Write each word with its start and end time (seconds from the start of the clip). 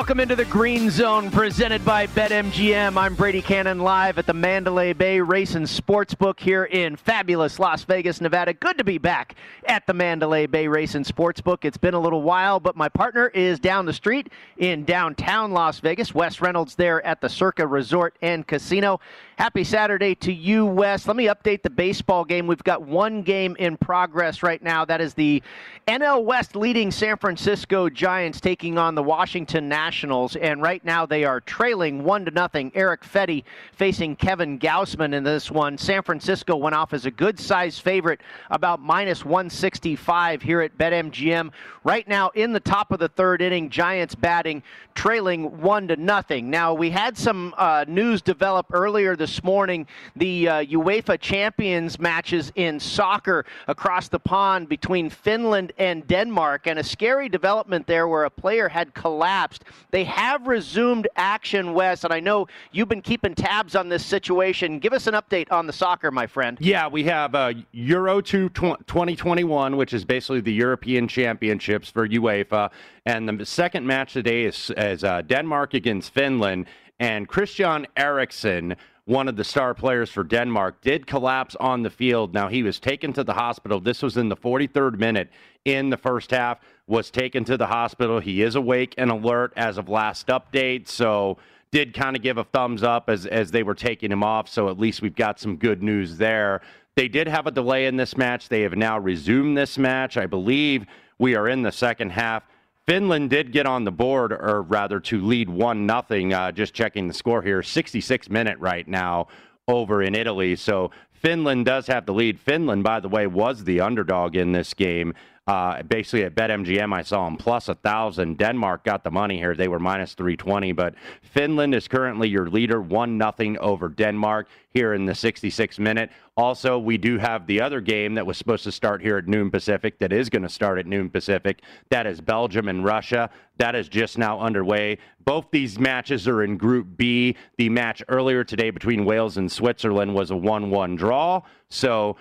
Welcome 0.00 0.20
into 0.20 0.34
the 0.34 0.46
Green 0.46 0.88
Zone 0.88 1.30
presented 1.30 1.84
by 1.84 2.06
BetMGM. 2.06 2.96
I'm 2.96 3.14
Brady 3.14 3.42
Cannon 3.42 3.80
live 3.80 4.16
at 4.16 4.24
the 4.24 4.32
Mandalay 4.32 4.94
Bay 4.94 5.20
Race 5.20 5.54
Racing 5.54 5.64
Sportsbook 5.64 6.40
here 6.40 6.64
in 6.64 6.96
fabulous 6.96 7.58
Las 7.58 7.84
Vegas, 7.84 8.18
Nevada. 8.18 8.54
Good 8.54 8.78
to 8.78 8.84
be 8.84 8.96
back 8.96 9.34
at 9.66 9.86
the 9.86 9.92
Mandalay 9.92 10.46
Bay 10.46 10.68
Race 10.68 10.94
Racing 10.94 11.04
Sportsbook. 11.04 11.66
It's 11.66 11.76
been 11.76 11.92
a 11.92 12.00
little 12.00 12.22
while, 12.22 12.60
but 12.60 12.76
my 12.76 12.88
partner 12.88 13.28
is 13.28 13.60
down 13.60 13.84
the 13.84 13.92
street 13.92 14.30
in 14.56 14.86
downtown 14.86 15.52
Las 15.52 15.80
Vegas. 15.80 16.14
Wes 16.14 16.40
Reynolds 16.40 16.76
there 16.76 17.04
at 17.04 17.20
the 17.20 17.28
Circa 17.28 17.66
Resort 17.66 18.16
and 18.22 18.46
Casino. 18.46 19.00
Happy 19.40 19.64
Saturday 19.64 20.14
to 20.16 20.34
you, 20.34 20.66
Wes. 20.66 21.06
Let 21.06 21.16
me 21.16 21.24
update 21.24 21.62
the 21.62 21.70
baseball 21.70 22.26
game. 22.26 22.46
We've 22.46 22.62
got 22.62 22.82
one 22.82 23.22
game 23.22 23.56
in 23.58 23.78
progress 23.78 24.42
right 24.42 24.62
now. 24.62 24.84
That 24.84 25.00
is 25.00 25.14
the 25.14 25.42
NL 25.88 26.24
West 26.24 26.54
leading 26.54 26.90
San 26.90 27.16
Francisco 27.16 27.88
Giants 27.88 28.38
taking 28.38 28.76
on 28.76 28.94
the 28.94 29.02
Washington 29.02 29.66
Nationals, 29.66 30.36
and 30.36 30.60
right 30.60 30.84
now 30.84 31.06
they 31.06 31.24
are 31.24 31.40
trailing 31.40 32.04
one 32.04 32.26
to 32.26 32.30
nothing. 32.30 32.70
Erick 32.74 33.02
Fedde 33.02 33.44
facing 33.72 34.14
Kevin 34.14 34.58
Gausman 34.58 35.14
in 35.14 35.24
this 35.24 35.50
one. 35.50 35.78
San 35.78 36.02
Francisco 36.02 36.54
went 36.54 36.74
off 36.74 36.92
as 36.92 37.06
a 37.06 37.10
good 37.10 37.40
size 37.40 37.78
favorite, 37.78 38.20
about 38.50 38.78
minus 38.78 39.24
165 39.24 40.42
here 40.42 40.60
at 40.60 40.76
BetMGM. 40.76 41.50
Right 41.82 42.06
now 42.06 42.28
in 42.34 42.52
the 42.52 42.60
top 42.60 42.92
of 42.92 42.98
the 42.98 43.08
third 43.08 43.40
inning, 43.40 43.70
Giants 43.70 44.14
batting, 44.14 44.62
trailing 44.94 45.62
one 45.62 45.88
to 45.88 45.96
nothing. 45.96 46.50
Now 46.50 46.74
we 46.74 46.90
had 46.90 47.16
some 47.16 47.54
uh, 47.56 47.86
news 47.88 48.20
develop 48.20 48.66
earlier 48.70 49.16
this 49.16 49.29
this 49.30 49.44
morning 49.44 49.86
the 50.16 50.48
uh, 50.48 50.64
UEFA 50.64 51.16
Champions 51.20 52.00
matches 52.00 52.50
in 52.56 52.80
soccer 52.80 53.46
across 53.68 54.08
the 54.08 54.18
pond 54.18 54.68
between 54.68 55.08
Finland 55.08 55.72
and 55.78 56.04
Denmark, 56.08 56.66
and 56.66 56.80
a 56.80 56.82
scary 56.82 57.28
development 57.28 57.86
there 57.86 58.08
where 58.08 58.24
a 58.24 58.30
player 58.30 58.68
had 58.68 58.92
collapsed. 58.92 59.62
They 59.92 60.02
have 60.02 60.48
resumed 60.48 61.06
action, 61.14 61.74
Wes, 61.74 62.02
and 62.02 62.12
I 62.12 62.18
know 62.18 62.48
you've 62.72 62.88
been 62.88 63.02
keeping 63.02 63.36
tabs 63.36 63.76
on 63.76 63.88
this 63.88 64.04
situation. 64.04 64.80
Give 64.80 64.92
us 64.92 65.06
an 65.06 65.14
update 65.14 65.52
on 65.52 65.68
the 65.68 65.72
soccer, 65.72 66.10
my 66.10 66.26
friend. 66.26 66.58
Yeah, 66.60 66.88
we 66.88 67.04
have 67.04 67.36
uh, 67.36 67.52
Euro 67.70 68.20
2 68.20 68.48
2021, 68.48 69.76
which 69.76 69.92
is 69.92 70.04
basically 70.04 70.40
the 70.40 70.52
European 70.52 71.06
Championships 71.06 71.88
for 71.88 72.08
UEFA. 72.08 72.72
And 73.06 73.28
the 73.28 73.46
second 73.46 73.86
match 73.86 74.12
today 74.12 74.42
is, 74.42 74.72
is 74.76 75.04
uh, 75.04 75.22
Denmark 75.22 75.74
against 75.74 76.12
Finland. 76.12 76.66
And 77.00 77.26
Christian 77.26 77.86
Eriksen 77.96 78.76
one 79.10 79.26
of 79.26 79.34
the 79.34 79.42
star 79.42 79.74
players 79.74 80.08
for 80.08 80.22
Denmark, 80.22 80.80
did 80.82 81.04
collapse 81.04 81.56
on 81.58 81.82
the 81.82 81.90
field. 81.90 82.32
Now, 82.32 82.46
he 82.46 82.62
was 82.62 82.78
taken 82.78 83.12
to 83.14 83.24
the 83.24 83.32
hospital. 83.32 83.80
This 83.80 84.02
was 84.02 84.16
in 84.16 84.28
the 84.28 84.36
43rd 84.36 85.00
minute 85.00 85.30
in 85.64 85.90
the 85.90 85.96
first 85.96 86.30
half, 86.30 86.60
was 86.86 87.10
taken 87.10 87.44
to 87.46 87.56
the 87.56 87.66
hospital. 87.66 88.20
He 88.20 88.40
is 88.40 88.54
awake 88.54 88.94
and 88.96 89.10
alert 89.10 89.52
as 89.56 89.78
of 89.78 89.88
last 89.88 90.28
update. 90.28 90.86
So, 90.86 91.38
did 91.72 91.92
kind 91.92 92.14
of 92.14 92.22
give 92.22 92.38
a 92.38 92.44
thumbs 92.44 92.84
up 92.84 93.10
as, 93.10 93.26
as 93.26 93.50
they 93.50 93.64
were 93.64 93.74
taking 93.74 94.12
him 94.12 94.22
off. 94.22 94.48
So, 94.48 94.68
at 94.68 94.78
least 94.78 95.02
we've 95.02 95.16
got 95.16 95.40
some 95.40 95.56
good 95.56 95.82
news 95.82 96.16
there. 96.16 96.60
They 96.94 97.08
did 97.08 97.26
have 97.26 97.48
a 97.48 97.50
delay 97.50 97.86
in 97.86 97.96
this 97.96 98.16
match. 98.16 98.48
They 98.48 98.60
have 98.60 98.76
now 98.76 98.96
resumed 98.96 99.58
this 99.58 99.76
match. 99.76 100.18
I 100.18 100.26
believe 100.26 100.86
we 101.18 101.34
are 101.34 101.48
in 101.48 101.62
the 101.62 101.72
second 101.72 102.10
half. 102.10 102.44
Finland 102.90 103.30
did 103.30 103.52
get 103.52 103.66
on 103.66 103.84
the 103.84 103.92
board, 103.92 104.32
or 104.32 104.62
rather 104.62 104.98
to 104.98 105.20
lead 105.20 105.48
1 105.48 105.86
nothing. 105.86 106.34
Uh, 106.34 106.50
just 106.50 106.74
checking 106.74 107.06
the 107.06 107.14
score 107.14 107.40
here, 107.40 107.62
66 107.62 108.28
minute 108.28 108.58
right 108.58 108.88
now 108.88 109.28
over 109.68 110.02
in 110.02 110.16
Italy. 110.16 110.56
So 110.56 110.90
Finland 111.12 111.66
does 111.66 111.86
have 111.86 112.04
the 112.04 112.12
lead. 112.12 112.40
Finland, 112.40 112.82
by 112.82 112.98
the 112.98 113.08
way, 113.08 113.28
was 113.28 113.62
the 113.62 113.80
underdog 113.80 114.34
in 114.34 114.50
this 114.50 114.74
game. 114.74 115.14
Uh, 115.46 115.82
basically, 115.82 116.24
at 116.24 116.34
BetMGM, 116.34 116.92
I 116.92 117.02
saw 117.02 117.24
them 117.24 117.36
plus 117.36 117.68
a 117.68 117.74
thousand. 117.74 118.38
Denmark 118.38 118.84
got 118.84 119.02
the 119.02 119.10
money 119.10 119.38
here; 119.38 119.54
they 119.54 119.68
were 119.68 119.80
minus 119.80 120.14
three 120.14 120.36
twenty. 120.36 120.72
But 120.72 120.94
Finland 121.22 121.74
is 121.74 121.88
currently 121.88 122.28
your 122.28 122.48
leader, 122.48 122.80
one 122.80 123.18
nothing 123.18 123.58
over 123.58 123.88
Denmark 123.88 124.48
here 124.72 124.94
in 124.94 125.04
the 125.04 125.14
66 125.14 125.78
minute. 125.78 126.10
Also, 126.36 126.78
we 126.78 126.96
do 126.96 127.18
have 127.18 127.46
the 127.46 127.60
other 127.60 127.80
game 127.80 128.14
that 128.14 128.24
was 128.24 128.38
supposed 128.38 128.64
to 128.64 128.72
start 128.72 129.02
here 129.02 129.18
at 129.18 129.26
noon 129.26 129.50
Pacific. 129.50 129.98
That 129.98 130.12
is 130.12 130.30
going 130.30 130.42
to 130.42 130.48
start 130.48 130.78
at 130.78 130.86
noon 130.86 131.10
Pacific. 131.10 131.62
That 131.90 132.06
is 132.06 132.20
Belgium 132.20 132.68
and 132.68 132.84
Russia. 132.84 133.30
That 133.58 133.74
is 133.74 133.88
just 133.88 134.16
now 134.16 134.40
underway. 134.40 134.98
Both 135.24 135.46
these 135.50 135.78
matches 135.78 136.26
are 136.28 136.42
in 136.42 136.56
Group 136.56 136.96
B. 136.96 137.36
The 137.58 137.68
match 137.68 138.02
earlier 138.08 138.44
today 138.44 138.70
between 138.70 139.04
Wales 139.04 139.36
and 139.36 139.50
Switzerland 139.50 140.14
was 140.14 140.30
a 140.30 140.36
1 140.36 140.70
1 140.70 140.96
draw. 140.96 141.42
So 141.68 142.16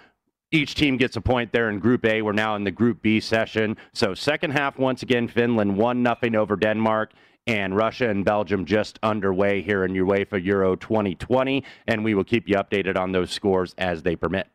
each 0.51 0.75
team 0.75 0.97
gets 0.97 1.15
a 1.15 1.21
point 1.21 1.51
there 1.51 1.69
in 1.69 1.79
Group 1.79 2.05
A. 2.05 2.21
We're 2.21 2.31
now 2.31 2.55
in 2.55 2.63
the 2.63 2.71
Group 2.71 3.01
B 3.01 3.19
session. 3.19 3.77
So 3.93 4.13
second 4.13 4.51
half, 4.51 4.79
once 4.79 5.03
again, 5.03 5.27
Finland 5.27 5.77
one 5.77 6.03
nothing 6.03 6.35
over 6.35 6.55
Denmark. 6.55 7.13
and 7.47 7.75
Russia 7.75 8.07
and 8.07 8.23
Belgium 8.23 8.63
just 8.63 8.99
underway 9.01 9.61
here 9.61 9.83
in 9.83 9.93
UEFA 9.93 10.43
Euro 10.45 10.75
2020, 10.75 11.63
and 11.87 12.03
we 12.03 12.13
will 12.13 12.23
keep 12.23 12.47
you 12.47 12.55
updated 12.55 12.95
on 12.95 13.11
those 13.11 13.31
scores 13.31 13.73
as 13.77 14.03
they 14.03 14.15
permit. 14.15 14.47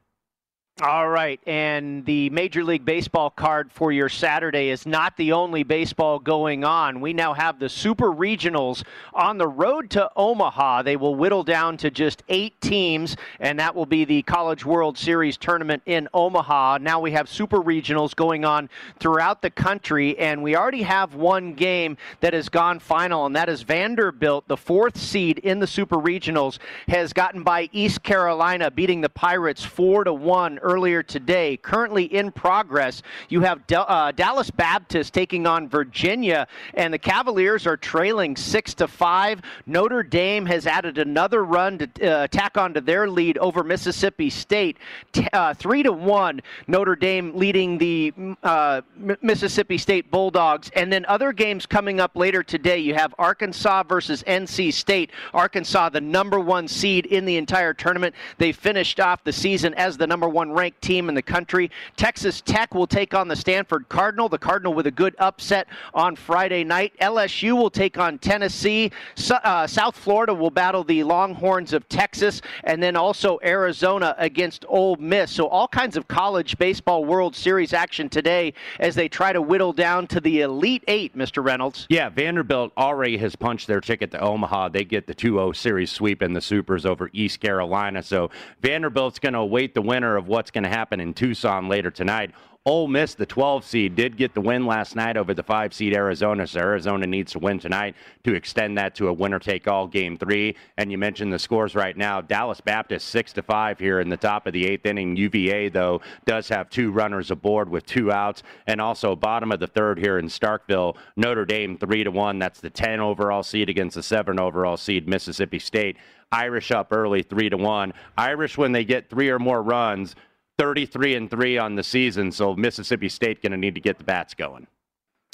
All 0.82 1.08
right, 1.08 1.38
and 1.46 2.04
the 2.04 2.30
Major 2.30 2.64
League 2.64 2.84
Baseball 2.84 3.30
card 3.30 3.70
for 3.70 3.92
your 3.92 4.08
Saturday 4.08 4.70
is 4.70 4.86
not 4.86 5.16
the 5.16 5.30
only 5.30 5.62
baseball 5.62 6.18
going 6.18 6.64
on. 6.64 7.00
We 7.00 7.12
now 7.12 7.32
have 7.32 7.60
the 7.60 7.68
Super 7.68 8.10
Regionals 8.10 8.82
on 9.12 9.38
the 9.38 9.46
road 9.46 9.88
to 9.90 10.10
Omaha. 10.16 10.82
They 10.82 10.96
will 10.96 11.14
whittle 11.14 11.44
down 11.44 11.76
to 11.76 11.92
just 11.92 12.24
eight 12.28 12.60
teams, 12.60 13.16
and 13.38 13.60
that 13.60 13.76
will 13.76 13.86
be 13.86 14.04
the 14.04 14.22
College 14.22 14.64
World 14.64 14.98
Series 14.98 15.36
tournament 15.36 15.80
in 15.86 16.08
Omaha. 16.12 16.78
Now 16.78 16.98
we 16.98 17.12
have 17.12 17.28
Super 17.28 17.58
Regionals 17.58 18.16
going 18.16 18.44
on 18.44 18.68
throughout 18.98 19.42
the 19.42 19.50
country, 19.50 20.18
and 20.18 20.42
we 20.42 20.56
already 20.56 20.82
have 20.82 21.14
one 21.14 21.54
game 21.54 21.96
that 22.18 22.34
has 22.34 22.48
gone 22.48 22.80
final, 22.80 23.26
and 23.26 23.36
that 23.36 23.48
is 23.48 23.62
Vanderbilt, 23.62 24.48
the 24.48 24.56
fourth 24.56 24.98
seed 24.98 25.38
in 25.38 25.60
the 25.60 25.68
Super 25.68 25.98
Regionals, 25.98 26.58
has 26.88 27.12
gotten 27.12 27.44
by 27.44 27.68
East 27.70 28.02
Carolina, 28.02 28.72
beating 28.72 29.02
the 29.02 29.08
Pirates 29.08 29.62
four 29.62 30.02
to 30.02 30.12
one 30.12 30.58
earlier 30.64 31.02
today. 31.02 31.56
Currently 31.58 32.04
in 32.04 32.32
progress, 32.32 33.02
you 33.28 33.42
have 33.42 33.62
uh, 33.70 34.10
Dallas 34.12 34.50
Baptist 34.50 35.14
taking 35.14 35.46
on 35.46 35.68
Virginia, 35.68 36.48
and 36.74 36.92
the 36.92 36.98
Cavaliers 36.98 37.66
are 37.66 37.76
trailing 37.76 38.34
six 38.34 38.74
to 38.74 38.88
five. 38.88 39.40
Notre 39.66 40.02
Dame 40.02 40.46
has 40.46 40.66
added 40.66 40.98
another 40.98 41.44
run 41.44 41.78
to 41.78 42.10
uh, 42.10 42.26
tack 42.28 42.56
onto 42.56 42.80
their 42.80 43.08
lead 43.08 43.38
over 43.38 43.62
Mississippi 43.62 44.30
State, 44.30 44.78
T- 45.12 45.28
uh, 45.32 45.54
three 45.54 45.82
to 45.82 45.92
one. 45.92 46.40
Notre 46.66 46.96
Dame 46.96 47.36
leading 47.36 47.78
the 47.78 48.12
uh, 48.42 48.80
M- 49.08 49.16
Mississippi 49.22 49.78
State 49.78 50.10
Bulldogs, 50.10 50.70
and 50.74 50.92
then 50.92 51.04
other 51.06 51.32
games 51.32 51.66
coming 51.66 52.00
up 52.00 52.16
later 52.16 52.42
today. 52.42 52.78
You 52.78 52.94
have 52.94 53.14
Arkansas 53.18 53.82
versus 53.84 54.22
NC 54.24 54.72
State. 54.72 55.10
Arkansas, 55.32 55.90
the 55.90 56.00
number 56.00 56.40
one 56.40 56.66
seed 56.66 57.06
in 57.06 57.24
the 57.24 57.36
entire 57.36 57.74
tournament, 57.74 58.14
they 58.38 58.52
finished 58.52 59.00
off 59.00 59.22
the 59.24 59.32
season 59.32 59.74
as 59.74 59.96
the 59.96 60.06
number 60.06 60.28
one 60.28 60.50
ranked 60.54 60.80
team 60.80 61.08
in 61.08 61.14
the 61.14 61.22
country. 61.22 61.70
Texas 61.96 62.40
Tech 62.40 62.74
will 62.74 62.86
take 62.86 63.12
on 63.12 63.28
the 63.28 63.36
Stanford 63.36 63.88
Cardinal. 63.88 64.28
The 64.28 64.38
Cardinal 64.38 64.72
with 64.72 64.86
a 64.86 64.90
good 64.90 65.14
upset 65.18 65.66
on 65.92 66.16
Friday 66.16 66.64
night. 66.64 66.92
LSU 67.00 67.52
will 67.56 67.70
take 67.70 67.98
on 67.98 68.18
Tennessee. 68.18 68.90
Uh, 69.30 69.66
South 69.66 69.96
Florida 69.96 70.32
will 70.32 70.50
battle 70.50 70.84
the 70.84 71.02
Longhorns 71.02 71.72
of 71.72 71.88
Texas, 71.88 72.40
and 72.64 72.82
then 72.82 72.96
also 72.96 73.38
Arizona 73.44 74.14
against 74.18 74.64
Ole 74.68 74.96
Miss. 74.96 75.32
So 75.32 75.48
all 75.48 75.68
kinds 75.68 75.96
of 75.96 76.06
college 76.08 76.56
baseball 76.58 77.04
World 77.04 77.34
Series 77.34 77.72
action 77.72 78.08
today 78.08 78.54
as 78.78 78.94
they 78.94 79.08
try 79.08 79.32
to 79.32 79.42
whittle 79.42 79.72
down 79.72 80.06
to 80.08 80.20
the 80.20 80.42
Elite 80.42 80.84
Eight, 80.86 81.16
Mr. 81.16 81.44
Reynolds. 81.44 81.86
Yeah, 81.88 82.08
Vanderbilt 82.08 82.72
already 82.76 83.16
has 83.18 83.34
punched 83.34 83.66
their 83.66 83.80
ticket 83.80 84.10
to 84.12 84.20
Omaha. 84.20 84.68
They 84.68 84.84
get 84.84 85.06
the 85.06 85.14
2-0 85.14 85.54
series 85.56 85.90
sweep 85.90 86.22
in 86.22 86.32
the 86.32 86.40
Supers 86.40 86.86
over 86.86 87.10
East 87.12 87.40
Carolina. 87.40 88.02
So 88.02 88.30
Vanderbilt's 88.60 89.18
going 89.18 89.32
to 89.32 89.40
await 89.40 89.74
the 89.74 89.82
winner 89.82 90.16
of 90.16 90.28
what 90.28 90.43
what's 90.44 90.50
going 90.50 90.62
to 90.62 90.68
happen 90.68 91.00
in 91.00 91.14
Tucson 91.14 91.70
later 91.70 91.90
tonight. 91.90 92.30
Ole 92.66 92.86
Miss, 92.86 93.14
the 93.14 93.24
12 93.24 93.64
seed, 93.64 93.94
did 93.94 94.18
get 94.18 94.34
the 94.34 94.42
win 94.42 94.66
last 94.66 94.94
night 94.94 95.16
over 95.16 95.32
the 95.32 95.42
5 95.42 95.72
seed 95.72 95.94
Arizona. 95.94 96.46
So 96.46 96.60
Arizona 96.60 97.06
needs 97.06 97.32
to 97.32 97.38
win 97.38 97.58
tonight 97.58 97.94
to 98.24 98.34
extend 98.34 98.76
that 98.76 98.94
to 98.96 99.08
a 99.08 99.12
winner 99.12 99.38
take 99.38 99.66
all 99.66 99.86
game 99.86 100.18
three. 100.18 100.54
And 100.76 100.92
you 100.92 100.98
mentioned 100.98 101.32
the 101.32 101.38
scores 101.38 101.74
right 101.74 101.96
now. 101.96 102.20
Dallas 102.20 102.60
Baptist 102.60 103.08
6 103.08 103.32
to 103.34 103.42
5 103.42 103.78
here 103.78 104.00
in 104.00 104.10
the 104.10 104.18
top 104.18 104.46
of 104.46 104.52
the 104.52 104.66
eighth 104.66 104.84
inning. 104.84 105.16
UVA, 105.16 105.70
though, 105.70 106.02
does 106.26 106.46
have 106.50 106.68
two 106.68 106.90
runners 106.90 107.30
aboard 107.30 107.70
with 107.70 107.86
two 107.86 108.12
outs. 108.12 108.42
And 108.66 108.82
also 108.82 109.16
bottom 109.16 109.50
of 109.50 109.60
the 109.60 109.66
third 109.66 109.98
here 109.98 110.18
in 110.18 110.26
Starkville, 110.26 110.96
Notre 111.16 111.46
Dame 111.46 111.78
3 111.78 112.04
to 112.04 112.10
1. 112.10 112.38
That's 112.38 112.60
the 112.60 112.68
10 112.68 113.00
overall 113.00 113.42
seed 113.42 113.70
against 113.70 113.94
the 113.94 114.02
7 114.02 114.38
overall 114.38 114.76
seed 114.76 115.08
Mississippi 115.08 115.58
State. 115.58 115.96
Irish 116.32 116.70
up 116.70 116.92
early 116.92 117.22
3 117.22 117.48
to 117.50 117.56
1. 117.56 117.94
Irish, 118.18 118.58
when 118.58 118.72
they 118.72 118.84
get 118.84 119.08
three 119.08 119.30
or 119.30 119.38
more 119.38 119.62
runs, 119.62 120.16
33 120.58 121.14
and 121.16 121.30
3 121.30 121.58
on 121.58 121.74
the 121.74 121.82
season, 121.82 122.30
so 122.30 122.54
Mississippi 122.54 123.08
State 123.08 123.42
going 123.42 123.52
to 123.52 123.58
need 123.58 123.74
to 123.74 123.80
get 123.80 123.98
the 123.98 124.04
bats 124.04 124.34
going. 124.34 124.66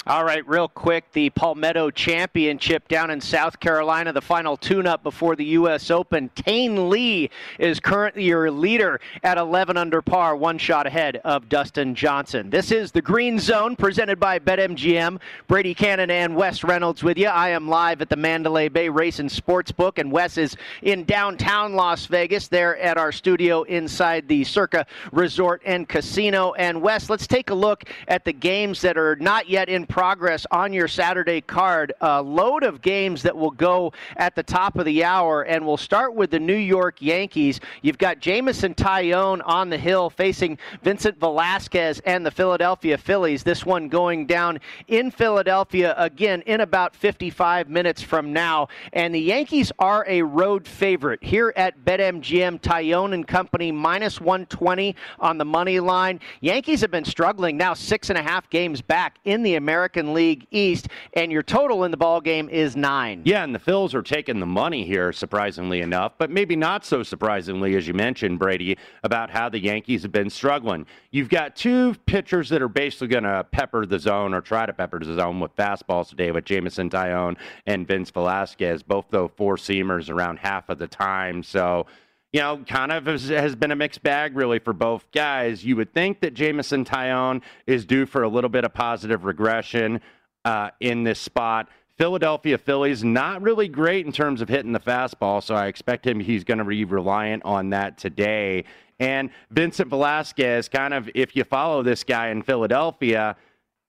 All 0.07 0.25
right, 0.25 0.45
real 0.47 0.67
quick, 0.67 1.11
the 1.11 1.29
Palmetto 1.29 1.91
Championship 1.91 2.87
down 2.87 3.11
in 3.11 3.21
South 3.21 3.59
Carolina, 3.59 4.11
the 4.11 4.19
final 4.19 4.57
tune-up 4.57 5.03
before 5.03 5.35
the 5.35 5.45
U.S. 5.45 5.91
Open. 5.91 6.31
Tain 6.33 6.89
Lee 6.89 7.29
is 7.59 7.79
currently 7.79 8.23
your 8.23 8.49
leader 8.49 8.99
at 9.21 9.37
11 9.37 9.77
under 9.77 10.01
par, 10.01 10.35
one 10.35 10.57
shot 10.57 10.87
ahead 10.87 11.17
of 11.17 11.49
Dustin 11.49 11.93
Johnson. 11.93 12.49
This 12.49 12.71
is 12.71 12.91
the 12.91 13.01
Green 13.03 13.37
Zone 13.37 13.75
presented 13.75 14.19
by 14.19 14.39
BetMGM. 14.39 15.19
Brady 15.47 15.75
Cannon 15.75 16.09
and 16.09 16.35
Wes 16.35 16.63
Reynolds 16.63 17.03
with 17.03 17.19
you. 17.19 17.27
I 17.27 17.49
am 17.49 17.69
live 17.69 18.01
at 18.01 18.09
the 18.09 18.15
Mandalay 18.15 18.69
Bay 18.69 18.89
Race 18.89 19.19
and 19.19 19.29
Sportsbook, 19.29 19.99
and 19.99 20.11
Wes 20.11 20.35
is 20.35 20.57
in 20.81 21.03
downtown 21.03 21.75
Las 21.75 22.07
Vegas. 22.07 22.47
There 22.47 22.75
at 22.79 22.97
our 22.97 23.11
studio 23.11 23.61
inside 23.63 24.27
the 24.27 24.45
Circa 24.45 24.87
Resort 25.11 25.61
and 25.63 25.87
Casino. 25.87 26.53
And 26.53 26.81
Wes, 26.81 27.07
let's 27.07 27.27
take 27.27 27.51
a 27.51 27.55
look 27.55 27.83
at 28.07 28.25
the 28.25 28.33
games 28.33 28.81
that 28.81 28.97
are 28.97 29.15
not 29.17 29.47
yet 29.47 29.69
in 29.69 29.85
progress 29.91 30.47
on 30.51 30.71
your 30.71 30.87
Saturday 30.87 31.41
card. 31.41 31.91
A 31.99 32.21
load 32.21 32.63
of 32.63 32.81
games 32.81 33.21
that 33.23 33.35
will 33.35 33.51
go 33.51 33.91
at 34.15 34.35
the 34.35 34.41
top 34.41 34.77
of 34.77 34.85
the 34.85 35.03
hour, 35.03 35.41
and 35.41 35.67
we'll 35.67 35.75
start 35.75 36.15
with 36.15 36.31
the 36.31 36.39
New 36.39 36.55
York 36.55 37.01
Yankees. 37.01 37.59
You've 37.81 37.97
got 37.97 38.21
Jameson 38.21 38.73
Taillon 38.73 39.41
on 39.45 39.69
the 39.69 39.77
hill 39.77 40.09
facing 40.09 40.57
Vincent 40.81 41.19
Velasquez 41.19 41.99
and 42.05 42.25
the 42.25 42.31
Philadelphia 42.31 42.97
Phillies. 42.97 43.43
This 43.43 43.65
one 43.65 43.89
going 43.89 44.25
down 44.27 44.59
in 44.87 45.11
Philadelphia 45.11 45.93
again 45.97 46.41
in 46.43 46.61
about 46.61 46.95
55 46.95 47.69
minutes 47.69 48.01
from 48.01 48.31
now. 48.31 48.69
And 48.93 49.13
the 49.13 49.19
Yankees 49.19 49.73
are 49.77 50.05
a 50.07 50.21
road 50.21 50.65
favorite 50.65 51.21
here 51.21 51.51
at 51.57 51.83
BetMGM. 51.83 52.61
Taillon 52.61 53.13
and 53.13 53.27
Company 53.27 53.73
minus 53.73 54.21
120 54.21 54.95
on 55.19 55.37
the 55.37 55.43
money 55.43 55.81
line. 55.81 56.21
Yankees 56.39 56.79
have 56.79 56.91
been 56.91 57.03
struggling 57.03 57.57
now 57.57 57.73
six 57.73 58.09
and 58.09 58.17
a 58.17 58.23
half 58.23 58.49
games 58.49 58.81
back 58.81 59.17
in 59.25 59.43
the 59.43 59.55
American 59.55 59.80
American 59.81 60.13
League 60.13 60.45
East, 60.51 60.89
and 61.13 61.31
your 61.31 61.41
total 61.41 61.85
in 61.85 61.89
the 61.89 61.97
ball 61.97 62.21
game 62.21 62.47
is 62.49 62.75
nine. 62.75 63.23
Yeah, 63.25 63.43
and 63.43 63.55
the 63.55 63.57
Phils 63.57 63.95
are 63.95 64.03
taking 64.03 64.39
the 64.39 64.45
money 64.45 64.85
here, 64.85 65.11
surprisingly 65.11 65.81
enough, 65.81 66.13
but 66.19 66.29
maybe 66.29 66.55
not 66.55 66.85
so 66.85 67.01
surprisingly, 67.01 67.75
as 67.75 67.87
you 67.87 67.95
mentioned, 67.95 68.37
Brady, 68.37 68.77
about 69.01 69.31
how 69.31 69.49
the 69.49 69.57
Yankees 69.57 70.03
have 70.03 70.11
been 70.11 70.29
struggling. 70.29 70.85
You've 71.09 71.29
got 71.29 71.55
two 71.55 71.95
pitchers 72.05 72.47
that 72.49 72.61
are 72.61 72.67
basically 72.67 73.07
going 73.07 73.23
to 73.23 73.43
pepper 73.49 73.87
the 73.87 73.97
zone 73.97 74.35
or 74.35 74.41
try 74.41 74.67
to 74.67 74.73
pepper 74.73 74.99
the 74.99 75.15
zone 75.15 75.39
with 75.39 75.55
fastballs 75.55 76.09
today 76.09 76.29
with 76.29 76.45
Jameson 76.45 76.87
Taillon 76.87 77.35
and 77.65 77.87
Vince 77.87 78.11
Velasquez, 78.11 78.83
both 78.83 79.05
though 79.09 79.29
four 79.35 79.55
seamers 79.55 80.11
around 80.11 80.37
half 80.37 80.69
of 80.69 80.77
the 80.77 80.85
time. 80.85 81.41
So 81.41 81.87
you 82.33 82.39
know, 82.39 82.63
kind 82.67 82.91
of 82.91 83.05
has, 83.05 83.27
has, 83.27 83.55
been 83.55 83.71
a 83.71 83.75
mixed 83.75 84.03
bag 84.03 84.35
really 84.35 84.59
for 84.59 84.73
both 84.73 85.05
guys. 85.11 85.65
You 85.65 85.75
would 85.75 85.93
think 85.93 86.21
that 86.21 86.33
Jameson 86.33 86.85
Taillon 86.85 87.41
is 87.67 87.85
due 87.85 88.05
for 88.05 88.23
a 88.23 88.29
little 88.29 88.49
bit 88.49 88.63
of 88.63 88.73
positive 88.73 89.25
regression 89.25 89.99
uh, 90.45 90.69
in 90.79 91.03
this 91.03 91.19
spot. 91.19 91.67
Philadelphia 91.97 92.57
Phillies 92.57 93.03
not 93.03 93.41
really 93.41 93.67
great 93.67 94.05
in 94.05 94.11
terms 94.11 94.41
of 94.41 94.49
hitting 94.49 94.71
the 94.71 94.79
fastball, 94.79 95.43
so 95.43 95.55
I 95.55 95.67
expect 95.67 96.07
him 96.07 96.19
he's 96.19 96.43
going 96.43 96.57
to 96.57 96.63
be 96.63 96.85
reliant 96.85 97.43
on 97.43 97.69
that 97.71 97.97
today. 97.97 98.63
And 98.99 99.29
Vincent 99.49 99.89
Velasquez, 99.89 100.69
kind 100.69 100.93
of, 100.93 101.09
if 101.13 101.35
you 101.35 101.43
follow 101.43 101.83
this 101.83 102.03
guy 102.03 102.29
in 102.29 102.43
Philadelphia, 102.43 103.35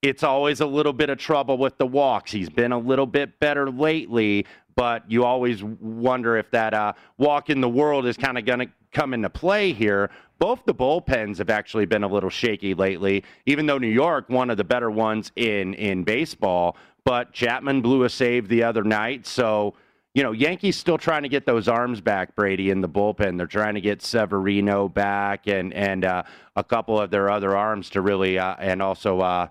it's 0.03 0.25
always 0.25 0.61
a 0.61 0.67
little 0.67 0.93
bit 0.93 1.11
of 1.11 1.19
trouble 1.19 1.57
with 1.57 1.79
the 1.79 1.87
walks. 1.87 2.33
He's 2.33 2.51
been 2.51 2.73
a 2.73 2.79
little 2.79 3.07
bit 3.07 3.39
better 3.39 3.71
lately, 3.71 4.47
but 4.75 5.11
you 5.11 5.25
always 5.25 5.63
wonder 5.63 6.37
if 6.37 6.51
that 6.51 6.75
uh, 6.75 6.93
walk 7.19 7.51
in 7.51 7.61
the 7.61 7.69
world 7.69 8.07
is 8.07 8.17
kind 8.17 8.39
of 8.39 8.45
going 8.45 8.61
to 8.61 8.69
come 8.93 9.15
into 9.15 9.31
play 9.31 9.73
here. 9.73 10.11
Both 10.39 10.65
the 10.65 10.75
bullpens 10.75 11.39
have 11.39 11.51
actually 11.51 11.87
been 11.87 12.03
a 12.03 12.09
little 12.09 12.31
shaky 12.31 12.75
lately, 12.75 13.25
even 13.47 13.67
though 13.67 13.79
New 13.79 13.89
York, 13.89 14.29
one 14.29 14.51
of 14.51 14.57
the 14.57 14.65
better 14.65 14.91
ones 14.91 15.31
in 15.37 15.75
in 15.75 16.05
baseball. 16.05 16.77
But 17.05 17.33
Chapman 17.33 17.81
blew 17.81 18.05
a 18.05 18.09
save 18.09 18.49
the 18.49 18.63
other 18.63 18.85
night, 18.85 19.27
so 19.27 19.75
you 20.15 20.23
know 20.23 20.33
Yankees 20.33 20.77
still 20.77 20.99
trying 20.99 21.23
to 21.23 21.29
get 21.29 21.47
those 21.47 21.69
arms 21.69 22.01
back, 22.01 22.35
Brady, 22.35 22.71
in 22.71 22.81
the 22.81 22.89
bullpen. 22.89 23.39
They're 23.39 23.47
trying 23.47 23.75
to 23.75 23.81
get 23.81 24.03
Severino 24.03 24.89
back 24.89 25.47
and 25.47 25.73
and 25.75 26.05
uh, 26.05 26.23
a 26.57 26.65
couple 26.65 27.01
of 27.01 27.11
their 27.11 27.31
other 27.31 27.57
arms 27.57 27.91
to 27.91 28.01
really 28.01 28.39
uh, 28.39 28.57
and 28.59 28.83
also. 28.83 29.21
Uh, 29.21 29.49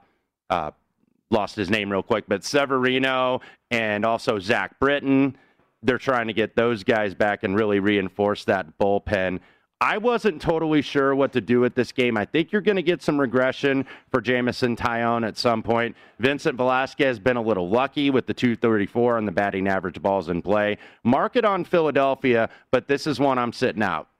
uh 0.49 0.71
lost 1.31 1.55
his 1.55 1.69
name 1.69 1.89
real 1.89 2.03
quick, 2.03 2.25
but 2.27 2.43
Severino 2.43 3.39
and 3.71 4.05
also 4.05 4.37
Zach 4.37 4.79
Britton. 4.79 5.35
They're 5.81 5.97
trying 5.97 6.27
to 6.27 6.33
get 6.33 6.55
those 6.55 6.83
guys 6.83 7.15
back 7.15 7.43
and 7.43 7.55
really 7.55 7.79
reinforce 7.79 8.45
that 8.45 8.77
bullpen. 8.77 9.39
I 9.81 9.97
wasn't 9.97 10.39
totally 10.39 10.83
sure 10.83 11.15
what 11.15 11.33
to 11.33 11.41
do 11.41 11.59
with 11.59 11.73
this 11.73 11.91
game. 11.91 12.15
I 12.15 12.25
think 12.25 12.51
you're 12.51 12.61
going 12.61 12.75
to 12.75 12.83
get 12.83 13.01
some 13.01 13.19
regression 13.19 13.87
for 14.11 14.21
Jameson 14.21 14.75
Taillon 14.75 15.27
at 15.27 15.39
some 15.39 15.63
point. 15.63 15.95
Vincent 16.19 16.55
Velasquez 16.55 17.07
has 17.07 17.19
been 17.19 17.35
a 17.35 17.41
little 17.41 17.67
lucky 17.67 18.11
with 18.11 18.27
the 18.27 18.33
234 18.35 19.17
on 19.17 19.25
the 19.25 19.31
batting 19.31 19.67
average 19.67 19.99
balls 19.99 20.29
in 20.29 20.43
play. 20.43 20.77
Mark 21.03 21.35
it 21.35 21.45
on 21.45 21.63
Philadelphia, 21.65 22.47
but 22.69 22.87
this 22.87 23.07
is 23.07 23.19
one 23.19 23.39
I'm 23.39 23.51
sitting 23.51 23.81
out. 23.81 24.10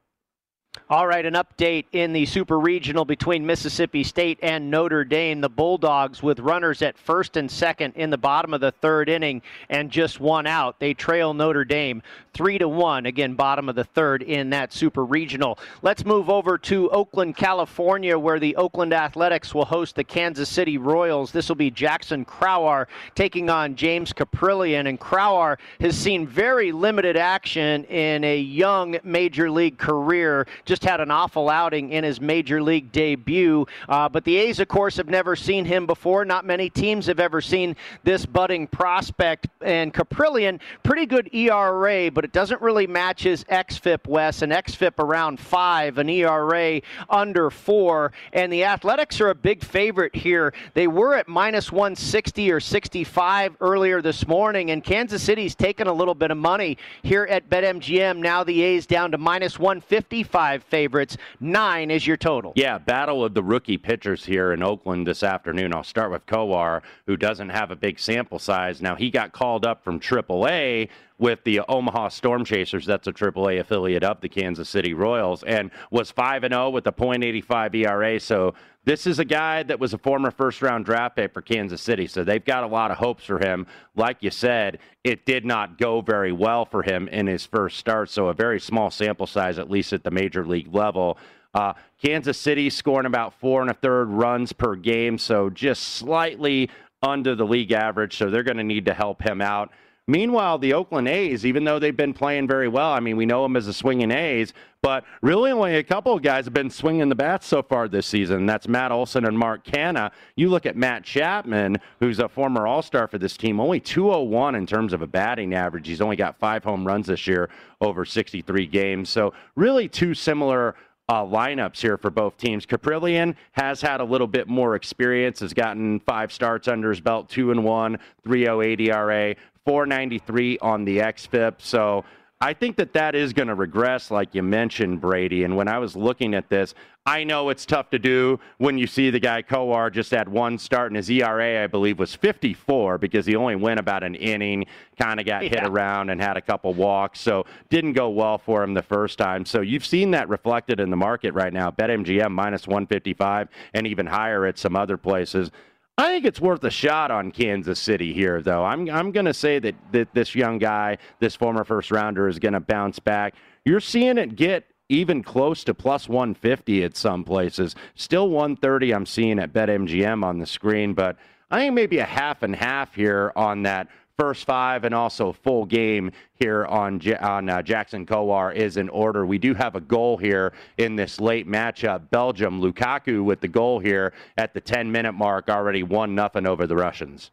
All 0.89 1.07
right, 1.07 1.25
an 1.25 1.33
update 1.33 1.85
in 1.91 2.13
the 2.13 2.25
Super 2.25 2.59
Regional 2.59 3.03
between 3.03 3.45
Mississippi 3.45 4.03
State 4.03 4.39
and 4.41 4.71
Notre 4.71 5.03
Dame. 5.03 5.41
The 5.41 5.49
Bulldogs, 5.49 6.23
with 6.23 6.39
runners 6.39 6.81
at 6.81 6.97
first 6.97 7.35
and 7.35 7.51
second 7.51 7.93
in 7.95 8.09
the 8.09 8.17
bottom 8.17 8.53
of 8.53 8.61
the 8.61 8.71
third 8.71 9.09
inning 9.09 9.41
and 9.69 9.91
just 9.91 10.21
one 10.21 10.47
out, 10.47 10.79
they 10.79 10.93
trail 10.93 11.33
Notre 11.33 11.65
Dame 11.65 12.01
three 12.33 12.57
to 12.57 12.67
one. 12.67 13.05
Again, 13.05 13.35
bottom 13.35 13.67
of 13.67 13.75
the 13.75 13.83
third 13.83 14.21
in 14.23 14.49
that 14.51 14.71
Super 14.71 15.03
Regional. 15.03 15.59
Let's 15.81 16.05
move 16.05 16.29
over 16.29 16.57
to 16.59 16.89
Oakland, 16.91 17.35
California, 17.35 18.17
where 18.17 18.39
the 18.39 18.55
Oakland 18.55 18.93
Athletics 18.93 19.53
will 19.53 19.65
host 19.65 19.95
the 19.95 20.03
Kansas 20.03 20.49
City 20.49 20.77
Royals. 20.77 21.31
This 21.31 21.49
will 21.49 21.57
be 21.57 21.71
Jackson 21.71 22.23
Kowar 22.25 22.87
taking 23.15 23.49
on 23.49 23.75
James 23.75 24.13
Kaprielian, 24.13 24.87
and 24.87 24.99
Kowar 24.99 25.57
has 25.81 25.97
seen 25.97 26.25
very 26.25 26.71
limited 26.71 27.17
action 27.17 27.83
in 27.85 28.23
a 28.23 28.39
young 28.39 28.97
major 29.03 29.51
league 29.51 29.77
career. 29.77 30.47
Just 30.65 30.83
had 30.83 31.01
an 31.01 31.11
awful 31.11 31.49
outing 31.49 31.91
in 31.91 32.03
his 32.03 32.21
major 32.21 32.61
league 32.61 32.91
debut. 32.91 33.65
Uh, 33.89 34.09
but 34.09 34.23
the 34.23 34.37
A's, 34.37 34.59
of 34.59 34.67
course, 34.67 34.97
have 34.97 35.09
never 35.09 35.35
seen 35.35 35.65
him 35.65 35.85
before. 35.85 36.25
Not 36.25 36.45
many 36.45 36.69
teams 36.69 37.07
have 37.07 37.19
ever 37.19 37.41
seen 37.41 37.75
this 38.03 38.25
budding 38.25 38.67
prospect. 38.67 39.47
And 39.61 39.93
Kaprielian, 39.93 40.59
pretty 40.83 41.05
good 41.05 41.33
ERA, 41.33 42.11
but 42.11 42.23
it 42.23 42.31
doesn't 42.31 42.61
really 42.61 42.87
match 42.87 43.23
his 43.23 43.43
XFIP, 43.45 44.07
Wes. 44.07 44.41
An 44.41 44.51
XFIP 44.51 44.99
around 44.99 45.39
five, 45.39 45.97
an 45.97 46.09
ERA 46.09 46.81
under 47.09 47.49
four. 47.49 48.11
And 48.33 48.51
the 48.51 48.63
Athletics 48.63 49.19
are 49.21 49.29
a 49.29 49.35
big 49.35 49.63
favorite 49.63 50.15
here. 50.15 50.53
They 50.73 50.87
were 50.87 51.15
at 51.15 51.27
minus 51.27 51.71
160 51.71 52.51
or 52.51 52.59
65 52.59 53.55
earlier 53.61 54.01
this 54.01 54.27
morning, 54.27 54.71
and 54.71 54.83
Kansas 54.83 55.23
City's 55.23 55.55
taken 55.55 55.87
a 55.87 55.93
little 55.93 56.15
bit 56.15 56.31
of 56.31 56.37
money 56.37 56.77
here 57.03 57.25
at 57.29 57.49
BetMGM. 57.49 58.17
Now 58.17 58.43
the 58.43 58.61
A's 58.61 58.85
down 58.85 59.11
to 59.11 59.17
minus 59.17 59.57
155 59.59 60.50
favorites. 60.59 61.17
Nine 61.39 61.91
is 61.91 62.05
your 62.05 62.17
total. 62.17 62.53
Yeah, 62.55 62.77
battle 62.77 63.23
of 63.23 63.33
the 63.33 63.43
rookie 63.43 63.77
pitchers 63.77 64.25
here 64.25 64.53
in 64.53 64.63
Oakland 64.63 65.07
this 65.07 65.23
afternoon. 65.23 65.73
I'll 65.73 65.83
start 65.83 66.11
with 66.11 66.25
Kowar, 66.25 66.81
who 67.05 67.17
doesn't 67.17 67.49
have 67.49 67.71
a 67.71 67.75
big 67.75 67.99
sample 67.99 68.39
size. 68.39 68.81
Now, 68.81 68.95
he 68.95 69.09
got 69.09 69.31
called 69.31 69.65
up 69.65 69.83
from 69.83 69.99
AAA 69.99 70.89
with 71.21 71.43
the 71.43 71.61
Omaha 71.69 72.09
Storm 72.09 72.43
Chasers. 72.43 72.85
That's 72.85 73.07
a 73.07 73.13
AAA 73.13 73.59
affiliate 73.59 74.03
of 74.03 74.19
the 74.21 74.27
Kansas 74.27 74.67
City 74.67 74.95
Royals, 74.95 75.43
and 75.43 75.69
was 75.91 76.09
5 76.09 76.43
and 76.43 76.53
0 76.53 76.71
with 76.71 76.87
a 76.87 76.91
.85 76.91 77.75
ERA. 77.75 78.19
So 78.19 78.55
this 78.85 79.05
is 79.05 79.19
a 79.19 79.25
guy 79.25 79.61
that 79.63 79.79
was 79.79 79.93
a 79.93 79.99
former 79.99 80.31
first 80.31 80.63
round 80.63 80.85
draft 80.85 81.15
pick 81.15 81.31
for 81.31 81.43
Kansas 81.43 81.79
City. 81.79 82.07
So 82.07 82.23
they've 82.23 82.43
got 82.43 82.63
a 82.63 82.67
lot 82.67 82.89
of 82.89 82.97
hopes 82.97 83.23
for 83.23 83.37
him. 83.37 83.67
Like 83.95 84.17
you 84.21 84.31
said, 84.31 84.79
it 85.03 85.23
did 85.27 85.45
not 85.45 85.77
go 85.77 86.01
very 86.01 86.31
well 86.31 86.65
for 86.65 86.81
him 86.81 87.07
in 87.07 87.27
his 87.27 87.45
first 87.45 87.77
start. 87.77 88.09
So 88.09 88.27
a 88.27 88.33
very 88.33 88.59
small 88.59 88.89
sample 88.89 89.27
size, 89.27 89.59
at 89.59 89.69
least 89.69 89.93
at 89.93 90.03
the 90.03 90.11
major 90.11 90.43
league 90.43 90.73
level. 90.73 91.19
Uh, 91.53 91.73
Kansas 92.01 92.39
City 92.39 92.71
scoring 92.71 93.05
about 93.05 93.39
four 93.39 93.61
and 93.61 93.69
a 93.69 93.75
third 93.75 94.05
runs 94.05 94.53
per 94.53 94.75
game, 94.75 95.19
so 95.19 95.51
just 95.51 95.83
slightly 95.83 96.71
under 97.03 97.35
the 97.35 97.45
league 97.45 97.73
average. 97.73 98.17
So 98.17 98.31
they're 98.31 98.41
going 98.41 98.57
to 98.57 98.63
need 98.63 98.85
to 98.85 98.93
help 98.95 99.21
him 99.21 99.39
out. 99.41 99.71
Meanwhile, 100.11 100.57
the 100.57 100.73
Oakland 100.73 101.07
A's, 101.07 101.45
even 101.45 101.63
though 101.63 101.79
they've 101.79 101.95
been 101.95 102.13
playing 102.13 102.45
very 102.45 102.67
well, 102.67 102.91
I 102.91 102.99
mean, 102.99 103.15
we 103.15 103.25
know 103.25 103.43
them 103.43 103.55
as 103.55 103.67
the 103.67 103.73
swinging 103.73 104.11
A's, 104.11 104.51
but 104.81 105.05
really 105.21 105.51
only 105.51 105.77
a 105.77 105.83
couple 105.83 106.13
of 106.13 106.21
guys 106.21 106.43
have 106.43 106.53
been 106.53 106.69
swinging 106.69 107.07
the 107.07 107.15
bats 107.15 107.47
so 107.47 107.63
far 107.63 107.87
this 107.87 108.07
season. 108.07 108.39
And 108.39 108.49
that's 108.49 108.67
Matt 108.67 108.91
Olson 108.91 109.23
and 109.23 109.39
Mark 109.39 109.63
Canha. 109.63 110.11
You 110.35 110.49
look 110.49 110.65
at 110.65 110.75
Matt 110.75 111.05
Chapman, 111.05 111.77
who's 112.01 112.19
a 112.19 112.27
former 112.27 112.67
All 112.67 112.81
Star 112.81 113.07
for 113.07 113.19
this 113.19 113.37
team, 113.37 113.61
only 113.61 113.79
201 113.79 114.55
in 114.55 114.67
terms 114.67 114.91
of 114.91 115.01
a 115.01 115.07
batting 115.07 115.53
average. 115.53 115.87
He's 115.87 116.01
only 116.01 116.17
got 116.17 116.37
five 116.37 116.65
home 116.65 116.85
runs 116.85 117.07
this 117.07 117.25
year 117.25 117.49
over 117.79 118.03
63 118.03 118.67
games. 118.67 119.09
So, 119.09 119.33
really, 119.55 119.87
two 119.87 120.13
similar 120.13 120.75
uh, 121.11 121.25
lineups 121.25 121.81
here 121.81 121.97
for 121.97 122.09
both 122.09 122.37
teams. 122.37 122.65
Kaprielian 122.65 123.35
has 123.51 123.81
had 123.81 123.99
a 123.99 124.03
little 124.03 124.27
bit 124.27 124.47
more 124.47 124.75
experience, 124.75 125.41
has 125.41 125.53
gotten 125.53 125.99
five 125.99 126.31
starts 126.31 126.69
under 126.69 126.89
his 126.89 127.01
belt, 127.01 127.27
two 127.27 127.51
and 127.51 127.65
one, 127.65 127.99
308 128.23 128.79
ERA, 128.79 129.35
493 129.65 130.57
on 130.59 130.85
the 130.85 130.99
XFIP. 130.99 131.55
So 131.59 132.03
I 132.43 132.53
think 132.53 132.75
that 132.77 132.93
that 132.93 133.13
is 133.13 133.33
going 133.33 133.49
to 133.49 133.55
regress, 133.55 134.09
like 134.09 134.33
you 134.33 134.41
mentioned, 134.41 134.99
Brady. 134.99 135.43
And 135.43 135.55
when 135.55 135.67
I 135.67 135.77
was 135.77 135.95
looking 135.95 136.33
at 136.33 136.49
this, 136.49 136.73
I 137.05 137.23
know 137.23 137.49
it's 137.49 137.67
tough 137.67 137.91
to 137.91 137.99
do 137.99 138.39
when 138.57 138.79
you 138.79 138.87
see 138.87 139.11
the 139.11 139.19
guy 139.19 139.43
Kowar 139.43 139.91
just 139.91 140.09
had 140.09 140.27
one 140.27 140.57
start 140.57 140.87
and 140.87 140.95
his 140.95 141.09
ERA, 141.09 141.63
I 141.63 141.67
believe, 141.67 141.99
was 141.99 142.15
54 142.15 142.97
because 142.97 143.27
he 143.27 143.35
only 143.35 143.55
went 143.55 143.79
about 143.79 144.03
an 144.03 144.15
inning, 144.15 144.65
kind 144.99 145.19
of 145.19 145.25
got 145.27 145.43
yeah. 145.43 145.49
hit 145.49 145.67
around 145.67 146.09
and 146.09 146.19
had 146.19 146.35
a 146.35 146.41
couple 146.41 146.73
walks. 146.73 147.19
So 147.21 147.45
didn't 147.69 147.93
go 147.93 148.09
well 148.09 148.39
for 148.39 148.63
him 148.63 148.73
the 148.73 148.83
first 148.83 149.19
time. 149.19 149.45
So 149.45 149.61
you've 149.61 149.85
seen 149.85 150.11
that 150.11 150.27
reflected 150.27 150.79
in 150.79 150.89
the 150.89 150.97
market 150.97 151.35
right 151.35 151.53
now. 151.53 151.69
BetMGM 151.69 152.31
minus 152.31 152.67
155 152.67 153.49
and 153.75 153.85
even 153.85 154.07
higher 154.07 154.47
at 154.47 154.57
some 154.57 154.75
other 154.75 154.97
places. 154.97 155.51
I 155.97 156.07
think 156.07 156.25
it's 156.25 156.41
worth 156.41 156.63
a 156.63 156.69
shot 156.69 157.11
on 157.11 157.31
Kansas 157.31 157.79
City 157.79 158.13
here, 158.13 158.41
though. 158.41 158.63
I'm 158.63 158.89
I'm 158.89 159.11
going 159.11 159.25
to 159.25 159.33
say 159.33 159.59
that, 159.59 159.75
that 159.91 160.13
this 160.13 160.33
young 160.33 160.57
guy, 160.57 160.97
this 161.19 161.35
former 161.35 161.63
first 161.63 161.91
rounder, 161.91 162.27
is 162.27 162.39
going 162.39 162.53
to 162.53 162.59
bounce 162.59 162.99
back. 162.99 163.35
You're 163.65 163.79
seeing 163.79 164.17
it 164.17 164.35
get 164.35 164.65
even 164.89 165.23
close 165.23 165.63
to 165.63 165.73
plus 165.73 166.09
150 166.09 166.83
at 166.83 166.97
some 166.97 167.23
places. 167.23 167.75
Still 167.95 168.29
130 168.29 168.93
I'm 168.93 169.05
seeing 169.05 169.39
at 169.39 169.53
BetMGM 169.53 170.23
on 170.23 170.39
the 170.39 170.45
screen, 170.45 170.93
but 170.93 171.17
I 171.49 171.59
think 171.59 171.75
maybe 171.75 171.99
a 171.99 172.05
half 172.05 172.43
and 172.43 172.55
half 172.55 172.95
here 172.95 173.31
on 173.35 173.63
that 173.63 173.87
first 174.17 174.45
five 174.45 174.83
and 174.83 174.93
also 174.93 175.31
full 175.31 175.65
game 175.65 176.11
here 176.35 176.65
on 176.65 177.01
on 177.19 177.49
uh, 177.49 177.61
Jackson 177.61 178.05
Kowar 178.05 178.53
is 178.53 178.77
in 178.77 178.89
order. 178.89 179.25
We 179.25 179.37
do 179.37 179.53
have 179.53 179.75
a 179.75 179.81
goal 179.81 180.17
here 180.17 180.53
in 180.77 180.95
this 180.95 181.19
late 181.19 181.47
matchup. 181.47 182.09
Belgium, 182.09 182.61
Lukaku 182.61 183.23
with 183.23 183.41
the 183.41 183.47
goal 183.47 183.79
here 183.79 184.13
at 184.37 184.53
the 184.53 184.61
10 184.61 184.91
minute 184.91 185.13
mark, 185.13 185.49
already 185.49 185.83
one 185.83 186.15
nothing 186.15 186.45
over 186.45 186.67
the 186.67 186.75
Russians. 186.75 187.31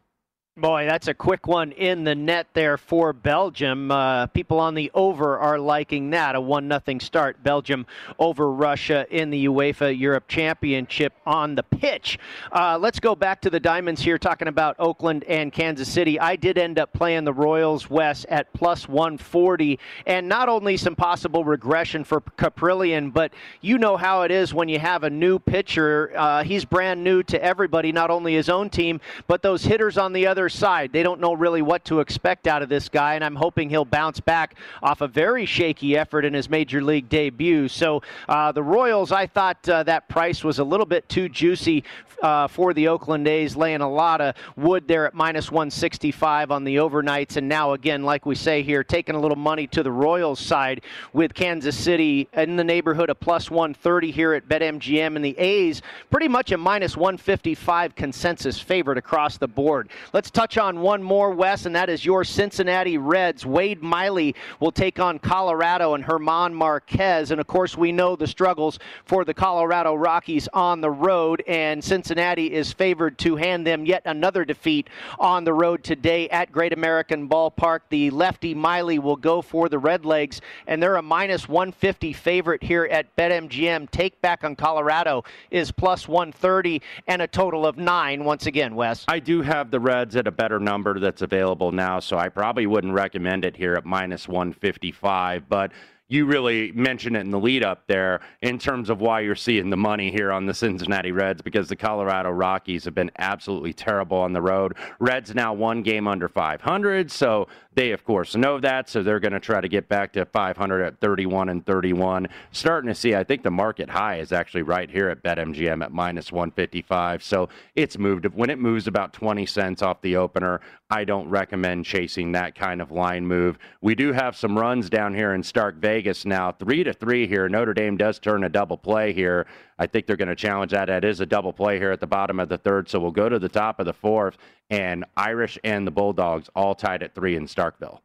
Boy, 0.59 0.85
that's 0.85 1.07
a 1.07 1.13
quick 1.13 1.47
one 1.47 1.71
in 1.71 2.03
the 2.03 2.15
net 2.15 2.47
there 2.53 2.77
for 2.77 3.13
Belgium. 3.13 3.91
Uh, 3.91 4.27
people 4.27 4.59
on 4.59 4.73
the 4.73 4.91
over 4.93 5.37
are 5.37 5.57
liking 5.57 6.09
that. 6.09 6.35
A 6.35 6.41
1 6.41 6.67
0 6.85 6.99
start. 6.99 7.41
Belgium 7.41 7.85
over 8.17 8.51
Russia 8.51 9.05
in 9.09 9.29
the 9.29 9.45
UEFA 9.45 9.97
Europe 9.97 10.27
Championship 10.27 11.13
on 11.25 11.55
the 11.55 11.63
pitch. 11.63 12.19
Uh, 12.51 12.77
let's 12.77 12.99
go 12.99 13.15
back 13.15 13.39
to 13.39 13.49
the 13.49 13.59
Diamonds 13.59 14.01
here, 14.01 14.17
talking 14.17 14.49
about 14.49 14.75
Oakland 14.79 15.23
and 15.29 15.53
Kansas 15.53 15.87
City. 15.87 16.19
I 16.19 16.35
did 16.35 16.57
end 16.57 16.77
up 16.77 16.91
playing 16.91 17.23
the 17.23 17.31
Royals 17.31 17.89
West 17.89 18.25
at 18.27 18.51
plus 18.51 18.85
140, 18.89 19.79
and 20.07 20.27
not 20.27 20.49
only 20.49 20.75
some 20.75 20.95
possible 20.95 21.45
regression 21.45 22.03
for 22.03 22.19
Kaprielian, 22.19 23.13
but 23.13 23.31
you 23.61 23.77
know 23.77 23.95
how 23.95 24.23
it 24.23 24.31
is 24.31 24.53
when 24.53 24.67
you 24.67 24.79
have 24.79 25.03
a 25.03 25.09
new 25.09 25.39
pitcher. 25.39 26.11
Uh, 26.17 26.43
he's 26.43 26.65
brand 26.65 27.01
new 27.01 27.23
to 27.23 27.41
everybody, 27.41 27.93
not 27.93 28.11
only 28.11 28.33
his 28.33 28.49
own 28.49 28.69
team, 28.69 28.99
but 29.25 29.41
those 29.41 29.63
hitters 29.63 29.97
on 29.97 30.11
the 30.11 30.27
other 30.27 30.48
side. 30.49 30.91
They 30.91 31.03
don't 31.03 31.21
know 31.21 31.33
really 31.33 31.61
what 31.61 31.85
to 31.85 31.99
expect 31.99 32.47
out 32.47 32.61
of 32.61 32.69
this 32.69 32.89
guy, 32.89 33.15
and 33.15 33.23
I'm 33.23 33.35
hoping 33.35 33.69
he'll 33.69 33.85
bounce 33.85 34.19
back 34.19 34.55
off 34.83 35.01
a 35.01 35.07
very 35.07 35.45
shaky 35.45 35.97
effort 35.97 36.25
in 36.25 36.33
his 36.33 36.49
major 36.49 36.81
league 36.81 37.09
debut. 37.09 37.67
So 37.67 38.01
uh, 38.27 38.51
the 38.51 38.63
Royals, 38.63 39.11
I 39.11 39.27
thought 39.27 39.67
uh, 39.69 39.83
that 39.83 40.09
price 40.09 40.43
was 40.43 40.59
a 40.59 40.63
little 40.63 40.85
bit 40.85 41.07
too 41.07 41.29
juicy 41.29 41.83
uh, 42.21 42.47
for 42.47 42.73
the 42.73 42.87
Oakland 42.87 43.27
A's, 43.27 43.55
laying 43.55 43.81
a 43.81 43.89
lot 43.89 44.21
of 44.21 44.35
wood 44.55 44.87
there 44.87 45.05
at 45.05 45.13
minus 45.13 45.51
165 45.51 46.51
on 46.51 46.63
the 46.63 46.77
overnights. 46.77 47.37
And 47.37 47.47
now, 47.47 47.73
again, 47.73 48.03
like 48.03 48.25
we 48.25 48.35
say 48.35 48.61
here, 48.61 48.83
taking 48.83 49.15
a 49.15 49.19
little 49.19 49.37
money 49.37 49.67
to 49.67 49.83
the 49.83 49.91
Royals 49.91 50.39
side 50.39 50.81
with 51.13 51.33
Kansas 51.33 51.77
City 51.77 52.27
in 52.33 52.55
the 52.55 52.63
neighborhood 52.63 53.09
of 53.09 53.19
plus 53.19 53.49
130 53.49 54.11
here 54.11 54.33
at 54.33 54.47
BetMGM. 54.47 55.15
And 55.15 55.23
the 55.23 55.37
A's 55.37 55.81
pretty 56.09 56.27
much 56.27 56.51
a 56.51 56.57
minus 56.57 56.97
155 56.97 57.95
consensus 57.95 58.59
favorite 58.59 58.97
across 58.97 59.37
the 59.37 59.47
board. 59.47 59.89
Let's 60.13 60.31
touch 60.39 60.57
on 60.57 60.79
one 60.79 61.03
more, 61.03 61.31
Wes, 61.31 61.65
and 61.65 61.75
that 61.75 61.89
is 61.89 62.05
your 62.05 62.23
Cincinnati 62.23 62.97
Reds. 62.97 63.45
Wade 63.45 63.83
Miley 63.83 64.33
will 64.61 64.71
take 64.71 64.97
on 64.97 65.19
Colorado 65.19 65.95
and 65.95 66.05
Germán 66.05 66.53
Márquez. 66.53 67.31
And 67.31 67.41
of 67.41 67.47
course, 67.47 67.75
we 67.75 67.91
know 67.91 68.15
the 68.15 68.25
struggles 68.25 68.79
for 69.03 69.25
the 69.25 69.33
Colorado 69.33 69.95
Rockies 69.95 70.47
on 70.53 70.79
the 70.79 70.89
road, 70.89 71.43
and 71.45 71.83
Cincinnati 71.83 72.53
is 72.53 72.71
favored 72.71 73.17
to 73.17 73.35
hand 73.35 73.67
them 73.67 73.85
yet 73.85 74.01
another 74.05 74.45
defeat 74.45 74.89
on 75.19 75.43
the 75.43 75.53
road 75.53 75.83
today 75.83 76.29
at 76.29 76.53
Great 76.53 76.71
American 76.71 77.27
Ballpark. 77.27 77.81
The 77.89 78.09
lefty 78.09 78.53
Miley 78.53 78.97
will 78.97 79.17
go 79.17 79.41
for 79.41 79.67
the 79.67 79.75
Redlegs, 79.75 80.39
and 80.67 80.81
they're 80.81 80.95
a 80.95 81.01
minus 81.01 81.49
150 81.49 82.13
favorite 82.13 82.63
here 82.63 82.85
at 82.85 83.13
BetMGM. 83.17 83.91
Take 83.91 84.21
back 84.21 84.45
on 84.45 84.55
Colorado 84.55 85.25
is 85.51 85.69
plus 85.69 86.07
130 86.07 86.81
and 87.07 87.21
a 87.21 87.27
total 87.27 87.65
of 87.65 87.77
nine 87.77 88.23
once 88.23 88.45
again, 88.45 88.73
Wes. 88.73 89.03
I 89.09 89.19
do 89.19 89.41
have 89.41 89.69
the 89.69 89.81
Reds 89.81 90.15
at 90.15 90.28
a 90.29 90.31
better 90.31 90.59
number 90.59 90.99
that's 90.99 91.21
available 91.21 91.73
now, 91.73 91.99
so 91.99 92.17
I 92.17 92.29
probably 92.29 92.67
wouldn't 92.67 92.93
recommend 92.93 93.43
it 93.43 93.57
here 93.57 93.73
at 93.73 93.83
minus 93.83 94.27
155. 94.27 95.49
But 95.49 95.71
you 96.09 96.25
really 96.25 96.71
mentioned 96.73 97.15
it 97.15 97.21
in 97.21 97.29
the 97.29 97.39
lead 97.39 97.63
up 97.63 97.83
there 97.87 98.19
in 98.41 98.59
terms 98.59 98.89
of 98.89 98.99
why 98.99 99.21
you're 99.21 99.35
seeing 99.35 99.69
the 99.69 99.77
money 99.77 100.11
here 100.11 100.31
on 100.31 100.45
the 100.45 100.53
Cincinnati 100.53 101.11
Reds 101.11 101.41
because 101.41 101.69
the 101.69 101.75
Colorado 101.75 102.31
Rockies 102.31 102.83
have 102.83 102.95
been 102.95 103.11
absolutely 103.19 103.73
terrible 103.73 104.17
on 104.17 104.33
the 104.33 104.41
road. 104.41 104.75
Reds 104.99 105.33
now 105.33 105.53
one 105.53 105.83
game 105.83 106.07
under 106.07 106.27
500, 106.27 107.11
so 107.11 107.47
they, 107.75 107.91
of 107.91 108.03
course, 108.03 108.35
know 108.35 108.59
that, 108.59 108.89
so 108.89 109.03
they're 109.03 109.19
going 109.19 109.33
to 109.33 109.39
try 109.39 109.61
to 109.61 109.69
get 109.69 109.87
back 109.87 110.11
to 110.13 110.25
500 110.25 110.83
at 110.83 110.99
31 110.99 111.49
and 111.49 111.65
31. 111.65 112.27
Starting 112.51 112.87
to 112.89 112.95
see, 112.95 113.13
I 113.15 113.23
think 113.23 113.43
the 113.43 113.51
market 113.51 113.89
high 113.89 114.17
is 114.17 114.31
actually 114.31 114.63
right 114.63 114.89
here 114.89 115.09
at 115.09 115.21
BetMGM 115.21 115.83
at 115.83 115.91
minus 115.91 116.31
155. 116.31 117.23
So 117.23 117.47
it's 117.75 117.97
moved. 117.97 118.25
When 118.33 118.49
it 118.49 118.57
moves 118.57 118.87
about 118.87 119.13
20 119.13 119.45
cents 119.45 119.83
off 119.83 120.01
the 120.01 120.15
opener, 120.15 120.61
I 120.89 121.03
don't 121.03 121.29
recommend 121.29 121.85
chasing 121.85 122.31
that 122.31 122.55
kind 122.55 122.81
of 122.81 122.91
line 122.91 123.25
move. 123.27 123.59
We 123.81 123.93
do 123.93 124.11
have 124.11 124.35
some 124.35 124.57
runs 124.57 124.89
down 124.89 125.13
here 125.13 125.35
in 125.35 125.43
Stark 125.43 125.75
Vegas 125.75 125.98
now, 126.25 126.51
three 126.51 126.83
to 126.83 126.93
three 126.93 127.27
here. 127.27 127.47
Notre 127.49 127.73
Dame 127.73 127.97
does 127.97 128.19
turn 128.19 128.43
a 128.43 128.49
double 128.49 128.77
play 128.77 129.13
here. 129.13 129.47
I 129.77 129.87
think 129.87 130.05
they're 130.05 130.17
going 130.17 130.29
to 130.29 130.35
challenge 130.35 130.71
that. 130.71 130.89
It 130.89 131.03
is 131.03 131.19
a 131.19 131.25
double 131.25 131.53
play 131.53 131.77
here 131.77 131.91
at 131.91 131.99
the 131.99 132.07
bottom 132.07 132.39
of 132.39 132.49
the 132.49 132.57
third, 132.57 132.89
so 132.89 132.99
we'll 132.99 133.11
go 133.11 133.29
to 133.29 133.39
the 133.39 133.49
top 133.49 133.79
of 133.79 133.85
the 133.85 133.93
fourth, 133.93 134.37
and 134.69 135.05
Irish 135.17 135.57
and 135.63 135.85
the 135.85 135.91
Bulldogs 135.91 136.49
all 136.55 136.75
tied 136.75 137.03
at 137.03 137.15
three 137.15 137.35
in 137.35 137.45
Starkville. 137.45 137.99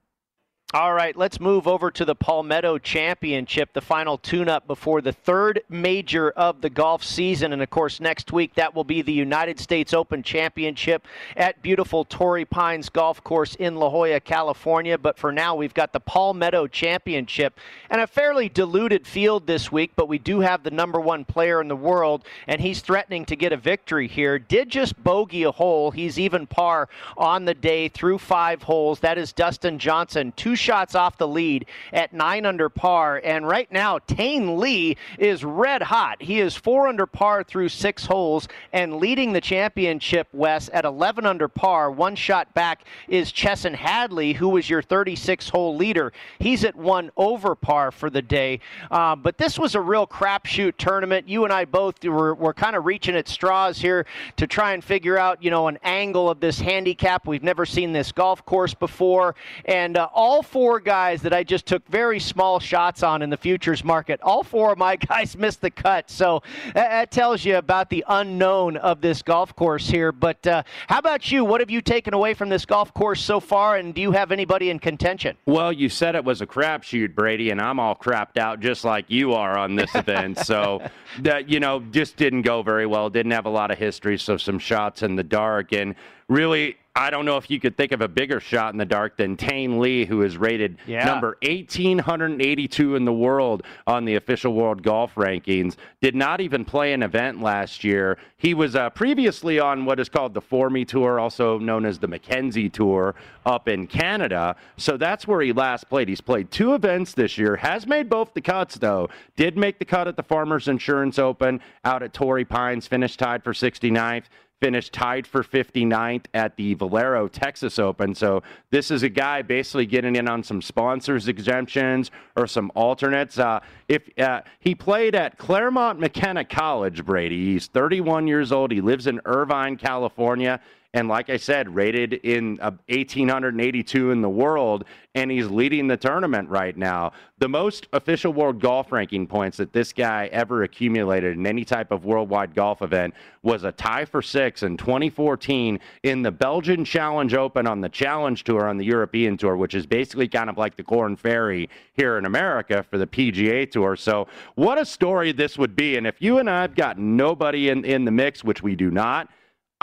All 0.74 0.92
right, 0.92 1.16
let's 1.16 1.38
move 1.38 1.68
over 1.68 1.92
to 1.92 2.04
the 2.04 2.16
Palmetto 2.16 2.78
Championship, 2.78 3.72
the 3.74 3.80
final 3.80 4.18
tune 4.18 4.48
up 4.48 4.66
before 4.66 5.00
the 5.00 5.12
third 5.12 5.62
major 5.68 6.30
of 6.30 6.62
the 6.62 6.68
golf 6.68 7.04
season. 7.04 7.52
And 7.52 7.62
of 7.62 7.70
course, 7.70 8.00
next 8.00 8.32
week 8.32 8.56
that 8.56 8.74
will 8.74 8.82
be 8.82 9.00
the 9.00 9.12
United 9.12 9.60
States 9.60 9.94
Open 9.94 10.20
Championship 10.20 11.06
at 11.36 11.62
beautiful 11.62 12.04
Torrey 12.04 12.44
Pines 12.44 12.88
Golf 12.88 13.22
Course 13.22 13.54
in 13.54 13.76
La 13.76 13.88
Jolla, 13.88 14.18
California. 14.18 14.98
But 14.98 15.16
for 15.16 15.30
now, 15.30 15.54
we've 15.54 15.74
got 15.74 15.92
the 15.92 16.00
Palmetto 16.00 16.66
Championship 16.66 17.60
and 17.88 18.00
a 18.00 18.08
fairly 18.08 18.48
diluted 18.48 19.06
field 19.06 19.46
this 19.46 19.70
week, 19.70 19.92
but 19.94 20.08
we 20.08 20.18
do 20.18 20.40
have 20.40 20.64
the 20.64 20.72
number 20.72 20.98
one 20.98 21.24
player 21.24 21.60
in 21.60 21.68
the 21.68 21.76
world, 21.76 22.24
and 22.48 22.60
he's 22.60 22.80
threatening 22.80 23.24
to 23.26 23.36
get 23.36 23.52
a 23.52 23.56
victory 23.56 24.08
here. 24.08 24.40
Did 24.40 24.70
just 24.70 25.00
bogey 25.04 25.44
a 25.44 25.52
hole. 25.52 25.92
He's 25.92 26.18
even 26.18 26.48
par 26.48 26.88
on 27.16 27.44
the 27.44 27.54
day 27.54 27.86
through 27.86 28.18
five 28.18 28.64
holes. 28.64 28.98
That 28.98 29.18
is 29.18 29.32
Dustin 29.32 29.78
Johnson. 29.78 30.32
Two 30.34 30.56
shots 30.64 30.94
off 30.94 31.18
the 31.18 31.28
lead 31.28 31.66
at 31.92 32.12
nine 32.14 32.46
under 32.46 32.68
par. 32.68 33.20
And 33.22 33.46
right 33.46 33.70
now, 33.70 33.98
Tain 33.98 34.58
Lee 34.58 34.96
is 35.18 35.44
red 35.44 35.82
hot. 35.82 36.22
He 36.22 36.40
is 36.40 36.56
four 36.56 36.88
under 36.88 37.06
par 37.06 37.44
through 37.44 37.68
six 37.68 38.06
holes 38.06 38.48
and 38.72 38.96
leading 38.96 39.32
the 39.32 39.40
championship, 39.40 40.26
Wes, 40.32 40.70
at 40.72 40.86
11 40.86 41.26
under 41.26 41.48
par. 41.48 41.90
One 41.90 42.16
shot 42.16 42.52
back 42.54 42.84
is 43.08 43.30
Chesson 43.30 43.74
Hadley, 43.74 44.32
who 44.32 44.48
was 44.48 44.70
your 44.70 44.80
36 44.80 45.50
hole 45.50 45.76
leader. 45.76 46.12
He's 46.38 46.64
at 46.64 46.74
one 46.74 47.10
over 47.16 47.54
par 47.54 47.90
for 47.90 48.08
the 48.08 48.22
day. 48.22 48.60
Uh, 48.90 49.16
but 49.16 49.36
this 49.36 49.58
was 49.58 49.74
a 49.74 49.80
real 49.80 50.06
crapshoot 50.06 50.76
tournament. 50.78 51.28
You 51.28 51.44
and 51.44 51.52
I 51.52 51.66
both 51.66 52.02
were, 52.04 52.34
were 52.34 52.54
kind 52.54 52.74
of 52.74 52.86
reaching 52.86 53.14
at 53.16 53.28
straws 53.28 53.78
here 53.78 54.06
to 54.36 54.46
try 54.46 54.72
and 54.72 54.82
figure 54.82 55.18
out, 55.18 55.42
you 55.42 55.50
know, 55.50 55.68
an 55.68 55.78
angle 55.82 56.30
of 56.30 56.40
this 56.40 56.58
handicap. 56.58 57.26
We've 57.26 57.42
never 57.42 57.66
seen 57.66 57.92
this 57.92 58.12
golf 58.12 58.44
course 58.46 58.72
before. 58.72 59.34
And 59.66 59.96
uh, 59.98 60.08
all 60.14 60.42
four 60.54 60.78
guys 60.78 61.20
that 61.22 61.34
I 61.34 61.42
just 61.42 61.66
took 61.66 61.84
very 61.88 62.20
small 62.20 62.60
shots 62.60 63.02
on 63.02 63.22
in 63.22 63.28
the 63.28 63.36
futures 63.36 63.82
market, 63.82 64.20
all 64.22 64.44
four 64.44 64.70
of 64.70 64.78
my 64.78 64.94
guys 65.10 65.36
missed 65.36 65.60
the 65.60 65.70
cut. 65.70 66.08
So 66.08 66.44
that, 66.74 67.10
tells 67.10 67.44
you 67.44 67.56
about 67.56 67.90
the 67.90 68.04
unknown 68.06 68.76
of 68.76 69.00
this 69.00 69.20
golf 69.20 69.56
course 69.56 69.88
here. 69.88 70.12
But 70.12 70.46
uh, 70.46 70.62
how 70.86 71.00
about 71.00 71.32
you? 71.32 71.44
What 71.44 71.60
have 71.60 71.70
you 71.70 71.80
taken 71.80 72.14
away 72.14 72.34
from 72.34 72.50
this 72.50 72.64
golf 72.64 72.94
course 72.94 73.20
so 73.20 73.40
far? 73.40 73.78
And 73.78 73.92
do 73.92 74.00
you 74.00 74.12
have 74.12 74.30
anybody 74.30 74.70
in 74.70 74.78
contention? 74.78 75.36
Well, 75.44 75.72
you 75.72 75.88
said 75.88 76.14
it 76.14 76.24
was 76.24 76.40
a 76.40 76.46
crapshoot, 76.46 77.16
Brady, 77.16 77.50
and 77.50 77.60
I'm 77.60 77.80
all 77.80 77.96
crapped 77.96 78.38
out 78.38 78.60
just 78.60 78.84
like 78.84 79.06
you 79.08 79.34
are 79.34 79.58
on 79.58 79.74
this 79.74 79.92
event. 79.96 80.38
So 80.38 80.82
that 81.18 81.48
you 81.48 81.58
know 81.58 81.80
just 81.90 82.16
didn't 82.16 82.42
go 82.42 82.62
very 82.62 82.86
well. 82.86 83.10
Didn't 83.10 83.32
have 83.32 83.46
a 83.46 83.50
lot 83.50 83.72
of 83.72 83.78
history, 83.78 84.18
so 84.18 84.36
some 84.36 84.60
shots 84.60 85.02
in 85.02 85.16
the 85.16 85.24
dark 85.24 85.72
and 85.72 85.96
really 86.34 86.76
I 86.96 87.10
don't 87.10 87.24
know 87.24 87.36
if 87.36 87.50
you 87.50 87.58
could 87.58 87.76
think 87.76 87.90
of 87.90 88.02
a 88.02 88.06
bigger 88.06 88.38
shot 88.38 88.72
in 88.72 88.78
the 88.78 88.84
dark 88.84 89.16
than 89.16 89.36
Tain 89.36 89.80
Lee, 89.80 90.04
who 90.04 90.22
is 90.22 90.36
rated 90.36 90.78
yeah. 90.86 91.04
number 91.04 91.36
1882 91.42 92.94
in 92.94 93.04
the 93.04 93.12
world 93.12 93.64
on 93.84 94.04
the 94.04 94.14
official 94.14 94.54
world 94.54 94.84
golf 94.84 95.12
rankings. 95.16 95.74
Did 96.00 96.14
not 96.14 96.40
even 96.40 96.64
play 96.64 96.92
an 96.92 97.02
event 97.02 97.42
last 97.42 97.82
year. 97.82 98.16
He 98.36 98.54
was 98.54 98.76
uh, 98.76 98.90
previously 98.90 99.58
on 99.58 99.86
what 99.86 99.98
is 99.98 100.08
called 100.08 100.34
the 100.34 100.40
Forme 100.40 100.84
Tour, 100.84 101.18
also 101.18 101.58
known 101.58 101.84
as 101.84 101.98
the 101.98 102.06
Mackenzie 102.06 102.68
Tour, 102.68 103.16
up 103.44 103.66
in 103.66 103.88
Canada. 103.88 104.54
So 104.76 104.96
that's 104.96 105.26
where 105.26 105.40
he 105.40 105.52
last 105.52 105.88
played. 105.88 106.08
He's 106.08 106.20
played 106.20 106.52
two 106.52 106.74
events 106.74 107.12
this 107.12 107.36
year, 107.36 107.56
has 107.56 107.88
made 107.88 108.08
both 108.08 108.34
the 108.34 108.40
cuts, 108.40 108.76
though. 108.76 109.08
Did 109.34 109.56
make 109.56 109.80
the 109.80 109.84
cut 109.84 110.06
at 110.06 110.14
the 110.14 110.22
Farmers 110.22 110.68
Insurance 110.68 111.18
Open 111.18 111.60
out 111.84 112.04
at 112.04 112.12
Torrey 112.12 112.44
Pines, 112.44 112.86
finished 112.86 113.18
tied 113.18 113.42
for 113.42 113.52
69th 113.52 114.26
finished 114.60 114.92
tied 114.92 115.26
for 115.26 115.42
59th 115.42 116.24
at 116.32 116.56
the 116.56 116.74
Valero 116.74 117.28
Texas 117.28 117.78
Open. 117.78 118.14
So 118.14 118.42
this 118.70 118.90
is 118.90 119.02
a 119.02 119.08
guy 119.08 119.42
basically 119.42 119.86
getting 119.86 120.16
in 120.16 120.28
on 120.28 120.42
some 120.42 120.62
sponsors 120.62 121.28
exemptions 121.28 122.10
or 122.36 122.46
some 122.46 122.70
alternates. 122.74 123.38
Uh, 123.38 123.60
if 123.88 124.08
uh, 124.18 124.40
he 124.60 124.74
played 124.74 125.14
at 125.14 125.38
Claremont 125.38 126.00
McKenna 126.00 126.44
College, 126.44 127.04
Brady, 127.04 127.52
he's 127.52 127.66
31 127.66 128.26
years 128.26 128.52
old. 128.52 128.70
He 128.70 128.80
lives 128.80 129.06
in 129.06 129.20
Irvine, 129.24 129.76
California. 129.76 130.60
And 130.94 131.08
like 131.08 131.28
I 131.28 131.36
said, 131.36 131.74
rated 131.74 132.14
in 132.14 132.60
uh, 132.60 132.70
1882 132.86 134.12
in 134.12 134.22
the 134.22 134.28
world, 134.28 134.84
and 135.16 135.28
he's 135.28 135.48
leading 135.48 135.88
the 135.88 135.96
tournament 135.96 136.48
right 136.48 136.76
now. 136.76 137.10
The 137.38 137.48
most 137.48 137.88
official 137.92 138.32
world 138.32 138.60
golf 138.60 138.92
ranking 138.92 139.26
points 139.26 139.56
that 139.56 139.72
this 139.72 139.92
guy 139.92 140.28
ever 140.30 140.62
accumulated 140.62 141.36
in 141.36 141.48
any 141.48 141.64
type 141.64 141.90
of 141.90 142.04
worldwide 142.04 142.54
golf 142.54 142.80
event 142.80 143.12
was 143.42 143.64
a 143.64 143.72
tie 143.72 144.04
for 144.04 144.22
six 144.22 144.62
in 144.62 144.76
2014 144.76 145.80
in 146.04 146.22
the 146.22 146.30
Belgian 146.30 146.84
Challenge 146.84 147.34
Open 147.34 147.66
on 147.66 147.80
the 147.80 147.88
Challenge 147.88 148.44
Tour 148.44 148.68
on 148.68 148.76
the 148.76 148.84
European 148.84 149.36
Tour, 149.36 149.56
which 149.56 149.74
is 149.74 149.86
basically 149.86 150.28
kind 150.28 150.48
of 150.48 150.56
like 150.56 150.76
the 150.76 150.84
Korn 150.84 151.16
Ferry 151.16 151.68
here 151.94 152.18
in 152.18 152.24
America 152.24 152.84
for 152.88 152.98
the 152.98 153.06
PGA 153.06 153.68
Tour. 153.68 153.96
So, 153.96 154.28
what 154.54 154.78
a 154.78 154.84
story 154.84 155.32
this 155.32 155.58
would 155.58 155.74
be. 155.74 155.96
And 155.96 156.06
if 156.06 156.22
you 156.22 156.38
and 156.38 156.48
I 156.48 156.62
have 156.62 156.76
got 156.76 156.98
nobody 156.98 157.70
in, 157.70 157.84
in 157.84 158.04
the 158.04 158.12
mix, 158.12 158.44
which 158.44 158.62
we 158.62 158.76
do 158.76 158.92
not, 158.92 159.28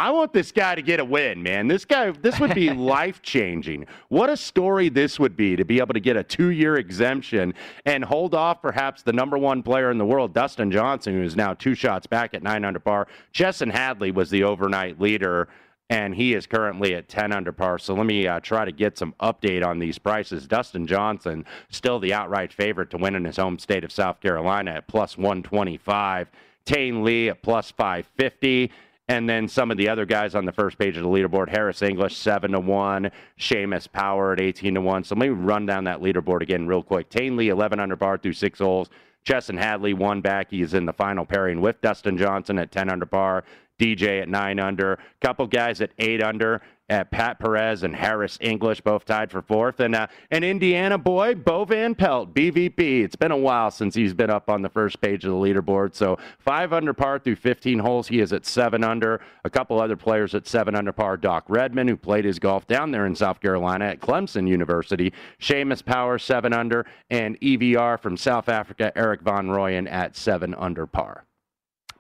I 0.01 0.09
want 0.09 0.33
this 0.33 0.51
guy 0.51 0.73
to 0.73 0.81
get 0.81 0.99
a 0.99 1.05
win, 1.05 1.43
man. 1.43 1.67
This 1.67 1.85
guy, 1.85 2.09
this 2.09 2.39
would 2.39 2.55
be 2.55 2.69
life 2.73 3.21
changing. 3.21 3.85
What 4.09 4.31
a 4.31 4.35
story 4.35 4.89
this 4.89 5.19
would 5.19 5.37
be 5.37 5.55
to 5.55 5.63
be 5.63 5.77
able 5.77 5.93
to 5.93 5.99
get 5.99 6.17
a 6.17 6.23
two 6.23 6.49
year 6.49 6.77
exemption 6.77 7.53
and 7.85 8.03
hold 8.03 8.33
off 8.33 8.63
perhaps 8.63 9.03
the 9.03 9.13
number 9.13 9.37
one 9.37 9.61
player 9.61 9.91
in 9.91 9.99
the 9.99 10.05
world, 10.05 10.33
Dustin 10.33 10.71
Johnson, 10.71 11.13
who 11.13 11.21
is 11.21 11.35
now 11.35 11.53
two 11.53 11.75
shots 11.75 12.07
back 12.07 12.33
at 12.33 12.41
nine 12.41 12.65
under 12.65 12.79
par. 12.79 13.07
Chesson 13.31 13.69
Hadley 13.69 14.09
was 14.09 14.31
the 14.31 14.43
overnight 14.43 14.99
leader. 14.99 15.47
And 15.91 16.15
he 16.15 16.33
is 16.33 16.47
currently 16.47 16.95
at 16.95 17.09
10 17.09 17.33
under 17.33 17.51
par. 17.51 17.77
So 17.77 17.93
let 17.93 18.05
me 18.05 18.25
uh, 18.25 18.39
try 18.39 18.63
to 18.65 18.71
get 18.71 18.97
some 18.97 19.13
update 19.19 19.63
on 19.63 19.77
these 19.77 19.99
prices. 19.99 20.47
Dustin 20.47 20.87
Johnson, 20.87 21.45
still 21.69 21.99
the 21.99 22.13
outright 22.13 22.53
favorite 22.53 22.89
to 22.91 22.97
win 22.97 23.13
in 23.13 23.25
his 23.25 23.35
home 23.35 23.59
state 23.59 23.83
of 23.83 23.91
South 23.91 24.21
Carolina 24.21 24.71
at 24.71 24.87
plus 24.87 25.17
125. 25.17 26.31
Tain 26.63 27.03
Lee 27.03 27.29
at 27.29 27.43
plus 27.43 27.71
550. 27.71 28.71
And 29.11 29.27
then 29.27 29.49
some 29.49 29.71
of 29.71 29.77
the 29.77 29.89
other 29.89 30.05
guys 30.05 30.35
on 30.35 30.45
the 30.45 30.53
first 30.53 30.77
page 30.77 30.95
of 30.95 31.03
the 31.03 31.09
leaderboard: 31.09 31.49
Harris 31.49 31.81
English 31.81 32.15
seven 32.15 32.53
to 32.53 32.61
one, 32.61 33.11
Seamus 33.37 33.91
Power 33.91 34.31
at 34.31 34.39
eighteen 34.39 34.75
to 34.75 34.81
one. 34.81 35.03
So 35.03 35.15
let 35.15 35.27
me 35.27 35.27
run 35.27 35.65
down 35.65 35.83
that 35.83 35.99
leaderboard 35.99 36.41
again 36.41 36.65
real 36.65 36.81
quick. 36.81 37.09
Tain 37.09 37.35
Lee 37.35 37.49
eleven 37.49 37.81
under 37.81 37.97
par 37.97 38.17
through 38.17 38.31
six 38.31 38.59
holes. 38.59 38.89
Chesson 39.25 39.57
Hadley 39.57 39.93
one 39.93 40.21
back. 40.21 40.49
He 40.49 40.61
is 40.61 40.73
in 40.73 40.85
the 40.85 40.93
final 40.93 41.25
pairing 41.25 41.59
with 41.59 41.81
Dustin 41.81 42.17
Johnson 42.17 42.57
at 42.57 42.71
ten 42.71 42.89
under 42.89 43.05
par. 43.05 43.43
DJ 43.77 44.21
at 44.21 44.29
nine 44.29 44.59
under. 44.59 44.97
Couple 45.19 45.45
guys 45.45 45.81
at 45.81 45.91
eight 45.99 46.23
under 46.23 46.61
at 46.91 47.09
Pat 47.09 47.39
Perez 47.39 47.83
and 47.83 47.95
Harris 47.95 48.37
English, 48.41 48.81
both 48.81 49.05
tied 49.05 49.31
for 49.31 49.41
fourth. 49.41 49.79
And 49.79 49.95
uh, 49.95 50.07
an 50.29 50.43
Indiana 50.43 50.97
boy, 50.97 51.35
Bo 51.35 51.63
Van 51.63 51.95
Pelt, 51.95 52.33
BVP. 52.33 53.03
It's 53.03 53.15
been 53.15 53.31
a 53.31 53.37
while 53.37 53.71
since 53.71 53.95
he's 53.95 54.13
been 54.13 54.29
up 54.29 54.49
on 54.49 54.61
the 54.61 54.67
first 54.69 54.99
page 54.99 55.23
of 55.23 55.31
the 55.31 55.37
leaderboard. 55.37 55.95
So 55.95 56.19
five 56.39 56.73
under 56.73 56.93
par 56.93 57.17
through 57.17 57.37
15 57.37 57.79
holes. 57.79 58.09
He 58.09 58.19
is 58.19 58.33
at 58.33 58.45
seven 58.45 58.83
under. 58.83 59.21
A 59.45 59.49
couple 59.49 59.79
other 59.79 59.95
players 59.95 60.35
at 60.35 60.45
seven 60.47 60.75
under 60.75 60.91
par. 60.91 61.15
Doc 61.15 61.45
Redman, 61.47 61.87
who 61.87 61.95
played 61.95 62.25
his 62.25 62.39
golf 62.39 62.67
down 62.67 62.91
there 62.91 63.05
in 63.05 63.15
South 63.15 63.39
Carolina 63.39 63.85
at 63.85 64.01
Clemson 64.01 64.45
University. 64.45 65.13
Seamus 65.39 65.83
Power, 65.83 66.19
seven 66.19 66.51
under. 66.51 66.85
And 67.09 67.39
EVR 67.39 68.01
from 68.01 68.17
South 68.17 68.49
Africa, 68.49 68.91
Erik 68.97 69.21
Van 69.21 69.47
Rooyen 69.47 69.89
at 69.89 70.17
seven 70.17 70.53
under 70.55 70.85
par. 70.85 71.23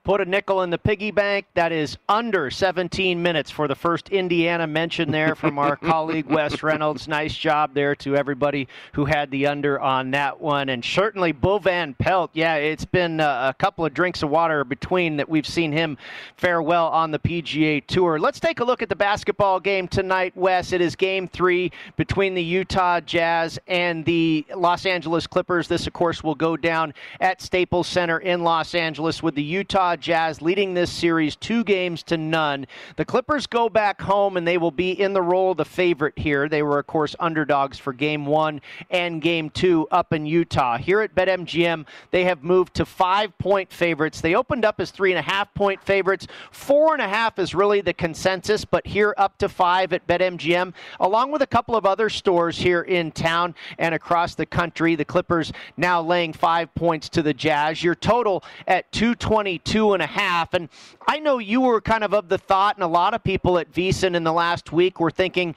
Put 0.03 0.19
a 0.19 0.25
nickel 0.25 0.63
in 0.63 0.71
the 0.71 0.79
piggy 0.79 1.11
bank. 1.11 1.45
That 1.53 1.71
is 1.71 1.95
under 2.09 2.49
17 2.49 3.21
minutes 3.21 3.51
for 3.51 3.67
the 3.67 3.75
first 3.75 4.09
Indiana 4.09 4.65
mention 4.65 5.11
there 5.11 5.35
from 5.35 5.59
our 5.59 5.75
colleague 5.91 6.25
Wes 6.25 6.63
Reynolds. 6.63 7.07
Nice 7.07 7.35
job 7.35 7.75
there 7.75 7.93
to 7.97 8.15
everybody 8.15 8.67
who 8.93 9.05
had 9.05 9.29
the 9.29 9.45
under 9.45 9.79
on 9.79 10.09
that 10.09 10.41
one. 10.41 10.69
And 10.69 10.83
certainly 10.83 11.31
Bo 11.33 11.59
Van 11.59 11.93
Pelt. 11.93 12.31
Yeah, 12.33 12.55
it's 12.55 12.83
been 12.83 13.19
uh, 13.19 13.49
a 13.49 13.53
couple 13.53 13.85
of 13.85 13.93
drinks 13.93 14.23
of 14.23 14.31
water 14.31 14.63
between 14.63 15.17
that 15.17 15.29
we've 15.29 15.45
seen 15.45 15.71
him 15.71 15.99
fare 16.35 16.63
well 16.63 16.87
on 16.87 17.11
the 17.11 17.19
PGA 17.19 17.85
Tour. 17.85 18.17
Let's 18.17 18.39
take 18.39 18.59
a 18.59 18.63
look 18.63 18.81
at 18.81 18.89
the 18.89 18.95
basketball 18.95 19.59
game 19.59 19.87
tonight, 19.87 20.35
Wes. 20.35 20.73
It 20.73 20.81
is 20.81 20.95
game 20.95 21.27
three 21.27 21.71
between 21.95 22.33
the 22.33 22.43
Utah 22.43 23.01
Jazz 23.01 23.59
and 23.67 24.03
the 24.05 24.47
Los 24.55 24.87
Angeles 24.87 25.27
Clippers. 25.27 25.67
This, 25.67 25.85
of 25.85 25.93
course, 25.93 26.23
will 26.23 26.33
go 26.33 26.57
down 26.57 26.95
at 27.19 27.39
Staples 27.39 27.87
Center 27.87 28.17
in 28.17 28.43
Los 28.43 28.73
Angeles 28.73 29.21
with 29.21 29.35
the 29.35 29.43
Utah 29.43 29.91
Jazz 30.01 30.41
leading 30.41 30.73
this 30.73 30.91
series 30.91 31.35
two 31.35 31.63
games 31.63 32.03
to 32.03 32.17
none. 32.17 32.65
The 32.97 33.05
Clippers 33.05 33.47
go 33.47 33.69
back 33.69 34.01
home 34.01 34.35
and 34.35 34.47
they 34.47 34.57
will 34.57 34.71
be 34.71 34.91
in 34.91 35.13
the 35.13 35.21
role 35.21 35.51
of 35.51 35.57
the 35.57 35.65
favorite 35.65 36.17
here. 36.17 36.49
They 36.49 36.63
were, 36.63 36.79
of 36.79 36.87
course, 36.87 37.15
underdogs 37.19 37.77
for 37.77 37.93
game 37.93 38.25
one 38.25 38.61
and 38.89 39.21
game 39.21 39.49
two 39.49 39.87
up 39.91 40.11
in 40.11 40.25
Utah. 40.25 40.77
Here 40.77 41.01
at 41.01 41.15
BetMGM, 41.15 41.85
they 42.09 42.25
have 42.25 42.43
moved 42.43 42.73
to 42.75 42.85
five 42.85 43.37
point 43.37 43.71
favorites. 43.71 44.19
They 44.19 44.35
opened 44.35 44.65
up 44.65 44.79
as 44.79 44.91
three 44.91 45.11
and 45.11 45.19
a 45.19 45.21
half 45.21 45.53
point 45.53 45.81
favorites. 45.83 46.27
Four 46.51 46.93
and 46.93 47.01
a 47.01 47.07
half 47.07 47.39
is 47.39 47.53
really 47.53 47.81
the 47.81 47.93
consensus, 47.93 48.65
but 48.65 48.87
here 48.87 49.13
up 49.17 49.37
to 49.37 49.47
five 49.47 49.93
at 49.93 50.07
BetMGM, 50.07 50.73
along 50.99 51.31
with 51.31 51.41
a 51.41 51.47
couple 51.47 51.75
of 51.75 51.85
other 51.85 52.09
stores 52.09 52.57
here 52.57 52.81
in 52.81 53.11
town 53.11 53.55
and 53.77 53.93
across 53.93 54.35
the 54.35 54.45
country. 54.45 54.95
The 54.95 55.05
Clippers 55.05 55.53
now 55.77 56.01
laying 56.01 56.33
five 56.33 56.73
points 56.73 57.07
to 57.09 57.21
the 57.21 57.33
Jazz. 57.33 57.83
Your 57.83 57.95
total 57.95 58.43
at 58.67 58.91
222 58.91 59.80
two 59.81 59.93
and 59.93 60.03
a 60.03 60.07
half. 60.07 60.53
And 60.53 60.69
I 61.07 61.17
know 61.17 61.39
you 61.39 61.61
were 61.61 61.81
kind 61.81 62.03
of 62.03 62.13
of 62.13 62.29
the 62.29 62.37
thought, 62.37 62.75
and 62.75 62.83
a 62.83 62.87
lot 62.87 63.15
of 63.15 63.23
people 63.23 63.57
at 63.57 63.71
VSiN 63.71 64.15
in 64.15 64.23
the 64.23 64.31
last 64.31 64.71
week 64.71 64.99
were 64.99 65.09
thinking, 65.09 65.55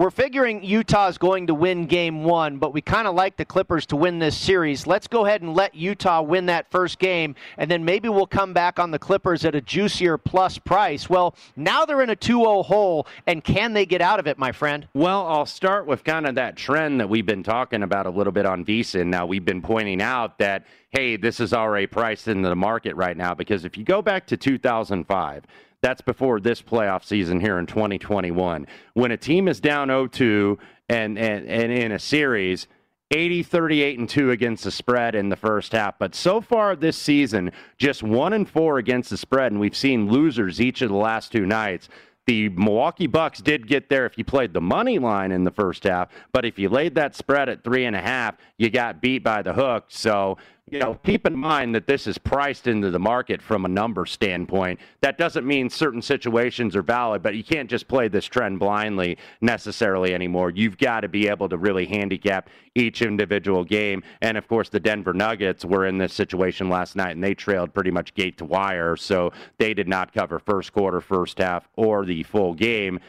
we're 0.00 0.10
figuring 0.10 0.64
Utah 0.64 1.08
is 1.08 1.18
going 1.18 1.46
to 1.48 1.52
win 1.52 1.84
game 1.84 2.24
one, 2.24 2.56
but 2.56 2.72
we 2.72 2.80
kind 2.80 3.06
of 3.06 3.14
like 3.14 3.36
the 3.36 3.44
Clippers 3.44 3.84
to 3.84 3.96
win 3.96 4.18
this 4.18 4.34
series. 4.34 4.86
Let's 4.86 5.06
go 5.06 5.26
ahead 5.26 5.42
and 5.42 5.52
let 5.52 5.74
Utah 5.74 6.22
win 6.22 6.46
that 6.46 6.70
first 6.70 6.98
game, 6.98 7.34
and 7.58 7.70
then 7.70 7.84
maybe 7.84 8.08
we'll 8.08 8.26
come 8.26 8.54
back 8.54 8.78
on 8.78 8.92
the 8.92 8.98
Clippers 8.98 9.44
at 9.44 9.54
a 9.54 9.60
juicier 9.60 10.16
plus 10.16 10.56
price. 10.56 11.10
Well, 11.10 11.34
now 11.54 11.84
they're 11.84 12.00
in 12.00 12.08
a 12.08 12.16
2 12.16 12.38
0 12.38 12.62
hole, 12.62 13.06
and 13.26 13.44
can 13.44 13.74
they 13.74 13.84
get 13.84 14.00
out 14.00 14.18
of 14.18 14.26
it, 14.26 14.38
my 14.38 14.52
friend? 14.52 14.88
Well, 14.94 15.26
I'll 15.26 15.44
start 15.44 15.86
with 15.86 16.02
kind 16.02 16.26
of 16.26 16.34
that 16.36 16.56
trend 16.56 16.98
that 17.00 17.10
we've 17.10 17.26
been 17.26 17.42
talking 17.42 17.82
about 17.82 18.06
a 18.06 18.10
little 18.10 18.32
bit 18.32 18.46
on 18.46 18.64
VSiN. 18.64 19.08
Now, 19.08 19.26
we've 19.26 19.44
been 19.44 19.60
pointing 19.60 20.00
out 20.00 20.38
that, 20.38 20.64
hey, 20.92 21.18
this 21.18 21.40
is 21.40 21.52
already 21.52 21.86
priced 21.86 22.26
into 22.26 22.48
the 22.48 22.56
market 22.56 22.96
right 22.96 23.18
now, 23.18 23.34
because 23.34 23.66
if 23.66 23.76
you 23.76 23.84
go 23.84 24.00
back 24.00 24.26
to 24.28 24.38
2005, 24.38 25.44
that's 25.82 26.00
before 26.00 26.40
this 26.40 26.60
playoff 26.62 27.04
season 27.04 27.40
here 27.40 27.58
in 27.58 27.66
2021. 27.66 28.66
When 28.94 29.10
a 29.10 29.16
team 29.16 29.48
is 29.48 29.60
down 29.60 29.88
0-2 29.88 30.58
and, 30.88 31.18
and, 31.18 31.46
and 31.46 31.72
in 31.72 31.92
a 31.92 31.98
series, 31.98 32.66
80 33.12 33.42
38 33.42 33.98
and 33.98 34.08
2 34.08 34.30
against 34.30 34.64
the 34.64 34.70
spread 34.70 35.16
in 35.16 35.30
the 35.30 35.36
first 35.36 35.72
half 35.72 35.98
but 35.98 36.14
so 36.14 36.40
far 36.40 36.76
this 36.76 36.96
season 36.96 37.50
just 37.76 38.04
1 38.04 38.32
and 38.32 38.48
4 38.48 38.78
against 38.78 39.10
the 39.10 39.16
spread 39.16 39.50
and 39.50 39.60
we've 39.60 39.74
seen 39.74 40.08
losers 40.08 40.60
each 40.60 40.80
of 40.80 40.90
the 40.90 40.94
last 40.94 41.32
two 41.32 41.44
nights 41.44 41.88
the 42.26 42.48
Milwaukee 42.50 43.08
Bucks 43.08 43.40
did 43.40 43.66
get 43.66 43.88
there 43.88 44.06
if 44.06 44.16
you 44.16 44.24
played 44.24 44.52
the 44.52 44.60
money 44.60 45.00
line 45.00 45.32
in 45.32 45.42
the 45.42 45.50
first 45.50 45.82
half, 45.82 46.10
but 46.32 46.44
if 46.44 46.60
you 46.60 46.68
laid 46.68 46.94
that 46.94 47.16
spread 47.16 47.48
at 47.48 47.64
three 47.64 47.86
and 47.86 47.96
a 47.96 48.00
half, 48.00 48.36
you 48.56 48.70
got 48.70 49.00
beat 49.00 49.24
by 49.24 49.42
the 49.42 49.52
hook. 49.52 49.86
So 49.88 50.38
you 50.70 50.78
know, 50.78 50.94
keep 51.04 51.26
in 51.26 51.36
mind 51.36 51.74
that 51.74 51.86
this 51.86 52.06
is 52.06 52.16
priced 52.16 52.66
into 52.66 52.90
the 52.90 52.98
market 52.98 53.42
from 53.42 53.64
a 53.64 53.68
number 53.68 54.06
standpoint. 54.06 54.78
That 55.00 55.18
doesn't 55.18 55.46
mean 55.46 55.68
certain 55.68 56.00
situations 56.00 56.76
are 56.76 56.82
valid, 56.82 57.22
but 57.22 57.34
you 57.34 57.42
can't 57.42 57.68
just 57.68 57.88
play 57.88 58.08
this 58.08 58.24
trend 58.24 58.60
blindly 58.60 59.18
necessarily 59.40 60.14
anymore. 60.14 60.50
You've 60.50 60.78
got 60.78 61.00
to 61.00 61.08
be 61.08 61.28
able 61.28 61.48
to 61.48 61.58
really 61.58 61.86
handicap 61.86 62.48
each 62.76 63.02
individual 63.02 63.64
game. 63.64 64.02
And 64.20 64.38
of 64.38 64.46
course, 64.46 64.68
the 64.68 64.80
Denver 64.80 65.12
Nuggets 65.12 65.64
were 65.64 65.86
in 65.86 65.98
this 65.98 66.12
situation 66.12 66.68
last 66.68 66.94
night, 66.94 67.12
and 67.12 67.24
they 67.24 67.34
trailed 67.34 67.74
pretty 67.74 67.90
much 67.90 68.14
gate 68.14 68.38
to 68.38 68.44
wire, 68.44 68.96
so 68.96 69.32
they 69.58 69.74
did 69.74 69.88
not 69.88 70.14
cover 70.14 70.38
first 70.38 70.72
quarter, 70.72 71.00
first 71.00 71.38
half, 71.38 71.68
or 71.76 72.04
the 72.04 72.22
full 72.22 72.54
game. 72.54 73.00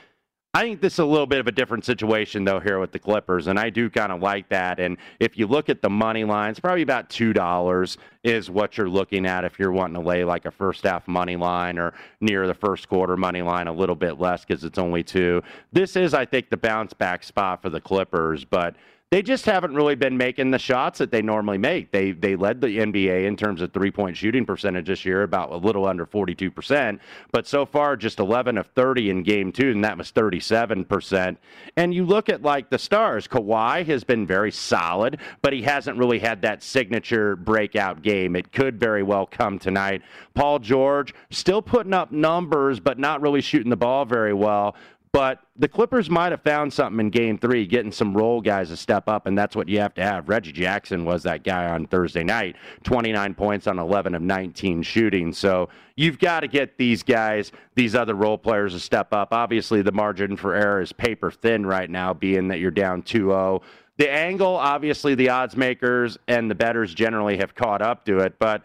I 0.53 0.63
think 0.63 0.81
this 0.81 0.93
is 0.93 0.99
a 0.99 1.05
little 1.05 1.27
bit 1.27 1.39
of 1.39 1.47
a 1.47 1.51
different 1.53 1.85
situation, 1.85 2.43
though, 2.43 2.59
here 2.59 2.77
with 2.77 2.91
the 2.91 2.99
Clippers, 2.99 3.47
and 3.47 3.57
I 3.57 3.69
do 3.69 3.89
kind 3.89 4.11
of 4.11 4.19
like 4.19 4.49
that. 4.49 4.81
And 4.81 4.97
if 5.21 5.37
you 5.37 5.47
look 5.47 5.69
at 5.69 5.81
the 5.81 5.89
money 5.89 6.25
lines, 6.25 6.59
probably 6.59 6.81
about 6.81 7.09
$2 7.09 7.97
is 8.25 8.49
what 8.49 8.77
you're 8.77 8.89
looking 8.89 9.25
at 9.25 9.45
if 9.45 9.57
you're 9.57 9.71
wanting 9.71 9.93
to 9.93 10.05
lay 10.05 10.25
like 10.25 10.45
a 10.45 10.51
first 10.51 10.83
half 10.83 11.07
money 11.07 11.37
line 11.37 11.79
or 11.79 11.93
near 12.19 12.47
the 12.47 12.53
first 12.53 12.89
quarter 12.89 13.15
money 13.15 13.41
line, 13.41 13.67
a 13.67 13.73
little 13.73 13.95
bit 13.95 14.19
less 14.19 14.43
because 14.43 14.65
it's 14.65 14.77
only 14.77 15.03
two. 15.03 15.41
This 15.71 15.95
is, 15.95 16.13
I 16.13 16.25
think, 16.25 16.49
the 16.49 16.57
bounce 16.57 16.91
back 16.91 17.23
spot 17.23 17.61
for 17.61 17.69
the 17.69 17.79
Clippers, 17.79 18.43
but 18.43 18.75
they 19.11 19.21
just 19.21 19.45
haven't 19.45 19.75
really 19.75 19.95
been 19.95 20.15
making 20.15 20.51
the 20.51 20.57
shots 20.57 20.97
that 20.99 21.11
they 21.11 21.21
normally 21.21 21.57
make. 21.57 21.91
They 21.91 22.11
they 22.11 22.37
led 22.37 22.61
the 22.61 22.67
NBA 22.67 23.25
in 23.25 23.35
terms 23.35 23.61
of 23.61 23.73
three 23.73 23.91
point 23.91 24.15
shooting 24.15 24.45
percentage 24.45 24.87
this 24.87 25.03
year, 25.03 25.23
about 25.23 25.51
a 25.51 25.57
little 25.57 25.85
under 25.85 26.05
42%. 26.05 26.97
But 27.33 27.45
so 27.45 27.65
far, 27.65 27.97
just 27.97 28.19
11 28.19 28.57
of 28.57 28.67
30 28.67 29.09
in 29.09 29.23
game 29.23 29.51
two, 29.51 29.71
and 29.71 29.83
that 29.83 29.97
was 29.97 30.13
37%. 30.13 31.35
And 31.75 31.93
you 31.93 32.05
look 32.05 32.29
at 32.29 32.41
like 32.41 32.69
the 32.69 32.79
stars, 32.79 33.27
Kawhi 33.27 33.85
has 33.85 34.05
been 34.05 34.25
very 34.25 34.51
solid, 34.51 35.19
but 35.41 35.51
he 35.51 35.61
hasn't 35.61 35.97
really 35.97 36.19
had 36.19 36.41
that 36.43 36.63
signature 36.63 37.35
breakout 37.35 38.01
game. 38.01 38.37
It 38.37 38.53
could 38.53 38.79
very 38.79 39.03
well 39.03 39.25
come 39.25 39.59
tonight. 39.59 40.03
Paul 40.35 40.59
George 40.59 41.13
still 41.31 41.61
putting 41.61 41.93
up 41.93 42.13
numbers, 42.13 42.79
but 42.79 42.97
not 42.97 43.19
really 43.19 43.41
shooting 43.41 43.69
the 43.69 43.75
ball 43.75 44.05
very 44.05 44.33
well. 44.33 44.73
But 45.13 45.41
the 45.57 45.67
Clippers 45.67 46.09
might 46.09 46.31
have 46.31 46.41
found 46.41 46.71
something 46.71 46.99
in 47.01 47.09
game 47.09 47.37
three, 47.37 47.65
getting 47.65 47.91
some 47.91 48.15
role 48.15 48.39
guys 48.39 48.69
to 48.69 48.77
step 48.77 49.09
up, 49.09 49.25
and 49.25 49.37
that's 49.37 49.57
what 49.57 49.67
you 49.67 49.79
have 49.79 49.93
to 49.95 50.01
have. 50.01 50.29
Reggie 50.29 50.53
Jackson 50.53 51.03
was 51.03 51.23
that 51.23 51.43
guy 51.43 51.69
on 51.69 51.85
Thursday 51.87 52.23
night, 52.23 52.55
29 52.83 53.33
points 53.33 53.67
on 53.67 53.77
11 53.77 54.15
of 54.15 54.21
19 54.21 54.81
shooting. 54.83 55.33
So 55.33 55.67
you've 55.97 56.17
got 56.17 56.41
to 56.41 56.47
get 56.47 56.77
these 56.77 57.03
guys, 57.03 57.51
these 57.75 57.93
other 57.93 58.15
role 58.15 58.37
players 58.37 58.71
to 58.71 58.79
step 58.79 59.11
up. 59.13 59.33
Obviously, 59.33 59.81
the 59.81 59.91
margin 59.91 60.37
for 60.37 60.55
error 60.55 60.81
is 60.81 60.93
paper 60.93 61.29
thin 61.29 61.65
right 61.65 61.89
now, 61.89 62.13
being 62.13 62.47
that 62.47 62.59
you're 62.59 62.71
down 62.71 63.01
2 63.01 63.27
0. 63.27 63.61
The 63.97 64.09
angle, 64.09 64.55
obviously, 64.55 65.13
the 65.15 65.29
odds 65.29 65.57
makers 65.57 66.17
and 66.29 66.49
the 66.49 66.55
bettors 66.55 66.93
generally 66.93 67.37
have 67.37 67.53
caught 67.53 67.81
up 67.81 68.05
to 68.05 68.19
it, 68.19 68.39
but 68.39 68.63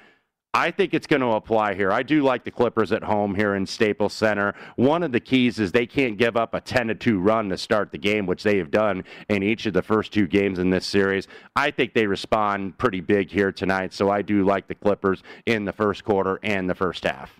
I 0.56 0.70
think 0.70 0.94
it's 0.94 1.06
going 1.06 1.20
to 1.20 1.32
apply 1.32 1.74
here. 1.74 1.92
I 1.92 2.02
do 2.02 2.22
like 2.22 2.42
the 2.42 2.50
Clippers 2.50 2.90
at 2.90 3.02
home 3.02 3.34
here 3.34 3.56
in 3.56 3.66
Staples 3.66 4.14
Center. 4.14 4.54
One 4.76 5.02
of 5.02 5.12
the 5.12 5.20
keys 5.20 5.58
is 5.58 5.70
they 5.70 5.84
can't 5.84 6.16
give 6.16 6.34
up 6.34 6.54
a 6.54 6.62
10 6.62 6.88
to 6.88 6.94
2 6.94 7.20
run 7.20 7.50
to 7.50 7.58
start 7.58 7.92
the 7.92 7.98
game, 7.98 8.24
which 8.24 8.42
they 8.42 8.56
have 8.56 8.70
done 8.70 9.04
in 9.28 9.42
each 9.42 9.66
of 9.66 9.74
the 9.74 9.82
first 9.82 10.14
two 10.14 10.26
games 10.26 10.58
in 10.58 10.70
this 10.70 10.86
series. 10.86 11.28
I 11.54 11.70
think 11.70 11.92
they 11.92 12.06
respond 12.06 12.78
pretty 12.78 13.02
big 13.02 13.30
here 13.30 13.52
tonight, 13.52 13.92
so 13.92 14.08
I 14.08 14.22
do 14.22 14.46
like 14.46 14.66
the 14.66 14.74
Clippers 14.74 15.22
in 15.44 15.66
the 15.66 15.74
first 15.74 16.04
quarter 16.04 16.40
and 16.42 16.70
the 16.70 16.74
first 16.74 17.04
half. 17.04 17.38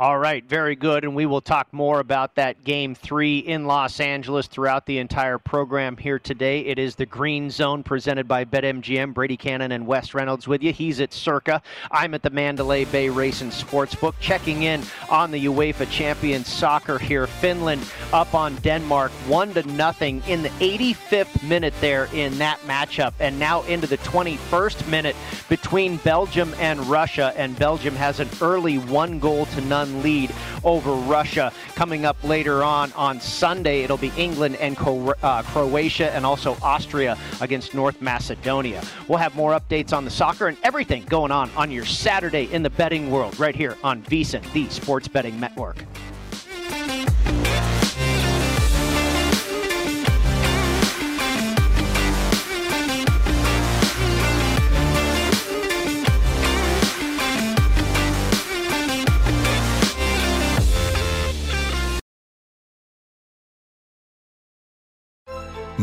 All 0.00 0.18
right, 0.18 0.44
very 0.44 0.76
good. 0.76 1.04
And 1.04 1.14
we 1.14 1.26
will 1.26 1.40
talk 1.40 1.72
more 1.72 2.00
about 2.00 2.34
that 2.34 2.64
game 2.64 2.94
three 2.94 3.38
in 3.38 3.66
Los 3.66 4.00
Angeles 4.00 4.46
throughout 4.46 4.86
the 4.86 4.98
entire 4.98 5.38
program 5.38 5.96
here 5.96 6.18
today. 6.18 6.60
It 6.60 6.78
is 6.78 6.94
the 6.94 7.06
Green 7.06 7.50
Zone 7.50 7.82
presented 7.82 8.28
by 8.28 8.44
BetMGM. 8.44 9.14
Brady 9.14 9.36
Cannon 9.36 9.72
and 9.72 9.86
Wes 9.86 10.14
Reynolds 10.14 10.46
with 10.46 10.62
you. 10.62 10.72
He's 10.72 11.00
at 11.00 11.12
Circa. 11.12 11.62
I'm 11.90 12.14
at 12.14 12.22
the 12.22 12.30
Mandalay 12.30 12.84
Bay 12.84 13.08
Race 13.08 13.28
Racing 13.28 13.50
Sportsbook, 13.50 14.14
checking 14.20 14.62
in 14.62 14.82
on 15.10 15.30
the 15.30 15.44
UEFA 15.44 15.90
Champions 15.90 16.48
Soccer 16.48 16.98
here. 16.98 17.26
Finland 17.26 17.84
up 18.10 18.34
on 18.34 18.56
Denmark, 18.62 19.10
one 19.26 19.52
to 19.52 19.62
nothing 19.64 20.22
in 20.26 20.42
the 20.42 20.48
85th 20.48 21.46
minute 21.46 21.74
there 21.82 22.08
in 22.14 22.38
that 22.38 22.58
matchup, 22.60 23.12
and 23.20 23.38
now 23.38 23.62
into 23.64 23.86
the 23.86 23.98
21st 23.98 24.88
minute 24.88 25.14
between 25.50 25.98
Belgium 25.98 26.54
and 26.58 26.80
Russia. 26.86 27.34
And 27.36 27.54
Belgium 27.58 27.94
has 27.96 28.18
an 28.18 28.30
early 28.40 28.78
one 28.78 29.18
goal 29.18 29.44
to 29.44 29.60
none 29.60 29.87
lead 30.02 30.32
over 30.64 30.92
Russia. 30.92 31.52
Coming 31.74 32.04
up 32.04 32.22
later 32.24 32.62
on 32.62 32.92
on 32.92 33.20
Sunday, 33.20 33.82
it'll 33.82 33.96
be 33.96 34.12
England 34.16 34.56
and 34.56 34.76
uh, 34.78 35.42
Croatia 35.42 36.14
and 36.14 36.24
also 36.24 36.56
Austria 36.62 37.16
against 37.40 37.74
North 37.74 38.00
Macedonia. 38.00 38.82
We'll 39.08 39.18
have 39.18 39.34
more 39.34 39.58
updates 39.58 39.92
on 39.92 40.04
the 40.04 40.10
soccer 40.10 40.48
and 40.48 40.56
everything 40.62 41.04
going 41.04 41.32
on 41.32 41.50
on 41.56 41.70
your 41.70 41.84
Saturday 41.84 42.52
in 42.52 42.62
the 42.62 42.70
betting 42.70 43.10
world 43.10 43.38
right 43.38 43.54
here 43.54 43.76
on 43.82 44.02
VSiN, 44.02 44.52
the 44.52 44.68
Sports 44.68 45.08
Betting 45.08 45.38
Network. 45.40 45.84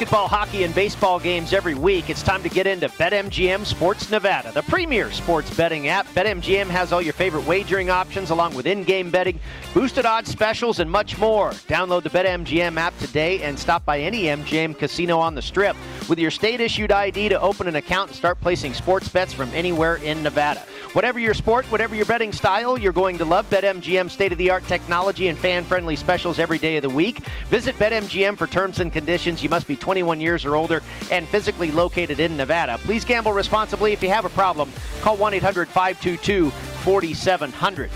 Basketball, 0.00 0.28
hockey, 0.28 0.64
and 0.64 0.74
baseball 0.74 1.20
games 1.20 1.52
every 1.52 1.74
week, 1.74 2.08
it's 2.08 2.22
time 2.22 2.42
to 2.42 2.48
get 2.48 2.66
into 2.66 2.88
BetMGM 2.88 3.66
Sports 3.66 4.10
Nevada, 4.10 4.50
the 4.50 4.62
premier 4.62 5.12
sports 5.12 5.54
betting 5.54 5.88
app. 5.88 6.06
BetMGM 6.14 6.68
has 6.68 6.90
all 6.90 7.02
your 7.02 7.12
favorite 7.12 7.46
wagering 7.46 7.90
options, 7.90 8.30
along 8.30 8.54
with 8.54 8.66
in 8.66 8.82
game 8.82 9.10
betting, 9.10 9.38
boosted 9.74 10.06
odds 10.06 10.30
specials, 10.30 10.80
and 10.80 10.90
much 10.90 11.18
more. 11.18 11.50
Download 11.68 12.02
the 12.02 12.08
BetMGM 12.08 12.78
app 12.78 12.96
today 12.96 13.42
and 13.42 13.58
stop 13.58 13.84
by 13.84 14.00
any 14.00 14.22
MGM 14.22 14.78
casino 14.78 15.18
on 15.18 15.34
the 15.34 15.42
strip 15.42 15.76
with 16.08 16.18
your 16.18 16.30
state 16.30 16.62
issued 16.62 16.92
ID 16.92 17.28
to 17.28 17.38
open 17.38 17.68
an 17.68 17.76
account 17.76 18.08
and 18.08 18.16
start 18.16 18.40
placing 18.40 18.72
sports 18.72 19.06
bets 19.06 19.34
from 19.34 19.50
anywhere 19.50 19.96
in 19.96 20.22
Nevada. 20.22 20.62
Whatever 20.92 21.20
your 21.20 21.34
sport, 21.34 21.70
whatever 21.70 21.94
your 21.94 22.04
betting 22.04 22.32
style, 22.32 22.76
you're 22.76 22.92
going 22.92 23.16
to 23.18 23.24
love 23.24 23.48
BetMGM 23.48 24.10
state 24.10 24.32
of 24.32 24.38
the 24.38 24.50
art 24.50 24.66
technology 24.66 25.28
and 25.28 25.38
fan 25.38 25.62
friendly 25.62 25.94
specials 25.94 26.40
every 26.40 26.58
day 26.58 26.78
of 26.78 26.82
the 26.82 26.90
week. 26.90 27.18
Visit 27.46 27.76
BetMGM 27.76 28.36
for 28.36 28.48
terms 28.48 28.80
and 28.80 28.92
conditions. 28.92 29.40
You 29.40 29.50
must 29.50 29.68
be 29.68 29.76
21 29.76 30.20
years 30.20 30.44
or 30.44 30.56
older 30.56 30.82
and 31.12 31.28
physically 31.28 31.70
located 31.70 32.18
in 32.18 32.36
Nevada. 32.36 32.76
Please 32.78 33.04
gamble 33.04 33.32
responsibly. 33.32 33.92
If 33.92 34.02
you 34.02 34.08
have 34.08 34.24
a 34.24 34.30
problem, 34.30 34.72
call 35.00 35.16
1 35.16 35.32
800 35.34 35.68
522 35.68 36.50
4700. 36.50 37.90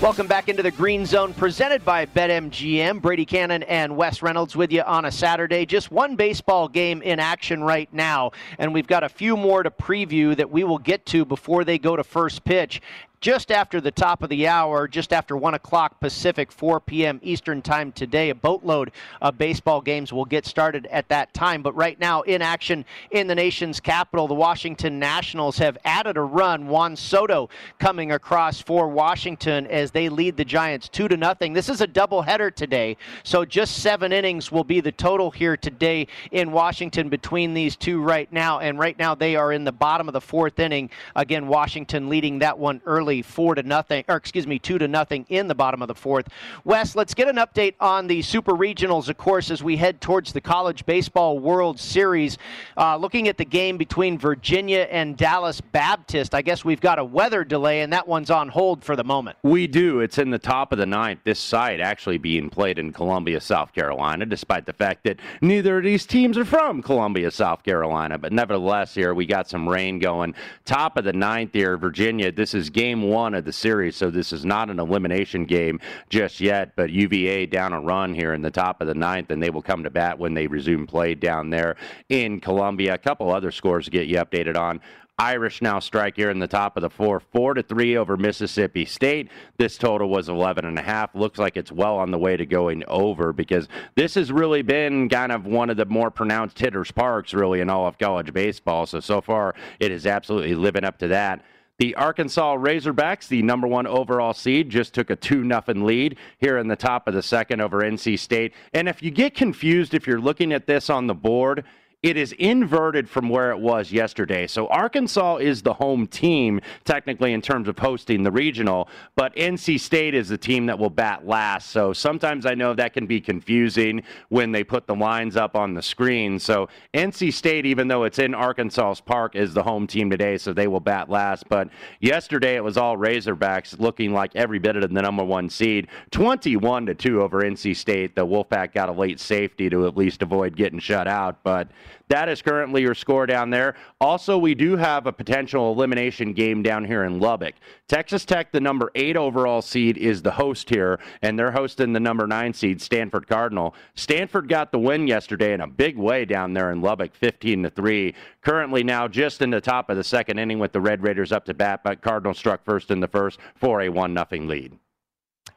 Welcome 0.00 0.28
back 0.28 0.48
into 0.48 0.62
the 0.62 0.70
Green 0.70 1.04
Zone 1.04 1.34
presented 1.34 1.84
by 1.84 2.06
BetMGM. 2.06 3.02
Brady 3.02 3.26
Cannon 3.26 3.62
and 3.64 3.98
Wes 3.98 4.22
Reynolds 4.22 4.56
with 4.56 4.72
you 4.72 4.80
on 4.80 5.04
a 5.04 5.12
Saturday. 5.12 5.66
Just 5.66 5.90
one 5.90 6.16
baseball 6.16 6.68
game 6.68 7.02
in 7.02 7.20
action 7.20 7.62
right 7.62 7.92
now, 7.92 8.30
and 8.58 8.72
we've 8.72 8.86
got 8.86 9.04
a 9.04 9.10
few 9.10 9.36
more 9.36 9.62
to 9.62 9.70
preview 9.70 10.34
that 10.34 10.50
we 10.50 10.64
will 10.64 10.78
get 10.78 11.04
to 11.04 11.26
before 11.26 11.64
they 11.64 11.78
go 11.78 11.96
to 11.96 12.02
first 12.02 12.44
pitch 12.44 12.80
just 13.20 13.52
after 13.52 13.82
the 13.82 13.90
top 13.90 14.22
of 14.22 14.30
the 14.30 14.48
hour, 14.48 14.88
just 14.88 15.12
after 15.12 15.36
1 15.36 15.52
o'clock 15.52 16.00
Pacific, 16.00 16.50
4 16.50 16.80
p.m. 16.80 17.20
Eastern 17.22 17.60
Time 17.60 17.92
today. 17.92 18.30
A 18.30 18.34
boatload 18.34 18.92
of 19.20 19.36
baseball 19.36 19.82
games 19.82 20.10
will 20.10 20.24
get 20.24 20.46
started 20.46 20.86
at 20.86 21.08
that 21.08 21.34
time. 21.34 21.62
But 21.62 21.76
right 21.76 22.00
now, 22.00 22.22
in 22.22 22.40
action 22.40 22.84
in 23.10 23.26
the 23.26 23.34
nation's 23.34 23.78
capital, 23.78 24.26
the 24.26 24.34
Washington 24.34 24.98
Nationals 24.98 25.58
have 25.58 25.76
added 25.84 26.16
a 26.16 26.22
run. 26.22 26.66
Juan 26.68 26.96
Soto 26.96 27.50
coming 27.78 28.12
across 28.12 28.60
for 28.60 28.88
Washington 28.88 29.66
as 29.66 29.90
they 29.90 30.08
lead 30.08 30.38
the 30.38 30.44
Giants 30.44 30.88
2 30.88 31.08
to 31.08 31.16
nothing. 31.18 31.52
This 31.52 31.68
is 31.68 31.82
a 31.82 31.86
doubleheader 31.86 32.54
today, 32.54 32.96
so 33.22 33.44
just 33.44 33.82
seven 33.82 34.12
innings 34.12 34.50
will 34.50 34.64
be 34.64 34.80
the 34.80 34.92
total 34.92 35.30
here 35.30 35.58
today 35.58 36.06
in 36.30 36.52
Washington 36.52 37.10
between 37.10 37.52
these 37.52 37.76
two 37.76 38.00
right 38.00 38.32
now. 38.32 38.60
And 38.60 38.78
right 38.78 38.98
now, 38.98 39.14
they 39.14 39.36
are 39.36 39.52
in 39.52 39.64
the 39.64 39.72
bottom 39.72 40.08
of 40.08 40.14
the 40.14 40.20
fourth 40.22 40.58
inning. 40.58 40.88
Again, 41.14 41.48
Washington 41.48 42.08
leading 42.08 42.38
that 42.38 42.58
one 42.58 42.80
early 42.86 43.09
four 43.22 43.54
to 43.56 43.62
nothing, 43.62 44.04
or 44.08 44.16
excuse 44.16 44.46
me, 44.46 44.58
two 44.58 44.78
to 44.78 44.88
nothing 44.88 45.26
in 45.28 45.48
the 45.48 45.54
bottom 45.54 45.82
of 45.82 45.88
the 45.88 45.94
fourth. 45.94 46.28
Wes, 46.64 46.94
let's 46.94 47.14
get 47.14 47.28
an 47.28 47.36
update 47.36 47.74
on 47.80 48.06
the 48.06 48.22
Super 48.22 48.52
Regionals, 48.52 49.08
of 49.08 49.18
course, 49.18 49.50
as 49.50 49.62
we 49.62 49.76
head 49.76 50.00
towards 50.00 50.32
the 50.32 50.40
College 50.40 50.86
Baseball 50.86 51.38
World 51.38 51.78
Series. 51.80 52.38
Uh, 52.76 52.96
looking 52.96 53.28
at 53.28 53.36
the 53.36 53.44
game 53.44 53.76
between 53.76 54.16
Virginia 54.16 54.86
and 54.90 55.16
Dallas 55.16 55.60
Baptist, 55.60 56.34
I 56.34 56.42
guess 56.42 56.64
we've 56.64 56.80
got 56.80 56.98
a 56.98 57.04
weather 57.04 57.44
delay, 57.44 57.80
and 57.82 57.92
that 57.92 58.06
one's 58.06 58.30
on 58.30 58.48
hold 58.48 58.84
for 58.84 58.96
the 58.96 59.04
moment. 59.04 59.36
We 59.42 59.66
do. 59.66 60.00
It's 60.00 60.18
in 60.18 60.30
the 60.30 60.38
top 60.38 60.72
of 60.72 60.78
the 60.78 60.86
ninth. 60.86 61.20
This 61.24 61.40
side 61.40 61.80
actually 61.80 62.18
being 62.18 62.50
played 62.50 62.78
in 62.78 62.92
Columbia, 62.92 63.40
South 63.40 63.72
Carolina, 63.72 64.26
despite 64.26 64.66
the 64.66 64.72
fact 64.72 65.04
that 65.04 65.18
neither 65.40 65.78
of 65.78 65.84
these 65.84 66.06
teams 66.06 66.38
are 66.38 66.44
from 66.44 66.82
Columbia, 66.82 67.30
South 67.30 67.62
Carolina. 67.62 68.18
But 68.18 68.32
nevertheless, 68.32 68.94
here 68.94 69.14
we 69.14 69.26
got 69.26 69.48
some 69.48 69.68
rain 69.68 69.98
going. 69.98 70.34
Top 70.64 70.96
of 70.96 71.04
the 71.04 71.12
ninth 71.12 71.52
here, 71.52 71.76
Virginia. 71.76 72.30
This 72.32 72.54
is 72.54 72.70
game 72.70 72.99
game 73.00 73.10
one 73.10 73.34
of 73.34 73.44
the 73.44 73.52
series, 73.52 73.96
so 73.96 74.10
this 74.10 74.32
is 74.32 74.44
not 74.44 74.70
an 74.70 74.78
elimination 74.78 75.44
game 75.44 75.80
just 76.08 76.40
yet. 76.40 76.72
But 76.76 76.90
UVA 76.90 77.46
down 77.46 77.72
a 77.72 77.80
run 77.80 78.14
here 78.14 78.34
in 78.34 78.42
the 78.42 78.50
top 78.50 78.80
of 78.80 78.86
the 78.86 78.94
ninth, 78.94 79.30
and 79.30 79.42
they 79.42 79.50
will 79.50 79.62
come 79.62 79.82
to 79.84 79.90
bat 79.90 80.18
when 80.18 80.34
they 80.34 80.46
resume 80.46 80.86
play 80.86 81.14
down 81.14 81.50
there 81.50 81.76
in 82.08 82.40
Columbia. 82.40 82.94
A 82.94 82.98
couple 82.98 83.30
other 83.30 83.50
scores 83.50 83.86
to 83.86 83.90
get 83.90 84.06
you 84.06 84.16
updated 84.16 84.56
on. 84.56 84.80
Irish 85.18 85.60
now 85.60 85.78
strike 85.80 86.16
here 86.16 86.30
in 86.30 86.38
the 86.38 86.48
top 86.48 86.78
of 86.78 86.80
the 86.80 86.88
four, 86.88 87.20
four 87.20 87.52
to 87.52 87.62
three 87.62 87.94
over 87.94 88.16
Mississippi 88.16 88.86
State. 88.86 89.28
This 89.58 89.76
total 89.76 90.08
was 90.08 90.30
11 90.30 90.64
and 90.64 90.78
a 90.78 90.82
half. 90.82 91.14
Looks 91.14 91.38
like 91.38 91.58
it's 91.58 91.70
well 91.70 91.98
on 91.98 92.10
the 92.10 92.16
way 92.16 92.38
to 92.38 92.46
going 92.46 92.84
over 92.88 93.34
because 93.34 93.68
this 93.96 94.14
has 94.14 94.32
really 94.32 94.62
been 94.62 95.10
kind 95.10 95.30
of 95.30 95.44
one 95.44 95.68
of 95.68 95.76
the 95.76 95.84
more 95.84 96.10
pronounced 96.10 96.58
hitters' 96.58 96.90
parks, 96.90 97.34
really, 97.34 97.60
in 97.60 97.68
all 97.68 97.86
of 97.86 97.98
college 97.98 98.32
baseball. 98.32 98.86
So 98.86 99.00
so 99.00 99.20
far, 99.20 99.54
it 99.78 99.92
is 99.92 100.06
absolutely 100.06 100.54
living 100.54 100.84
up 100.84 100.96
to 101.00 101.08
that. 101.08 101.44
The 101.80 101.94
Arkansas 101.94 102.56
Razorbacks, 102.56 103.26
the 103.26 103.40
number 103.40 103.66
one 103.66 103.86
overall 103.86 104.34
seed, 104.34 104.68
just 104.68 104.92
took 104.92 105.08
a 105.08 105.16
2 105.16 105.48
0 105.48 105.62
lead 105.82 106.18
here 106.36 106.58
in 106.58 106.68
the 106.68 106.76
top 106.76 107.08
of 107.08 107.14
the 107.14 107.22
second 107.22 107.62
over 107.62 107.80
NC 107.80 108.18
State. 108.18 108.52
And 108.74 108.86
if 108.86 109.02
you 109.02 109.10
get 109.10 109.34
confused, 109.34 109.94
if 109.94 110.06
you're 110.06 110.20
looking 110.20 110.52
at 110.52 110.66
this 110.66 110.90
on 110.90 111.06
the 111.06 111.14
board, 111.14 111.64
it 112.02 112.16
is 112.16 112.32
inverted 112.32 113.08
from 113.08 113.28
where 113.28 113.50
it 113.50 113.58
was 113.58 113.92
yesterday. 113.92 114.46
So 114.46 114.66
Arkansas 114.68 115.36
is 115.36 115.60
the 115.60 115.74
home 115.74 116.06
team, 116.06 116.60
technically, 116.84 117.34
in 117.34 117.42
terms 117.42 117.68
of 117.68 117.78
hosting 117.78 118.22
the 118.22 118.30
regional, 118.30 118.88
but 119.16 119.34
NC 119.36 119.78
State 119.78 120.14
is 120.14 120.28
the 120.28 120.38
team 120.38 120.66
that 120.66 120.78
will 120.78 120.90
bat 120.90 121.26
last. 121.26 121.70
So 121.70 121.92
sometimes 121.92 122.46
I 122.46 122.54
know 122.54 122.72
that 122.72 122.94
can 122.94 123.06
be 123.06 123.20
confusing 123.20 124.02
when 124.30 124.50
they 124.50 124.64
put 124.64 124.86
the 124.86 124.94
lines 124.94 125.36
up 125.36 125.54
on 125.54 125.74
the 125.74 125.82
screen. 125.82 126.38
So 126.38 126.68
NC 126.94 127.34
State, 127.34 127.66
even 127.66 127.88
though 127.88 128.04
it's 128.04 128.18
in 128.18 128.34
Arkansas's 128.34 129.02
park, 129.02 129.36
is 129.36 129.52
the 129.52 129.62
home 129.62 129.86
team 129.86 130.08
today, 130.08 130.38
so 130.38 130.54
they 130.54 130.68
will 130.68 130.80
bat 130.80 131.10
last. 131.10 131.48
But 131.50 131.68
yesterday 132.00 132.56
it 132.56 132.64
was 132.64 132.78
all 132.78 132.96
Razorbacks 132.96 133.78
looking 133.78 134.14
like 134.14 134.34
every 134.34 134.58
bit 134.58 134.76
of 134.76 134.82
the 134.82 134.88
number 134.88 135.24
one 135.24 135.50
seed. 135.50 135.88
21 136.12 136.86
to 136.86 136.94
2 136.94 137.20
over 137.20 137.42
NC 137.42 137.76
State. 137.76 138.14
The 138.14 138.26
Wolfpack 138.26 138.72
got 138.72 138.88
a 138.88 138.92
late 138.92 139.20
safety 139.20 139.68
to 139.68 139.86
at 139.86 139.98
least 139.98 140.22
avoid 140.22 140.56
getting 140.56 140.78
shut 140.78 141.06
out. 141.06 141.42
But 141.42 141.68
that 142.08 142.28
is 142.28 142.42
currently 142.42 142.82
your 142.82 142.94
score 142.94 143.26
down 143.26 143.50
there. 143.50 143.74
Also, 144.00 144.36
we 144.38 144.54
do 144.54 144.76
have 144.76 145.06
a 145.06 145.12
potential 145.12 145.72
elimination 145.72 146.32
game 146.32 146.62
down 146.62 146.84
here 146.84 147.04
in 147.04 147.20
Lubbock. 147.20 147.54
Texas 147.88 148.24
Tech, 148.24 148.52
the 148.52 148.60
number 148.60 148.90
eight 148.94 149.16
overall 149.16 149.62
seed, 149.62 149.98
is 149.98 150.22
the 150.22 150.30
host 150.30 150.68
here, 150.70 150.98
and 151.22 151.38
they're 151.38 151.50
hosting 151.50 151.92
the 151.92 152.00
number 152.00 152.26
nine 152.26 152.52
seed, 152.52 152.80
Stanford 152.80 153.26
Cardinal. 153.26 153.74
Stanford 153.94 154.48
got 154.48 154.72
the 154.72 154.78
win 154.78 155.06
yesterday 155.06 155.52
in 155.52 155.60
a 155.60 155.66
big 155.66 155.96
way 155.96 156.24
down 156.24 156.52
there 156.52 156.70
in 156.72 156.80
Lubbock, 156.80 157.14
15 157.14 157.64
to 157.64 157.70
3. 157.70 158.14
Currently 158.42 158.84
now 158.84 159.08
just 159.08 159.42
in 159.42 159.50
the 159.50 159.60
top 159.60 159.90
of 159.90 159.96
the 159.96 160.04
second 160.04 160.38
inning 160.38 160.58
with 160.58 160.72
the 160.72 160.80
Red 160.80 161.02
Raiders 161.02 161.32
up 161.32 161.44
to 161.46 161.54
bat, 161.54 161.80
but 161.84 162.00
Cardinal 162.00 162.34
struck 162.34 162.64
first 162.64 162.90
in 162.90 163.00
the 163.00 163.08
first 163.08 163.38
for 163.54 163.82
a 163.82 163.88
1 163.88 164.14
0 164.14 164.42
lead. 164.46 164.78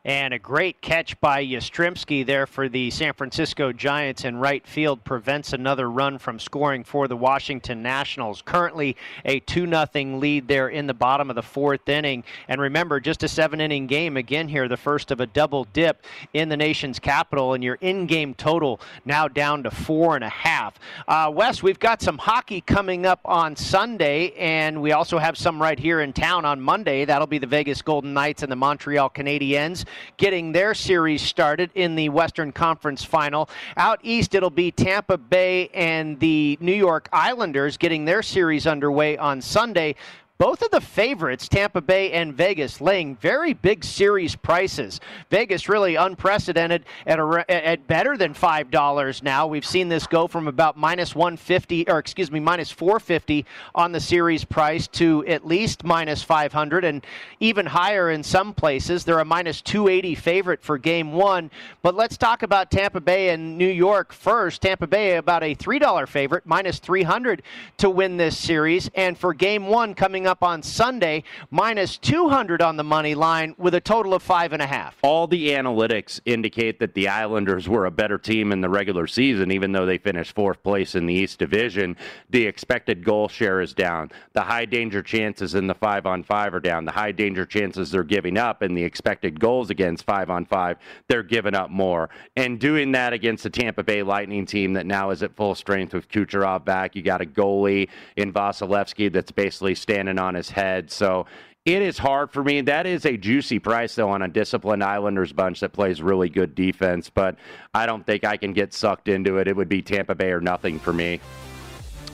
And 0.06 0.34
a 0.34 0.40
great 0.40 0.82
catch 0.82 1.18
by 1.22 1.46
Yastrzemski 1.46 2.26
there 2.26 2.46
for 2.46 2.68
the 2.68 2.92
San 2.92 3.14
Francisco 3.14 3.72
Giants 3.72 4.26
in 4.26 4.36
right 4.36 4.68
field 4.68 5.02
prevents 5.06 5.54
another 5.54 5.90
run 5.90 6.18
from 6.18 6.40
scoring 6.40 6.84
for 6.84 7.08
the 7.08 7.16
Washington 7.16 7.82
Nationals. 7.82 8.42
Currently 8.42 8.98
a 9.24 9.40
2 9.40 9.66
0 9.66 10.18
lead 10.18 10.50
there 10.50 10.68
in 10.68 10.88
the 10.88 10.94
bottom 10.94 11.30
of 11.30 11.38
the 11.38 11.42
fourth 11.42 11.88
inning. 11.88 12.26
And 12.50 12.60
remember, 12.60 13.00
just 13.00 13.24
a 13.24 13.30
seven 13.30 13.62
inning 13.62 13.88
game 13.88 14.18
again 14.18 14.50
here, 14.50 14.68
the 14.68 14.76
first 14.76 15.10
of 15.10 15.22
a 15.22 15.26
double 15.26 15.64
dip 15.72 16.04
in 16.34 16.50
the 16.50 16.58
nation's 16.58 17.00
capital. 17.00 17.54
And 17.54 17.64
your 17.64 17.76
in 17.76 18.06
game 18.06 18.34
total 18.34 18.82
now 19.06 19.30
down 19.30 19.64
to 19.64 19.72
four 19.72 20.16
and 20.16 20.26
a 20.26 20.30
half. 20.30 20.82
Uh, 21.08 21.32
Wes, 21.34 21.64
we've 21.64 21.80
got 21.80 22.02
some 22.02 22.18
hockey 22.18 22.60
coming 22.60 23.06
up 23.06 23.22
on 23.24 23.56
Sunday, 23.56 24.32
and 24.32 24.82
we 24.82 24.92
also 24.92 25.18
have 25.18 25.38
some 25.38 25.62
right 25.62 25.80
here 25.80 26.02
in 26.02 26.12
town 26.12 26.44
on 26.44 26.60
Monday. 26.60 27.06
That'll 27.06 27.26
be 27.26 27.38
the 27.38 27.48
Vegas 27.48 27.82
Golden 27.82 28.14
Knights 28.14 28.44
and 28.44 28.52
the 28.52 28.58
Montreal 28.58 29.10
Canadiens 29.10 29.86
getting 30.18 30.52
their 30.52 30.74
series 30.74 31.22
started 31.22 31.70
in 31.76 31.96
the 31.96 32.10
Western 32.10 32.52
Conference 32.52 33.04
final. 33.04 33.50
Out 33.78 34.00
east, 34.04 34.36
it'll 34.36 34.50
be 34.50 34.72
Tampa 34.72 35.18
Bay 35.18 35.70
and 35.74 36.20
the 36.20 36.58
New 36.62 36.74
York 36.74 37.10
Islanders 37.12 37.78
getting 37.78 38.06
their 38.06 38.22
series 38.22 38.68
underway 38.68 39.18
on 39.18 39.42
Sunday 39.42 39.96
both 40.44 40.62
of 40.62 40.72
the 40.72 40.82
favorites, 40.82 41.48
Tampa 41.48 41.80
Bay 41.80 42.12
and 42.12 42.34
Vegas, 42.34 42.82
laying 42.82 43.16
very 43.16 43.54
big 43.54 43.82
series 43.82 44.36
prices. 44.36 45.00
Vegas 45.30 45.70
really 45.70 45.96
unprecedented 45.96 46.84
at, 47.08 47.18
a, 47.18 47.46
at 47.50 47.88
better 47.88 48.18
than 48.18 48.34
five 48.34 48.70
dollars 48.70 49.24
now. 49.24 49.48
We've 49.48 49.66
seen 49.66 49.88
this 49.88 50.06
go 50.06 50.28
from 50.28 50.50
about 50.50 50.76
minus 50.76 51.16
150, 51.16 51.88
or 51.88 51.98
excuse 51.98 52.30
me, 52.30 52.42
minus 52.42 52.70
450 52.72 53.46
on 53.74 53.94
the 53.94 54.02
series 54.02 54.44
price 54.44 54.86
to 54.88 55.26
at 55.28 55.48
least 55.48 55.86
minus 55.86 56.22
500, 56.22 56.84
and 56.84 57.06
even 57.40 57.66
higher 57.66 58.12
in 58.12 58.22
some 58.22 58.54
places. 58.54 59.06
They're 59.06 59.20
a 59.20 59.24
minus 59.24 59.62
280 59.62 60.14
favorite 60.16 60.62
for 60.62 60.78
Game 60.78 61.14
One. 61.14 61.52
But 61.82 61.96
let's 61.96 62.18
talk 62.18 62.44
about 62.44 62.70
Tampa 62.70 63.00
Bay 63.00 63.30
and 63.30 63.58
New 63.58 63.66
York 63.66 64.12
first. 64.12 64.62
Tampa 64.62 64.88
Bay 64.88 65.16
about 65.16 65.42
a 65.42 65.54
three 65.54 65.80
dollar 65.80 66.06
favorite, 66.06 66.46
minus 66.46 66.80
300 66.80 67.44
to 67.78 67.90
win 67.90 68.18
this 68.18 68.38
series, 68.38 68.90
and 68.94 69.18
for 69.18 69.34
Game 69.34 69.68
One 69.68 69.94
coming 69.94 70.28
up 70.28 70.33
up 70.34 70.42
on 70.42 70.64
Sunday, 70.64 71.24
minus 71.52 71.96
200 72.00 72.60
on 72.60 72.76
the 72.76 72.84
money 72.84 73.14
line 73.14 73.54
with 73.60 73.76
a 73.76 73.80
total 73.80 74.16
of 74.16 74.24
five 74.24 74.52
and 74.52 74.64
a 74.64 74.66
half. 74.66 74.98
All 75.04 75.28
the 75.28 75.50
analytics 75.50 76.20
indicate 76.26 76.80
that 76.80 76.96
the 76.96 77.08
Islanders 77.08 77.70
were 77.70 77.86
a 77.86 77.92
better 77.92 78.18
team 78.18 78.52
in 78.52 78.60
the 78.60 78.68
regular 78.68 79.06
season, 79.06 79.52
even 79.52 79.72
though 79.72 79.86
they 79.86 80.00
finished 80.00 80.34
fourth 80.34 80.64
place 80.64 80.96
in 80.96 81.06
the 81.06 81.14
East 81.14 81.38
Division. 81.38 81.96
The 82.32 82.48
expected 82.48 83.06
goal 83.06 83.28
share 83.28 83.62
is 83.62 83.76
down. 83.76 84.10
The 84.32 84.42
high 84.42 84.66
danger 84.66 85.04
chances 85.04 85.54
in 85.54 85.68
the 85.68 85.76
five 85.76 86.08
on 86.08 86.24
five 86.24 86.56
are 86.56 86.60
down. 86.60 86.86
The 86.86 86.92
high 86.92 87.12
danger 87.12 87.46
chances 87.46 87.92
they're 87.92 88.04
giving 88.04 88.40
up 88.40 88.64
and 88.64 88.76
the 88.76 88.84
expected 88.84 89.40
goals 89.40 89.70
against 89.70 90.04
five 90.04 90.32
on 90.32 90.46
five, 90.46 90.78
they're 91.10 91.22
giving 91.22 91.54
up 91.54 91.70
more. 91.70 92.10
And 92.36 92.60
doing 92.60 92.92
that 92.94 93.14
against 93.14 93.44
the 93.44 93.52
Tampa 93.52 93.84
Bay 93.84 94.02
Lightning 94.02 94.48
team 94.48 94.74
that 94.74 94.88
now 94.88 95.12
is 95.12 95.22
at 95.22 95.36
full 95.36 95.54
strength 95.54 95.94
with 95.94 96.10
Kucherov 96.10 96.66
back, 96.66 96.96
you 96.96 97.04
got 97.04 97.22
a 97.22 97.26
goalie 97.26 97.88
in 98.16 98.34
Vasilevskiy 98.34 99.14
that's 99.14 99.32
basically 99.32 99.76
standing 99.76 100.13
on 100.20 100.36
his 100.36 100.50
head. 100.50 100.92
So 100.92 101.26
it 101.66 101.82
is 101.82 101.98
hard 101.98 102.32
for 102.32 102.44
me. 102.44 102.62
That 102.62 102.86
is 102.86 103.06
a 103.06 103.16
juicy 103.16 103.60
price, 103.60 103.96
though, 103.96 104.10
on 104.10 104.22
a 104.22 104.28
disciplined 104.28 104.84
Islanders 104.84 105.32
bunch 105.32 105.62
that 105.62 105.72
plays 105.72 106.02
really 106.02 106.30
good 106.30 106.56
defense. 106.56 107.10
But 107.10 107.38
I 107.74 107.86
don't 107.86 108.06
think 108.06 108.26
I 108.26 108.36
can 108.36 108.52
get 108.52 108.74
sucked 108.74 109.08
into 109.08 109.38
it. 109.38 109.48
It 109.48 109.56
would 109.56 109.70
be 109.70 109.82
Tampa 109.82 110.14
Bay 110.14 110.32
or 110.32 110.42
nothing 110.42 110.78
for 110.78 110.92
me. 110.92 111.22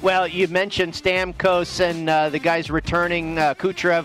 Well, 0.01 0.29
you 0.29 0.47
mentioned 0.47 0.93
Stamkos 0.93 1.81
and 1.81 2.09
uh, 2.09 2.29
the 2.29 2.39
guys 2.39 2.71
returning 2.71 3.37
uh, 3.37 3.53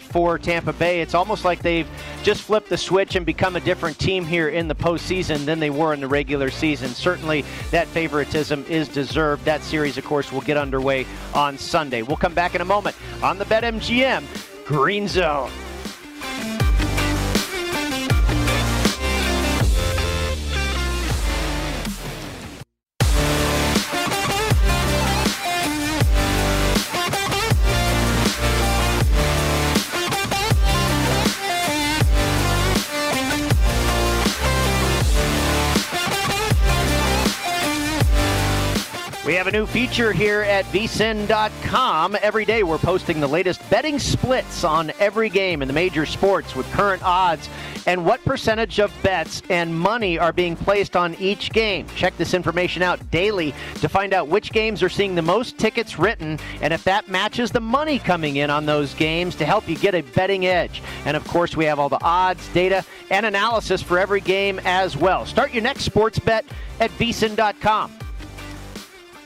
for 0.00 0.38
Tampa 0.38 0.72
Bay. 0.72 1.00
It's 1.00 1.14
almost 1.14 1.44
like 1.44 1.62
they've 1.62 1.86
just 2.24 2.42
flipped 2.42 2.68
the 2.68 2.76
switch 2.76 3.14
and 3.14 3.24
become 3.24 3.54
a 3.54 3.60
different 3.60 3.96
team 4.00 4.24
here 4.24 4.48
in 4.48 4.66
the 4.66 4.74
postseason 4.74 5.44
than 5.44 5.60
they 5.60 5.70
were 5.70 5.94
in 5.94 6.00
the 6.00 6.08
regular 6.08 6.50
season. 6.50 6.88
Certainly, 6.88 7.44
that 7.70 7.86
favoritism 7.86 8.64
is 8.68 8.88
deserved. 8.88 9.44
That 9.44 9.62
series, 9.62 9.96
of 9.96 10.04
course, 10.04 10.32
will 10.32 10.40
get 10.40 10.56
underway 10.56 11.06
on 11.32 11.56
Sunday. 11.58 12.02
We'll 12.02 12.16
come 12.16 12.34
back 12.34 12.56
in 12.56 12.60
a 12.60 12.64
moment 12.64 12.96
on 13.22 13.38
the 13.38 13.44
BetMGM 13.44 14.66
Green 14.66 15.06
Zone. 15.06 15.52
We 39.26 39.32
have 39.36 39.46
a 39.46 39.52
new 39.52 39.64
feature 39.64 40.12
here 40.12 40.42
at 40.42 40.66
vsin.com. 40.66 42.14
Every 42.20 42.44
day 42.44 42.62
we're 42.62 42.76
posting 42.76 43.20
the 43.20 43.26
latest 43.26 43.58
betting 43.70 43.98
splits 43.98 44.64
on 44.64 44.92
every 45.00 45.30
game 45.30 45.62
in 45.62 45.68
the 45.68 45.72
major 45.72 46.04
sports 46.04 46.54
with 46.54 46.70
current 46.72 47.02
odds 47.02 47.48
and 47.86 48.04
what 48.04 48.22
percentage 48.26 48.78
of 48.80 48.92
bets 49.02 49.42
and 49.48 49.74
money 49.74 50.18
are 50.18 50.34
being 50.34 50.56
placed 50.56 50.94
on 50.94 51.14
each 51.14 51.52
game. 51.52 51.86
Check 51.96 52.14
this 52.18 52.34
information 52.34 52.82
out 52.82 53.10
daily 53.10 53.54
to 53.76 53.88
find 53.88 54.12
out 54.12 54.28
which 54.28 54.52
games 54.52 54.82
are 54.82 54.90
seeing 54.90 55.14
the 55.14 55.22
most 55.22 55.56
tickets 55.56 55.98
written 55.98 56.38
and 56.60 56.74
if 56.74 56.84
that 56.84 57.08
matches 57.08 57.50
the 57.50 57.60
money 57.60 57.98
coming 57.98 58.36
in 58.36 58.50
on 58.50 58.66
those 58.66 58.92
games 58.92 59.34
to 59.36 59.46
help 59.46 59.66
you 59.66 59.76
get 59.76 59.94
a 59.94 60.02
betting 60.02 60.44
edge. 60.44 60.82
And 61.06 61.16
of 61.16 61.26
course, 61.26 61.56
we 61.56 61.64
have 61.64 61.78
all 61.78 61.88
the 61.88 62.04
odds, 62.04 62.46
data, 62.52 62.84
and 63.10 63.24
analysis 63.24 63.80
for 63.80 63.98
every 63.98 64.20
game 64.20 64.60
as 64.66 64.98
well. 64.98 65.24
Start 65.24 65.54
your 65.54 65.62
next 65.62 65.84
sports 65.84 66.18
bet 66.18 66.44
at 66.78 66.90
vsin.com. 66.90 68.03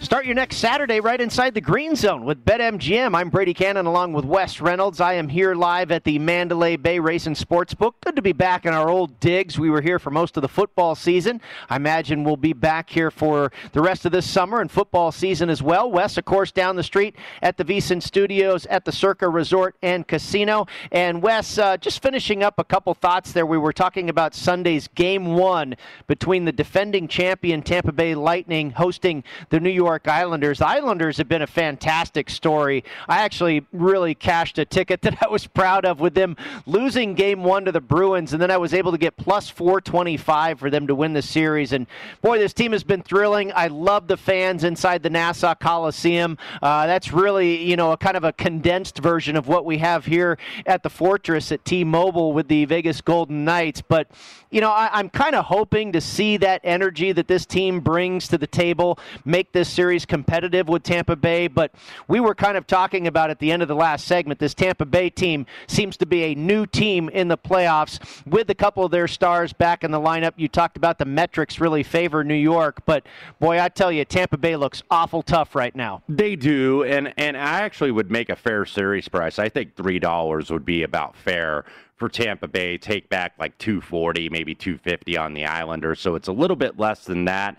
Start 0.01 0.27
your 0.27 0.37
next 0.37 0.59
Saturday 0.59 1.01
right 1.01 1.21
inside 1.21 1.55
the 1.55 1.61
green 1.61 1.97
zone 1.97 2.25
with 2.25 2.45
BetMGM. 2.45 3.17
I'm 3.17 3.31
Brady 3.31 3.53
Cannon 3.53 3.87
along 3.87 4.13
with 4.13 4.25
Wes 4.25 4.61
Reynolds. 4.61 5.01
I 5.01 5.15
am 5.15 5.29
here 5.29 5.57
live 5.57 5.91
at 5.91 6.05
the 6.05 6.21
Mandalay 6.21 6.77
Bay 6.77 7.01
Race 7.01 7.19
Racing 7.19 7.35
Sportsbook. 7.35 7.95
Good 8.05 8.15
to 8.15 8.23
be 8.23 8.33
back 8.33 8.65
in 8.65 8.73
our 8.73 8.89
old 8.89 9.19
digs. 9.19 9.59
We 9.59 9.71
were 9.71 9.81
here 9.81 9.99
for 9.99 10.13
most 10.13 10.37
of 10.37 10.43
the 10.43 10.49
football 10.49 10.95
season. 10.95 11.41
I 11.69 11.75
imagine 11.75 12.23
we'll 12.23 12.37
be 12.37 12.53
back 12.53 12.89
here 12.89 13.11
for 13.11 13.51
the 13.73 13.81
rest 13.81 14.07
of 14.07 14.13
this 14.13 14.25
summer 14.25 14.61
and 14.61 14.71
football 14.71 15.11
season 15.11 15.51
as 15.51 15.65
well. 15.65 15.91
Wes, 15.91 16.17
of 16.17 16.25
course, 16.25 16.53
down 16.53 16.77
the 16.77 16.85
street 16.85 17.17
at 17.43 17.57
the 17.57 17.65
VSiN 17.65 18.01
Studios 18.01 18.67
at 18.67 18.85
the 18.85 18.93
Circa 18.93 19.29
Resort 19.29 19.75
and 19.83 20.07
Casino. 20.07 20.69
And 20.93 21.21
Wes, 21.21 21.59
uh, 21.59 21.77
just 21.77 22.01
finishing 22.01 22.45
up 22.45 22.61
a 22.61 22.65
couple 22.65 22.95
thoughts 22.95 23.33
there. 23.33 23.47
We 23.47 23.59
were 23.59 23.73
talking 23.73 24.09
about 24.09 24.33
Sunday's 24.33 24.87
game 24.95 25.35
one 25.35 25.75
between 26.07 26.45
the 26.45 26.53
defending 26.53 27.09
champion 27.09 27.63
Tampa 27.63 27.91
Bay 27.91 28.15
Lightning 28.15 28.71
hosting 28.71 29.25
the 29.51 29.59
New 29.59 29.71
York 29.71 29.88
Islanders. 30.07 30.59
The 30.59 30.67
Islanders 30.67 31.17
have 31.17 31.29
been 31.29 31.43
a 31.43 31.47
fantastic 31.47 32.29
story. 32.29 32.85
I 33.09 33.19
actually 33.19 33.65
really 33.73 34.15
cashed 34.15 34.59
a 34.59 34.65
ticket 34.65 35.03
that 35.03 35.17
I 35.23 35.29
was 35.29 35.47
proud 35.47 35.85
of 35.85 36.01
with 36.01 36.15
them 36.15 36.37
losing 36.67 37.15
game 37.15 37.43
one 37.43 37.65
to 37.65 37.73
the 37.73 37.81
Bruins, 37.81 38.33
and 38.33 38.43
then 38.43 38.51
I 38.51 38.59
was 38.59 38.75
able 38.75 38.93
to 38.93 38.99
get 38.99 39.17
plus 39.17 39.49
425 39.49 40.59
for 40.59 40.71
them 40.71 40.87
to 40.87 40.95
win 40.95 41.13
the 41.15 41.23
series. 41.23 41.73
And 41.73 41.87
boy, 42.21 42.39
this 42.39 42.53
team 42.53 42.73
has 42.73 42.85
been 42.85 43.03
thrilling. 43.03 43.53
I 43.55 43.69
love 43.69 44.09
the 44.09 44.17
fans 44.17 44.65
inside 44.65 45.03
the 45.03 45.11
Nassau 45.11 45.55
Coliseum. 45.55 46.37
Uh, 46.61 46.87
that's 46.87 47.13
really, 47.13 47.65
you 47.65 47.77
know, 47.77 47.93
a 47.93 47.97
kind 47.97 48.17
of 48.17 48.25
a 48.25 48.33
condensed 48.33 48.99
version 48.99 49.37
of 49.37 49.49
what 49.49 49.65
we 49.65 49.79
have 49.79 50.05
here 50.05 50.39
at 50.67 50.83
the 50.83 50.91
Fortress 50.91 51.51
at 51.53 51.65
T-Mobile 51.65 52.33
with 52.33 52.49
the 52.49 52.65
Vegas 52.67 53.01
Golden 53.01 53.45
Knights. 53.45 53.81
But 53.81 54.09
you 54.51 54.61
know, 54.63 54.71
I, 54.71 54.99
am 54.99 55.11
kind 55.11 55.35
of 55.35 55.45
hoping 55.45 55.93
to 55.93 56.01
see 56.01 56.39
that 56.39 56.63
energy 56.65 57.13
that 57.13 57.29
this 57.29 57.45
team 57.45 57.81
brings 57.81 58.29
to 58.29 58.39
the 58.39 58.47
table 58.47 58.99
make 59.25 59.53
this 59.53 59.69
series 59.79 60.05
competitive 60.05 60.67
with 60.67 60.83
Tampa 60.83 61.15
Bay. 61.15 61.47
But 61.47 61.71
we 62.09 62.19
were 62.19 62.35
kind 62.35 62.57
of 62.57 62.67
talking 62.67 63.07
about 63.07 63.31
at 63.31 63.39
the 63.39 63.53
end 63.53 63.63
of 63.63 63.69
the 63.69 63.77
last 63.77 64.09
segment, 64.09 64.41
this 64.41 64.53
Tampa 64.53 64.85
Bay 64.85 65.09
team 65.09 65.47
seems 65.69 65.97
to 65.99 66.05
be 66.05 66.25
a 66.25 66.35
new 66.35 66.67
team 66.67 67.09
in 67.11 67.29
the 67.29 67.39
playoffs 67.39 68.01
with 68.27 68.51
a 68.51 68.57
couple 68.57 68.85
of 68.85 68.91
their 68.91 69.07
stars 69.07 69.53
back 69.53 69.85
in 69.85 69.93
the 69.93 70.01
lineup. 70.01 70.33
You 70.35 70.49
talked 70.49 70.77
about 70.77 70.99
the 70.99 71.05
metrics 71.05 71.61
really 71.61 71.85
favor 71.85 72.25
New 72.25 72.35
York, 72.35 72.83
but 72.87 73.07
boy, 73.39 73.61
I 73.61 73.69
tell 73.69 73.93
you, 73.93 74.05
Tampa 74.05 74.37
Bay 74.37 74.57
looks 74.57 74.83
awful 74.91 75.23
tough 75.23 75.55
right 75.55 75.77
now. 75.77 76.03
They 76.09 76.35
do, 76.35 76.83
and 76.83 77.15
and 77.17 77.37
I 77.37 77.61
actually 77.61 77.93
would 77.93 78.11
make 78.11 78.31
a 78.31 78.37
fair 78.37 78.67
series 78.67 79.07
price. 79.07 79.39
I 79.39 79.49
think 79.49 79.77
three 79.77 80.01
dollars 80.01 80.51
would 80.51 80.65
be 80.65 80.83
about 80.83 81.15
fair 81.15 81.65
for 81.95 82.09
Tampa 82.09 82.49
Bay, 82.49 82.79
take 82.79 83.09
back 83.09 83.35
like 83.39 83.57
240, 83.59 84.29
maybe 84.29 84.57
250 84.57 85.17
on 85.17 85.35
the 85.35 85.47
Islanders. 85.47 86.01
So 86.01 86.17
it's 86.17 86.29
a 86.29 86.33
little 86.33 86.57
bit 86.57 86.81
less 86.81 87.05
than 87.05 87.27
that. 87.27 87.57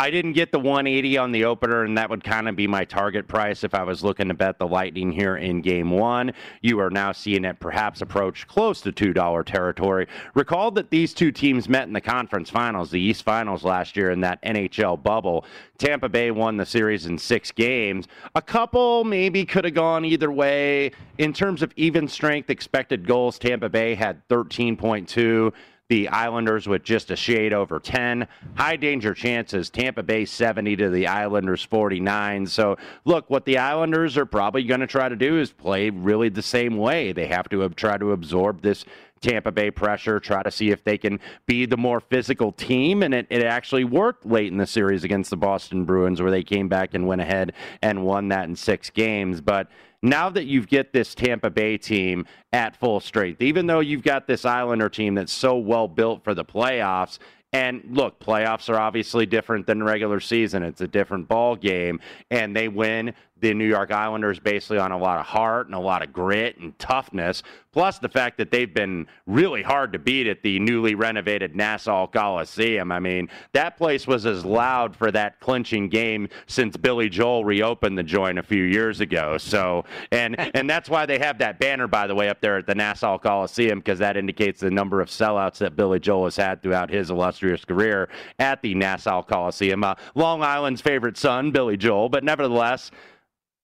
I 0.00 0.10
didn't 0.10 0.34
get 0.34 0.52
the 0.52 0.60
180 0.60 1.18
on 1.18 1.32
the 1.32 1.44
opener, 1.44 1.82
and 1.82 1.98
that 1.98 2.08
would 2.08 2.22
kind 2.22 2.48
of 2.48 2.54
be 2.54 2.68
my 2.68 2.84
target 2.84 3.26
price 3.26 3.64
if 3.64 3.74
I 3.74 3.82
was 3.82 4.04
looking 4.04 4.28
to 4.28 4.34
bet 4.34 4.56
the 4.60 4.66
Lightning 4.68 5.10
here 5.10 5.36
in 5.36 5.60
game 5.60 5.90
one. 5.90 6.34
You 6.62 6.78
are 6.78 6.88
now 6.88 7.10
seeing 7.10 7.44
it 7.44 7.58
perhaps 7.58 8.00
approach 8.00 8.46
close 8.46 8.80
to 8.82 8.92
$2 8.92 9.44
territory. 9.44 10.06
Recall 10.34 10.70
that 10.70 10.90
these 10.90 11.12
two 11.12 11.32
teams 11.32 11.68
met 11.68 11.88
in 11.88 11.92
the 11.92 12.00
conference 12.00 12.48
finals, 12.48 12.92
the 12.92 13.00
East 13.00 13.24
Finals 13.24 13.64
last 13.64 13.96
year 13.96 14.12
in 14.12 14.20
that 14.20 14.40
NHL 14.42 15.02
bubble. 15.02 15.44
Tampa 15.78 16.08
Bay 16.08 16.30
won 16.30 16.56
the 16.56 16.66
series 16.66 17.06
in 17.06 17.18
six 17.18 17.50
games. 17.50 18.06
A 18.36 18.42
couple 18.42 19.02
maybe 19.02 19.44
could 19.44 19.64
have 19.64 19.74
gone 19.74 20.04
either 20.04 20.30
way. 20.30 20.92
In 21.18 21.32
terms 21.32 21.60
of 21.60 21.72
even 21.74 22.06
strength 22.06 22.50
expected 22.50 23.04
goals, 23.04 23.36
Tampa 23.36 23.68
Bay 23.68 23.96
had 23.96 24.26
13.2 24.28 25.52
the 25.88 26.08
Islanders 26.08 26.66
with 26.66 26.82
just 26.82 27.10
a 27.10 27.16
shade 27.16 27.54
over 27.54 27.80
10. 27.80 28.28
High 28.56 28.76
danger 28.76 29.14
chances, 29.14 29.70
Tampa 29.70 30.02
Bay 30.02 30.26
70 30.26 30.76
to 30.76 30.90
the 30.90 31.06
Islanders 31.06 31.62
49. 31.62 32.46
So, 32.46 32.76
look, 33.06 33.30
what 33.30 33.46
the 33.46 33.56
Islanders 33.56 34.18
are 34.18 34.26
probably 34.26 34.64
going 34.64 34.80
to 34.80 34.86
try 34.86 35.08
to 35.08 35.16
do 35.16 35.38
is 35.38 35.50
play 35.50 35.88
really 35.88 36.28
the 36.28 36.42
same 36.42 36.76
way. 36.76 37.12
They 37.12 37.26
have 37.26 37.48
to 37.48 37.66
try 37.70 37.96
to 37.96 38.12
absorb 38.12 38.60
this 38.60 38.84
Tampa 39.22 39.50
Bay 39.50 39.70
pressure, 39.70 40.20
try 40.20 40.42
to 40.42 40.50
see 40.50 40.70
if 40.70 40.84
they 40.84 40.98
can 40.98 41.18
be 41.46 41.64
the 41.64 41.76
more 41.76 42.00
physical 42.00 42.52
team. 42.52 43.02
And 43.02 43.14
it, 43.14 43.26
it 43.30 43.42
actually 43.42 43.84
worked 43.84 44.26
late 44.26 44.52
in 44.52 44.58
the 44.58 44.66
series 44.66 45.04
against 45.04 45.30
the 45.30 45.36
Boston 45.36 45.86
Bruins, 45.86 46.20
where 46.20 46.30
they 46.30 46.42
came 46.42 46.68
back 46.68 46.92
and 46.92 47.06
went 47.06 47.22
ahead 47.22 47.54
and 47.80 48.04
won 48.04 48.28
that 48.28 48.44
in 48.44 48.54
six 48.54 48.90
games. 48.90 49.40
But 49.40 49.68
now 50.02 50.28
that 50.30 50.44
you've 50.44 50.68
get 50.68 50.92
this 50.92 51.14
Tampa 51.14 51.50
Bay 51.50 51.76
team 51.76 52.26
at 52.52 52.76
full 52.76 53.00
strength, 53.00 53.42
even 53.42 53.66
though 53.66 53.80
you've 53.80 54.02
got 54.02 54.26
this 54.26 54.44
Islander 54.44 54.88
team 54.88 55.14
that's 55.14 55.32
so 55.32 55.56
well 55.56 55.88
built 55.88 56.22
for 56.24 56.34
the 56.34 56.44
playoffs, 56.44 57.18
and 57.52 57.82
look, 57.90 58.20
playoffs 58.20 58.68
are 58.68 58.78
obviously 58.78 59.24
different 59.24 59.66
than 59.66 59.82
regular 59.82 60.20
season. 60.20 60.62
It's 60.62 60.82
a 60.82 60.88
different 60.88 61.28
ball 61.28 61.56
game, 61.56 61.98
and 62.30 62.54
they 62.54 62.68
win 62.68 63.14
the 63.40 63.54
New 63.54 63.66
York 63.66 63.90
Islanders 63.90 64.38
basically 64.38 64.78
on 64.78 64.92
a 64.92 64.98
lot 64.98 65.18
of 65.18 65.26
heart 65.26 65.66
and 65.66 65.74
a 65.74 65.80
lot 65.80 66.02
of 66.02 66.12
grit 66.12 66.58
and 66.58 66.78
toughness, 66.78 67.42
plus 67.72 67.98
the 67.98 68.08
fact 68.08 68.38
that 68.38 68.50
they've 68.50 68.72
been 68.72 69.06
really 69.26 69.62
hard 69.62 69.92
to 69.92 69.98
beat 69.98 70.26
at 70.26 70.42
the 70.42 70.58
newly 70.58 70.94
renovated 70.94 71.54
Nassau 71.54 72.06
Coliseum. 72.06 72.90
I 72.90 72.98
mean, 72.98 73.28
that 73.52 73.76
place 73.76 74.06
was 74.06 74.26
as 74.26 74.44
loud 74.44 74.96
for 74.96 75.12
that 75.12 75.38
clinching 75.40 75.88
game 75.88 76.28
since 76.46 76.76
Billy 76.76 77.08
Joel 77.08 77.44
reopened 77.44 77.96
the 77.96 78.02
joint 78.02 78.38
a 78.38 78.42
few 78.42 78.64
years 78.64 79.00
ago. 79.00 79.38
So, 79.38 79.84
and 80.10 80.38
and 80.56 80.68
that's 80.68 80.90
why 80.90 81.06
they 81.06 81.18
have 81.18 81.38
that 81.38 81.58
banner 81.58 81.86
by 81.86 82.06
the 82.06 82.14
way 82.14 82.28
up 82.28 82.40
there 82.40 82.56
at 82.56 82.66
the 82.66 82.74
Nassau 82.74 83.18
Coliseum 83.18 83.78
because 83.78 83.98
that 83.98 84.16
indicates 84.16 84.60
the 84.60 84.70
number 84.70 85.00
of 85.00 85.08
sellouts 85.08 85.58
that 85.58 85.76
Billy 85.76 86.00
Joel 86.00 86.24
has 86.24 86.36
had 86.36 86.62
throughout 86.62 86.90
his 86.90 87.10
illustrious 87.10 87.64
career 87.64 88.08
at 88.38 88.62
the 88.62 88.74
Nassau 88.74 89.22
Coliseum. 89.22 89.84
Uh, 89.84 89.94
Long 90.14 90.42
Island's 90.42 90.80
favorite 90.80 91.16
son, 91.16 91.50
Billy 91.50 91.76
Joel, 91.76 92.08
but 92.08 92.24
nevertheless, 92.24 92.90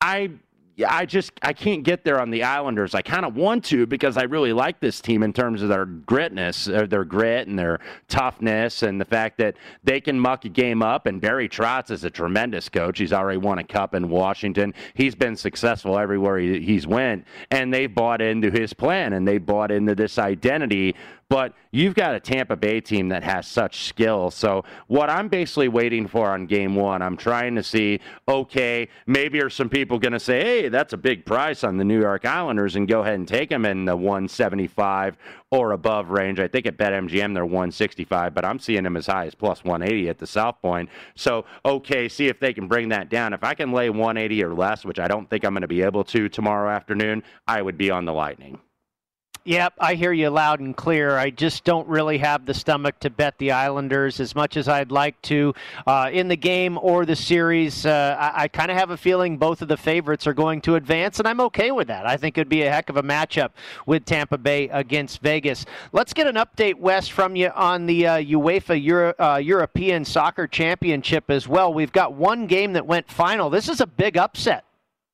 I 0.01 0.31
I 0.85 1.07
just 1.07 1.31
I 1.43 1.53
can't 1.53 1.85
get 1.85 2.03
there 2.03 2.21
on 2.21 2.31
the 2.31 2.43
Islanders. 2.43 2.97
I 2.97 3.03
kind 3.03 3.25
of 3.25 3.37
want 3.37 3.65
to 3.67 3.87
because 3.87 4.17
I 4.17 4.25
really 4.25 4.53
like 4.53 4.81
this 4.81 5.01
team 5.01 5.23
in 5.23 5.33
terms 5.33 5.63
of 5.63 5.69
their 5.69 5.87
gritness, 5.87 6.73
uh, 6.73 6.87
their 6.87 7.05
grit 7.05 7.47
and 7.47 7.57
their 7.57 7.79
toughness, 8.09 8.83
and 8.83 9.01
the 9.01 9.05
fact 9.05 9.39
that 9.39 9.55
they 9.85 10.01
can 10.01 10.19
muck 10.19 10.45
a 10.45 10.49
game 10.49 10.83
up. 10.83 11.07
And 11.07 11.21
Barry 11.21 11.49
Trotz 11.49 11.93
is 11.93 12.03
a 12.03 12.11
tremendous 12.11 12.69
coach. 12.69 12.99
He's 12.99 13.13
already 13.13 13.39
won 13.39 13.61
a 13.61 13.65
cup 13.65 13.95
in 13.95 14.09
Washington. 14.09 14.75
He's 14.95 15.15
been 15.15 15.37
successful 15.37 15.97
everywhere 15.97 16.39
he, 16.39 16.61
he's 16.61 16.89
went, 16.89 17.25
and 17.53 17.73
they've 17.73 17.95
bought 17.95 18.21
into 18.21 18.51
his 18.51 18.73
plan 18.73 19.13
and 19.13 19.29
they 19.29 19.39
bought 19.39 19.71
into 19.71 19.95
this 19.95 20.19
identity 20.19 20.97
but 21.35 21.53
you've 21.73 21.97
got 21.97 22.15
a 22.15 22.21
Tampa 22.21 22.55
Bay 22.55 22.81
team 22.81 23.09
that 23.09 23.25
has 23.25 23.45
such 23.45 23.87
skill. 23.87 24.31
So 24.31 24.65
what 24.87 25.11
I'm 25.11 25.27
basically 25.27 25.67
waiting 25.67 26.07
for 26.07 26.31
on 26.31 26.47
game 26.47 26.77
one, 26.77 27.03
I'm 27.03 27.17
trying 27.17 27.57
to 27.57 27.63
see, 27.65 27.99
okay, 28.29 28.87
maybe 29.09 29.43
are 29.43 29.51
some 29.51 29.69
people 29.69 29.99
going 29.99 30.13
to 30.13 30.21
say, 30.21 30.45
hey, 30.45 30.69
that's 30.69 30.93
a 30.93 30.97
big 30.97 31.27
price 31.27 31.65
on 31.65 31.77
the 31.77 31.83
New 31.83 32.01
York 32.01 32.25
Islanders 32.25 32.77
and 32.77 32.87
go 32.87 33.01
ahead 33.01 33.15
and 33.15 33.27
take 33.27 33.51
them 33.51 33.67
in 33.67 33.85
the 33.85 33.97
175 33.97 35.17
or 35.51 35.73
above 35.73 36.11
range. 36.11 36.39
I 36.39 36.47
think 36.47 36.67
at 36.67 36.77
BetMGM 36.77 37.35
they're 37.35 37.45
165, 37.45 38.33
but 38.33 38.45
I'm 38.45 38.61
seeing 38.61 38.85
them 38.85 38.97
as 38.97 39.09
high 39.09 39.27
as 39.27 39.35
plus 39.35 39.65
180 39.65 40.09
at 40.09 40.19
the 40.19 40.29
South 40.29 40.63
Point. 40.63 40.89
So, 41.17 41.47
okay, 41.65 42.09
see 42.09 42.29
if 42.29 42.39
they 42.39 42.53
can 42.53 42.69
bring 42.69 42.91
that 42.91 43.09
down. 43.09 43.33
If 43.33 43.43
I 43.43 43.55
can 43.55 43.73
lay 43.73 43.91
180 43.91 44.45
or 44.45 44.55
less, 44.55 44.85
which 44.85 45.01
I 45.01 45.09
don't 45.09 45.29
think 45.29 45.45
I'm 45.45 45.53
going 45.53 45.63
to 45.63 45.67
be 45.67 45.83
able 45.83 46.05
to 46.05 46.29
tomorrow 46.29 46.71
afternoon, 46.71 47.25
I 47.49 47.61
would 47.61 47.77
be 47.77 47.91
on 47.91 48.05
the 48.05 48.13
Lightning. 48.13 48.61
Yep, 49.47 49.75
I 49.79 49.95
hear 49.95 50.11
you 50.15 50.31
loud 50.31 50.61
and 50.61 50.75
clear. 50.75 51.19
I 51.19 51.29
just 51.29 51.65
don't 51.65 51.87
really 51.87 52.17
have 52.17 52.47
the 52.47 52.55
stomach 52.55 52.99
to 53.01 53.11
bet 53.11 53.37
the 53.37 53.53
Islanders 53.53 54.19
as 54.19 54.35
much 54.35 54.57
as 54.57 54.69
I'd 54.69 54.91
like 54.91 55.21
to 55.23 55.53
uh, 55.87 56.09
in 56.11 56.29
the 56.29 56.37
game 56.37 56.79
or 56.81 57.05
the 57.05 57.15
series. 57.15 57.85
Uh, 57.85 58.17
I, 58.19 58.45
I 58.45 58.49
kind 58.49 58.71
of 58.71 58.79
have 58.79 58.89
a 58.89 58.97
feeling 58.97 59.37
both 59.37 59.61
of 59.61 59.69
the 59.69 59.77
favorites 59.77 60.27
are 60.27 60.33
going 60.33 60.63
to 60.63 60.77
advance, 60.77 61.19
and 61.19 61.29
I'm 61.29 61.43
okay 61.43 61.73
with 61.73 61.89
that. 61.89 62.07
I 62.07 62.17
think 62.17 62.39
it'd 62.39 62.49
be 62.49 62.63
a 62.63 62.73
heck 62.73 62.89
of 62.89 62.97
a 62.97 63.03
matchup 63.03 63.51
with 63.85 64.07
Tampa 64.07 64.39
Bay 64.39 64.71
against 64.71 65.21
Vegas. 65.21 65.67
Let's 65.93 66.15
get 66.15 66.27
an 66.27 66.37
update, 66.37 66.77
Wes, 66.77 67.07
from 67.07 67.37
you 67.37 67.49
on 67.49 67.85
the 67.85 68.07
uh, 68.07 68.17
UEFA 68.23 68.83
Euro, 68.83 69.13
uh, 69.19 69.37
European 69.37 70.07
Soccer 70.07 70.47
Championship 70.47 71.31
as 71.31 71.47
well. 71.47 71.75
We've 71.75 71.93
got 71.93 72.15
one 72.15 72.47
game 72.47 72.73
that 72.73 72.87
went 72.87 73.11
final. 73.11 73.51
This 73.51 73.69
is 73.69 73.83
a 73.83 73.87
big 73.87 74.17
upset. 74.17 74.65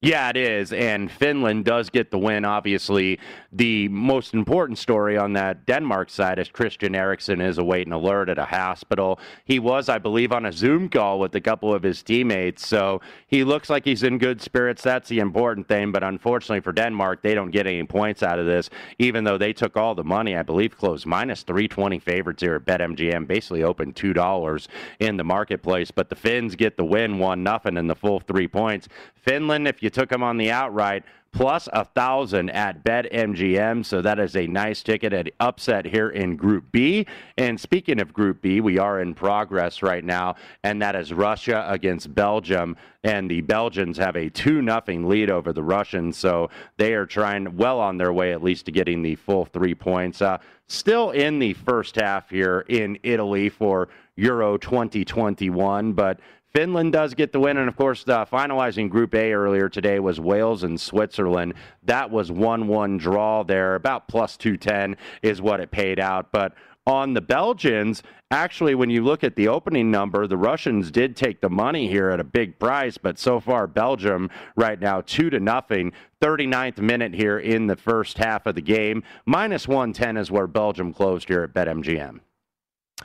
Yeah, 0.03 0.31
it 0.31 0.37
is. 0.39 0.73
And 0.73 1.11
Finland 1.11 1.67
does 1.67 1.91
get 1.91 2.11
the 2.11 2.17
win. 2.17 2.47
Obviously, 2.47 3.19
the 3.53 3.87
most 3.89 4.33
important 4.33 4.79
story 4.79 5.19
on 5.19 5.35
that 5.35 5.67
Denmark 5.67 6.09
side 6.09 6.39
is 6.39 6.49
Christian 6.49 6.95
Eriksen 6.95 7.43
is 7.43 7.59
awaiting 7.59 7.93
alert 7.93 8.31
at 8.31 8.39
a 8.39 8.47
hospital. 8.47 9.21
He 9.45 9.59
was, 9.59 9.91
I 9.91 9.99
believe, 9.99 10.33
on 10.33 10.47
a 10.47 10.53
Zoom 10.53 10.89
call 10.89 11.21
with 11.21 11.35
a 11.35 11.41
couple 11.41 11.75
of 11.75 11.83
his 11.83 12.03
teammates. 12.03 12.67
So 12.67 13.03
he 13.27 13.45
looks 13.45 13.69
like 13.69 13.85
he's 13.85 14.03
in 14.03 14.17
good 14.17 14.41
spirits. 14.41 14.83
That's 14.83 15.11
the 15.11 15.19
important 15.19 15.69
thing. 15.69 15.93
But 15.93 16.03
unfortunately 16.03 16.61
for 16.61 16.73
Denmark, 16.73 17.21
they 17.21 17.35
don't 17.35 17.51
get 17.51 17.67
any 17.67 17.85
points 17.85 18.23
out 18.23 18.39
of 18.39 18.47
this, 18.47 18.71
even 18.99 19.25
though 19.25 19.37
they 19.37 19.53
took 19.53 19.77
all 19.77 19.95
the 19.95 20.03
money, 20.03 20.35
I 20.35 20.43
believe, 20.43 20.79
closed 20.79 21.05
minus 21.05 21.43
320 21.43 21.99
favorites 21.99 22.43
here 22.43 22.55
at 22.55 22.65
BetMGM, 22.65 23.27
basically 23.27 23.65
open 23.65 23.93
$2 23.93 24.67
in 24.99 25.19
the 25.19 25.25
marketplace. 25.25 25.91
But 25.91 26.09
the 26.09 26.17
Finns 26.17 26.57
get 26.57 26.79
the 26.79 26.87
win, 26.87 27.19
1 27.19 27.43
nothing 27.43 27.77
in 27.77 27.87
the 27.87 27.95
full 27.95 28.21
three 28.21 28.49
points. 28.49 28.89
Finland, 29.15 29.69
if 29.69 29.83
you 29.83 29.90
took 29.93 30.09
them 30.09 30.23
on 30.23 30.37
the 30.37 30.51
outright, 30.51 31.05
plus 31.33 31.69
a 31.73 31.85
thousand 31.85 32.51
at 32.51 32.83
BetMGM. 32.85 33.85
So 33.85 34.03
that 34.03 34.19
is 34.19 34.37
a 34.37 34.47
nice 34.47 34.83
ticket 34.83 35.13
at 35.13 35.31
upset 35.39 35.85
here 35.87 36.11
in 36.11 36.37
Group 36.37 36.73
B. 36.73 37.07
And 37.37 37.59
speaking 37.61 38.01
of 38.01 38.13
Group 38.13 38.43
B, 38.43 38.61
we 38.61 38.79
are 38.79 39.01
in 39.01 39.15
progress 39.15 39.83
right 39.83 40.05
now, 40.05 40.35
and 40.65 40.83
that 40.83 40.97
is 40.97 41.13
Russia 41.13 41.65
against 41.69 42.15
Belgium. 42.15 42.77
And 43.05 43.31
the 43.31 43.41
Belgians 43.43 43.97
have 43.99 44.17
a 44.17 44.29
2 44.29 44.61
nothing 44.61 45.09
lead 45.09 45.31
over 45.31 45.53
the 45.53 45.63
Russians. 45.63 46.17
So 46.19 46.51
they 46.77 46.95
are 46.95 47.07
trying 47.07 47.57
well 47.57 47.79
on 47.79 47.97
their 47.97 48.13
way, 48.13 48.33
at 48.33 48.43
least, 48.43 48.67
to 48.67 48.73
getting 48.73 49.03
the 49.03 49.15
full 49.15 49.45
three 49.45 49.75
points. 49.75 50.21
Uh, 50.21 50.39
still 50.67 51.11
in 51.11 51.39
the 51.39 51.55
first 51.55 51.97
half 51.97 52.29
here 52.31 52.65
in 52.69 52.99
Italy 53.03 53.49
for 53.49 53.89
Euro 54.17 54.59
2021, 54.59 55.93
but 55.93 56.21
Finland 56.53 56.93
does 56.93 57.15
get 57.15 57.33
the 57.33 57.39
win, 57.39 57.57
and 57.57 57.69
of 57.69 57.77
course, 57.77 58.03
the 58.03 58.27
finalizing 58.27 58.91
Group 58.91 59.15
A 59.15 59.33
earlier 59.33 59.69
today 59.69 60.01
was 60.01 60.19
Wales 60.19 60.65
and 60.65 60.81
Switzerland. 60.81 61.55
That 61.85 62.11
was 62.11 62.33
one-one 62.33 62.99
draw 62.99 63.45
there, 63.45 63.77
about 63.77 64.09
plus 64.09 64.37
two 64.37 64.57
ten 64.57 64.97
is 65.23 65.41
what 65.41 65.61
it 65.61 65.71
paid 65.71 66.01
out. 66.01 66.33
But 66.33 66.55
on 66.87 67.15
the 67.15 67.21
Belgians, 67.21 68.03
actually, 68.33 68.75
when 68.75 68.91
you 68.91 69.05
look 69.05 69.23
at 69.23 69.37
the 69.37 69.47
opening 69.47 69.93
number, 69.93 70.27
the 70.27 70.37
Russians 70.37 70.91
did 70.91 71.15
take 71.15 71.41
the 71.41 71.49
money 71.49 71.87
here 71.87 72.11
at 72.11 72.19
a 72.19 72.25
big 72.25 72.59
price, 72.59 72.99
but 72.99 73.17
so 73.17 73.39
far 73.39 73.69
Belgium 73.69 74.29
right 74.57 74.81
now 74.81 75.03
two 75.03 75.31
to 75.31 75.39
nothing. 75.39 75.93
39th 76.21 76.79
minute 76.79 77.15
here 77.15 77.39
in 77.39 77.67
the 77.67 77.77
first 77.77 78.19
half 78.19 78.47
of 78.47 78.55
the 78.55 78.61
game. 78.61 79.03
Minus 79.25 79.69
110 79.69 80.17
is 80.17 80.31
where 80.31 80.47
Belgium 80.47 80.93
closed 80.93 81.29
here 81.29 81.43
at 81.43 81.55
BetMGM. 81.55 82.21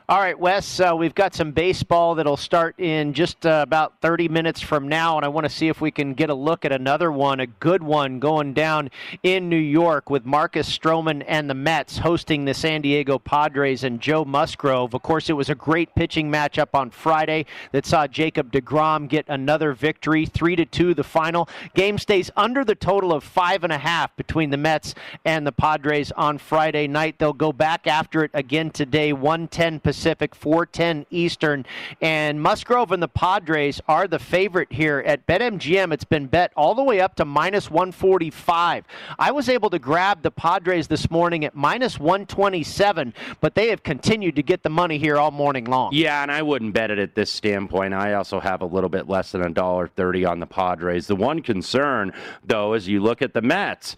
All 0.08 0.20
right, 0.20 0.40
Wes, 0.40 0.80
uh, 0.80 0.96
we've 0.96 1.16
got 1.16 1.34
some 1.34 1.52
baseball 1.52 2.14
that'll 2.14 2.38
start 2.38 2.80
in 2.80 3.14
just 3.14 3.44
uh, 3.44 3.64
about 3.66 3.96
30 4.02 4.28
minutes 4.28 4.62
from 4.62 4.88
now, 4.88 5.18
and 5.18 5.26
I 5.26 5.30
want 5.30 5.46
to 5.46 5.50
see 5.50 5.68
if 5.68 5.82
we 5.82 5.90
can 5.90 6.14
get 6.14 6.30
a 6.30 6.34
look 6.36 6.64
at 6.64 6.72
another 6.72 7.12
one, 7.12 7.40
a 7.40 7.48
good 7.48 7.82
one 7.82 8.20
going 8.20 8.54
down 8.54 8.92
in 9.24 9.50
New 9.50 9.56
York 9.56 10.12
with 10.12 10.24
Marcus 10.24 10.70
Stroman 10.70 11.26
and 11.28 11.50
the 11.50 11.56
Mets 11.56 11.98
hosting 11.98 12.46
the 12.46 12.54
San 12.54 12.84
Diego 12.84 13.18
Padres 13.18 13.84
and 13.84 14.00
Joe 14.00 14.24
Musgrove. 14.24 14.94
Of 14.94 15.02
course, 15.02 15.28
it 15.28 15.34
was 15.34 15.50
a 15.50 15.56
great 15.56 15.96
pitching 15.96 16.32
matchup 16.32 16.76
on 16.76 16.92
Friday 16.92 17.48
that 17.72 17.88
saw 17.88 18.06
Jacob 18.06 18.52
DeGrom 18.52 19.10
get 19.10 19.26
another 19.28 19.74
victory, 19.74 20.28
3 20.28 20.56
to 20.58 20.66
2 20.66 20.94
the 20.94 21.04
final. 21.04 21.50
Game 21.74 21.98
stays 21.98 22.30
under 22.38 22.64
the 22.64 22.76
total 22.76 23.12
of 23.12 23.24
five 23.24 23.64
and 23.64 23.74
a 23.74 23.80
half 23.80 24.16
between 24.18 24.52
the 24.52 24.58
Mets 24.58 24.94
and 25.26 25.48
the 25.48 25.52
Padres 25.52 26.12
on 26.12 26.38
Friday 26.38 26.86
night. 26.86 27.18
They'll 27.18 27.34
go 27.34 27.52
back 27.52 27.88
after 27.88 28.24
it 28.24 28.30
again 28.36 28.70
today, 28.70 29.12
110 29.12 29.80
Pacific, 29.80 29.95
410 30.04 31.06
Eastern. 31.10 31.66
And 32.02 32.42
Musgrove 32.42 32.92
and 32.92 33.02
the 33.02 33.08
Padres 33.08 33.82
are 33.88 34.08
the 34.08 34.20
favorite 34.20 34.72
here 34.72 35.04
at 35.06 35.26
BetMGM. 35.28 35.94
It's 35.94 36.04
been 36.04 36.28
bet 36.28 36.52
all 36.56 36.76
the 36.76 36.84
way 36.84 37.00
up 37.00 37.16
to 37.16 37.26
minus 37.26 37.70
145. 37.70 38.86
I 39.18 39.32
was 39.32 39.50
able 39.50 39.70
to 39.70 39.80
grab 39.80 40.22
the 40.22 40.32
Padres 40.32 40.88
this 40.88 41.10
morning 41.10 41.46
at 41.46 41.56
minus 41.56 42.00
127, 42.00 43.14
but 43.42 43.56
they 43.56 43.70
have 43.70 43.84
continued 43.84 44.36
to 44.36 44.44
get 44.44 44.64
the 44.64 44.70
money 44.70 44.98
here 44.98 45.18
all 45.18 45.32
morning 45.32 45.66
long. 45.66 45.92
Yeah, 45.94 46.22
and 46.22 46.32
I 46.32 46.42
wouldn't 46.42 46.74
bet 46.74 46.92
it 46.92 47.00
at 47.00 47.16
this 47.16 47.32
standpoint. 47.32 47.94
I 47.94 48.14
also 48.14 48.40
have 48.40 48.62
a 48.62 48.66
little 48.66 48.90
bit 48.90 49.08
less 49.08 49.32
than 49.32 49.42
a 49.42 49.50
dollar 49.50 49.88
thirty 49.88 50.26
on 50.26 50.40
the 50.40 50.46
Padres. 50.46 51.08
The 51.08 51.16
one 51.16 51.42
concern, 51.42 52.14
though, 52.44 52.74
is 52.74 52.88
you 52.88 53.02
look 53.02 53.22
at 53.22 53.34
the 53.34 53.42
Mets 53.42 53.96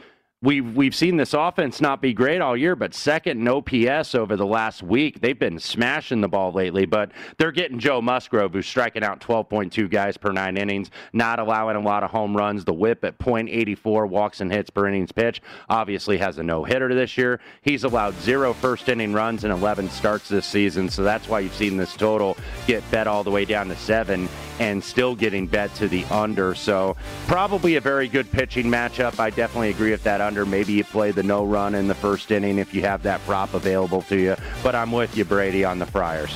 we've 0.47 0.77
we've 0.77 0.95
seen 0.95 1.17
this 1.17 1.33
offense 1.33 1.81
not 1.81 2.01
be 2.01 2.13
great 2.13 2.39
all 2.39 2.55
year, 2.55 2.73
but 2.73 2.93
second 2.93 3.41
in 3.41 3.47
OPS 3.49 4.15
over 4.15 4.37
the 4.37 4.45
last 4.45 4.81
week. 4.81 5.19
They've 5.19 5.37
been 5.37 5.59
smashing 5.59 6.21
the 6.21 6.29
ball 6.29 6.53
lately, 6.53 6.85
but 6.85 7.11
they're 7.37 7.51
getting 7.51 7.79
Joe 7.79 8.01
Musgrove, 8.01 8.53
who's 8.53 8.65
striking 8.65 9.03
out 9.03 9.19
12.2 9.19 9.91
guys 9.91 10.15
per 10.15 10.31
nine 10.31 10.55
innings, 10.55 10.89
not 11.11 11.39
allowing 11.39 11.75
a 11.75 11.81
lot 11.81 12.01
of 12.01 12.11
home 12.11 12.35
runs. 12.35 12.63
The 12.63 12.73
WHIP 12.73 13.03
at 13.03 13.19
.84 13.19 14.07
walks 14.07 14.39
and 14.39 14.49
hits 14.49 14.69
per 14.69 14.87
innings 14.87 15.11
pitch. 15.11 15.41
Obviously 15.67 16.17
has 16.17 16.37
a 16.37 16.43
no 16.43 16.63
hitter 16.63 16.95
this 16.95 17.17
year. 17.17 17.41
He's 17.61 17.83
allowed 17.83 18.15
zero 18.21 18.53
first 18.53 18.87
inning 18.87 19.11
runs 19.11 19.43
in 19.43 19.51
11 19.51 19.89
starts 19.89 20.29
this 20.29 20.45
season, 20.45 20.89
so 20.89 21.03
that's 21.03 21.27
why 21.27 21.41
you've 21.41 21.53
seen 21.55 21.75
this 21.75 21.93
total 21.93 22.37
get 22.67 22.89
bet 22.89 23.05
all 23.05 23.23
the 23.23 23.31
way 23.31 23.43
down 23.43 23.67
to 23.67 23.75
seven 23.75 24.29
and 24.59 24.83
still 24.83 25.15
getting 25.15 25.47
bet 25.47 25.73
to 25.75 25.87
the 25.87 26.05
under. 26.05 26.55
So 26.55 26.95
probably 27.27 27.75
a 27.75 27.81
very 27.81 28.07
good 28.07 28.31
pitching 28.31 28.67
matchup. 28.67 29.19
I 29.19 29.29
definitely 29.29 29.69
agree 29.69 29.91
with 29.91 30.03
that 30.03 30.21
under. 30.21 30.45
Maybe 30.45 30.73
you 30.73 30.83
play 30.83 31.11
the 31.11 31.23
no 31.23 31.45
run 31.45 31.75
in 31.75 31.87
the 31.87 31.95
first 31.95 32.31
inning 32.31 32.57
if 32.57 32.73
you 32.73 32.81
have 32.81 33.03
that 33.03 33.23
prop 33.25 33.53
available 33.53 34.01
to 34.03 34.17
you. 34.17 34.35
But 34.63 34.75
I'm 34.75 34.91
with 34.91 35.15
you, 35.17 35.25
Brady, 35.25 35.63
on 35.63 35.79
the 35.79 35.85
Friars. 35.85 36.35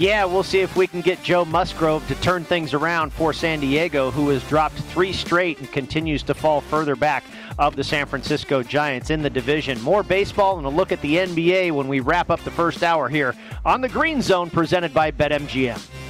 Yeah, 0.00 0.24
we'll 0.24 0.42
see 0.42 0.60
if 0.60 0.76
we 0.76 0.86
can 0.86 1.02
get 1.02 1.22
Joe 1.22 1.44
Musgrove 1.44 2.08
to 2.08 2.14
turn 2.22 2.42
things 2.42 2.72
around 2.72 3.12
for 3.12 3.34
San 3.34 3.60
Diego, 3.60 4.10
who 4.10 4.30
has 4.30 4.42
dropped 4.44 4.76
three 4.76 5.12
straight 5.12 5.58
and 5.58 5.70
continues 5.70 6.22
to 6.22 6.32
fall 6.32 6.62
further 6.62 6.96
back 6.96 7.22
of 7.58 7.76
the 7.76 7.84
San 7.84 8.06
Francisco 8.06 8.62
Giants 8.62 9.10
in 9.10 9.20
the 9.20 9.28
division. 9.28 9.78
More 9.82 10.02
baseball 10.02 10.56
and 10.56 10.66
a 10.66 10.70
look 10.70 10.90
at 10.90 11.02
the 11.02 11.16
NBA 11.16 11.72
when 11.72 11.86
we 11.86 12.00
wrap 12.00 12.30
up 12.30 12.40
the 12.44 12.50
first 12.50 12.82
hour 12.82 13.10
here 13.10 13.34
on 13.66 13.82
the 13.82 13.90
Green 13.90 14.22
Zone 14.22 14.48
presented 14.48 14.94
by 14.94 15.10
BetMGM. 15.10 16.09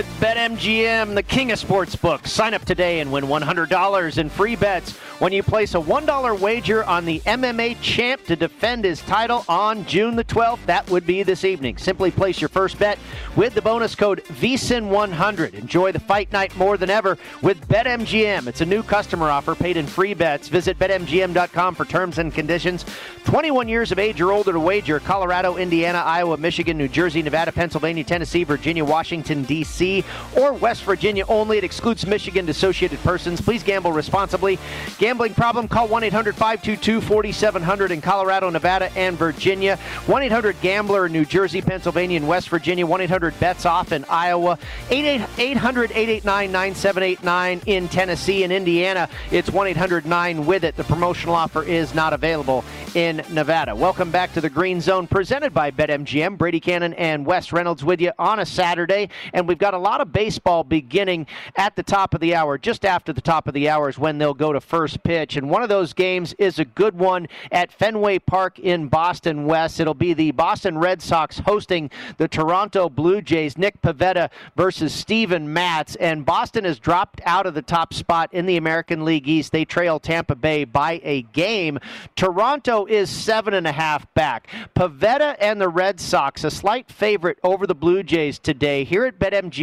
With 0.00 0.20
BetMGM, 0.20 1.14
the 1.14 1.22
king 1.22 1.52
of 1.52 1.60
sportsbooks. 1.60 2.28
Sign 2.28 2.54
up 2.54 2.64
today 2.64 3.00
and 3.00 3.12
win 3.12 3.24
$100 3.24 4.16
in 4.16 4.30
free 4.30 4.56
bets 4.56 4.96
when 5.18 5.30
you 5.30 5.42
place 5.42 5.74
a 5.74 5.78
$1 5.78 6.40
wager 6.40 6.82
on 6.84 7.04
the 7.04 7.20
MMA 7.20 7.78
champ 7.82 8.24
to 8.24 8.34
defend 8.34 8.86
his 8.86 9.02
title 9.02 9.44
on 9.46 9.84
June 9.84 10.16
the 10.16 10.24
12th. 10.24 10.64
That 10.64 10.88
would 10.90 11.04
be 11.04 11.22
this 11.22 11.44
evening. 11.44 11.76
Simply 11.76 12.10
place 12.10 12.40
your 12.40 12.48
first 12.48 12.78
bet 12.78 12.98
with 13.36 13.52
the 13.52 13.60
bonus 13.60 13.94
code 13.94 14.24
VSIN100. 14.28 15.52
Enjoy 15.52 15.92
the 15.92 16.00
fight 16.00 16.32
night 16.32 16.56
more 16.56 16.78
than 16.78 16.88
ever 16.88 17.18
with 17.42 17.60
BetMGM. 17.68 18.46
It's 18.46 18.62
a 18.62 18.66
new 18.66 18.82
customer 18.82 19.28
offer 19.28 19.54
paid 19.54 19.76
in 19.76 19.86
free 19.86 20.14
bets. 20.14 20.48
Visit 20.48 20.78
BetMGM.com 20.78 21.74
for 21.74 21.84
terms 21.84 22.16
and 22.16 22.32
conditions. 22.32 22.86
21 23.24 23.68
years 23.68 23.92
of 23.92 23.98
age 23.98 24.18
or 24.22 24.32
older 24.32 24.54
to 24.54 24.60
wager. 24.60 24.98
Colorado, 24.98 25.58
Indiana, 25.58 25.98
Iowa, 25.98 26.38
Michigan, 26.38 26.78
New 26.78 26.88
Jersey, 26.88 27.20
Nevada, 27.20 27.52
Pennsylvania, 27.52 28.02
Tennessee, 28.02 28.44
Virginia, 28.44 28.82
Washington, 28.82 29.42
D.C., 29.42 29.89
or 30.36 30.52
West 30.52 30.84
Virginia 30.84 31.24
only. 31.28 31.58
It 31.58 31.64
excludes 31.64 32.06
Michigan 32.06 32.48
associated 32.48 32.98
persons. 33.00 33.40
Please 33.40 33.62
gamble 33.62 33.92
responsibly. 33.92 34.58
Gambling 34.98 35.34
problem? 35.34 35.68
Call 35.68 35.88
1 35.88 36.04
800 36.04 36.34
522 36.34 37.00
4700 37.00 37.90
in 37.90 38.00
Colorado, 38.00 38.50
Nevada, 38.50 38.90
and 38.96 39.16
Virginia. 39.16 39.76
1 40.06 40.22
800 40.22 40.60
Gambler 40.60 41.06
in 41.06 41.12
New 41.12 41.24
Jersey, 41.24 41.60
Pennsylvania, 41.60 42.16
and 42.16 42.28
West 42.28 42.48
Virginia. 42.48 42.86
1 42.86 43.00
800 43.00 43.38
Bets 43.40 43.66
Off 43.66 43.92
in 43.92 44.04
Iowa. 44.08 44.58
800 44.90 45.90
889 45.92 46.52
9789 46.52 47.62
in 47.66 47.88
Tennessee 47.88 48.44
and 48.44 48.52
Indiana. 48.52 49.08
It's 49.30 49.50
1 49.50 49.66
800 49.68 50.06
9 50.06 50.46
with 50.46 50.64
it. 50.64 50.76
The 50.76 50.84
promotional 50.84 51.34
offer 51.34 51.62
is 51.62 51.94
not 51.94 52.12
available 52.12 52.64
in 52.94 53.22
Nevada. 53.30 53.74
Welcome 53.74 54.10
back 54.10 54.32
to 54.34 54.40
the 54.40 54.50
Green 54.50 54.80
Zone 54.80 55.06
presented 55.06 55.54
by 55.54 55.70
BetMGM. 55.70 56.36
Brady 56.36 56.60
Cannon 56.60 56.94
and 56.94 57.24
Wes 57.24 57.52
Reynolds 57.52 57.84
with 57.84 58.00
you 58.00 58.12
on 58.18 58.40
a 58.40 58.46
Saturday. 58.46 59.08
And 59.32 59.46
we've 59.46 59.58
got 59.58 59.74
a 59.74 59.78
lot 59.80 60.00
of 60.00 60.12
baseball 60.12 60.64
beginning 60.64 61.26
at 61.56 61.76
the 61.76 61.82
top 61.82 62.14
of 62.14 62.20
the 62.20 62.34
hour. 62.34 62.58
Just 62.58 62.84
after 62.84 63.12
the 63.12 63.20
top 63.20 63.48
of 63.48 63.54
the 63.54 63.68
hour 63.68 63.88
is 63.88 63.98
when 63.98 64.18
they'll 64.18 64.34
go 64.34 64.52
to 64.52 64.60
first 64.60 65.02
pitch. 65.02 65.36
And 65.36 65.50
one 65.50 65.62
of 65.62 65.68
those 65.68 65.92
games 65.92 66.34
is 66.34 66.58
a 66.58 66.64
good 66.64 66.98
one 66.98 67.26
at 67.50 67.72
Fenway 67.72 68.18
Park 68.20 68.58
in 68.58 68.88
Boston 68.88 69.46
West. 69.46 69.80
It'll 69.80 69.94
be 69.94 70.14
the 70.14 70.30
Boston 70.32 70.78
Red 70.78 71.02
Sox 71.02 71.38
hosting 71.38 71.90
the 72.18 72.28
Toronto 72.28 72.88
Blue 72.88 73.22
Jays. 73.22 73.56
Nick 73.56 73.80
Pivetta 73.82 74.30
versus 74.56 74.92
Steven 74.92 75.52
Matz. 75.52 75.96
And 75.96 76.24
Boston 76.24 76.64
has 76.64 76.78
dropped 76.78 77.20
out 77.24 77.46
of 77.46 77.54
the 77.54 77.62
top 77.62 77.94
spot 77.94 78.32
in 78.32 78.46
the 78.46 78.56
American 78.56 79.04
League 79.04 79.28
East. 79.28 79.52
They 79.52 79.64
trail 79.64 79.98
Tampa 79.98 80.34
Bay 80.34 80.64
by 80.64 81.00
a 81.02 81.22
game. 81.22 81.78
Toronto 82.16 82.86
is 82.86 83.10
seven 83.10 83.54
and 83.54 83.66
a 83.66 83.72
half 83.72 84.12
back. 84.14 84.48
Pivetta 84.74 85.36
and 85.40 85.60
the 85.60 85.68
Red 85.68 86.00
Sox, 86.00 86.44
a 86.44 86.50
slight 86.50 86.90
favorite 86.90 87.38
over 87.42 87.66
the 87.66 87.74
Blue 87.74 88.02
Jays 88.02 88.38
today. 88.38 88.84
Here 88.84 89.04
at 89.04 89.18
BetMGM 89.18 89.59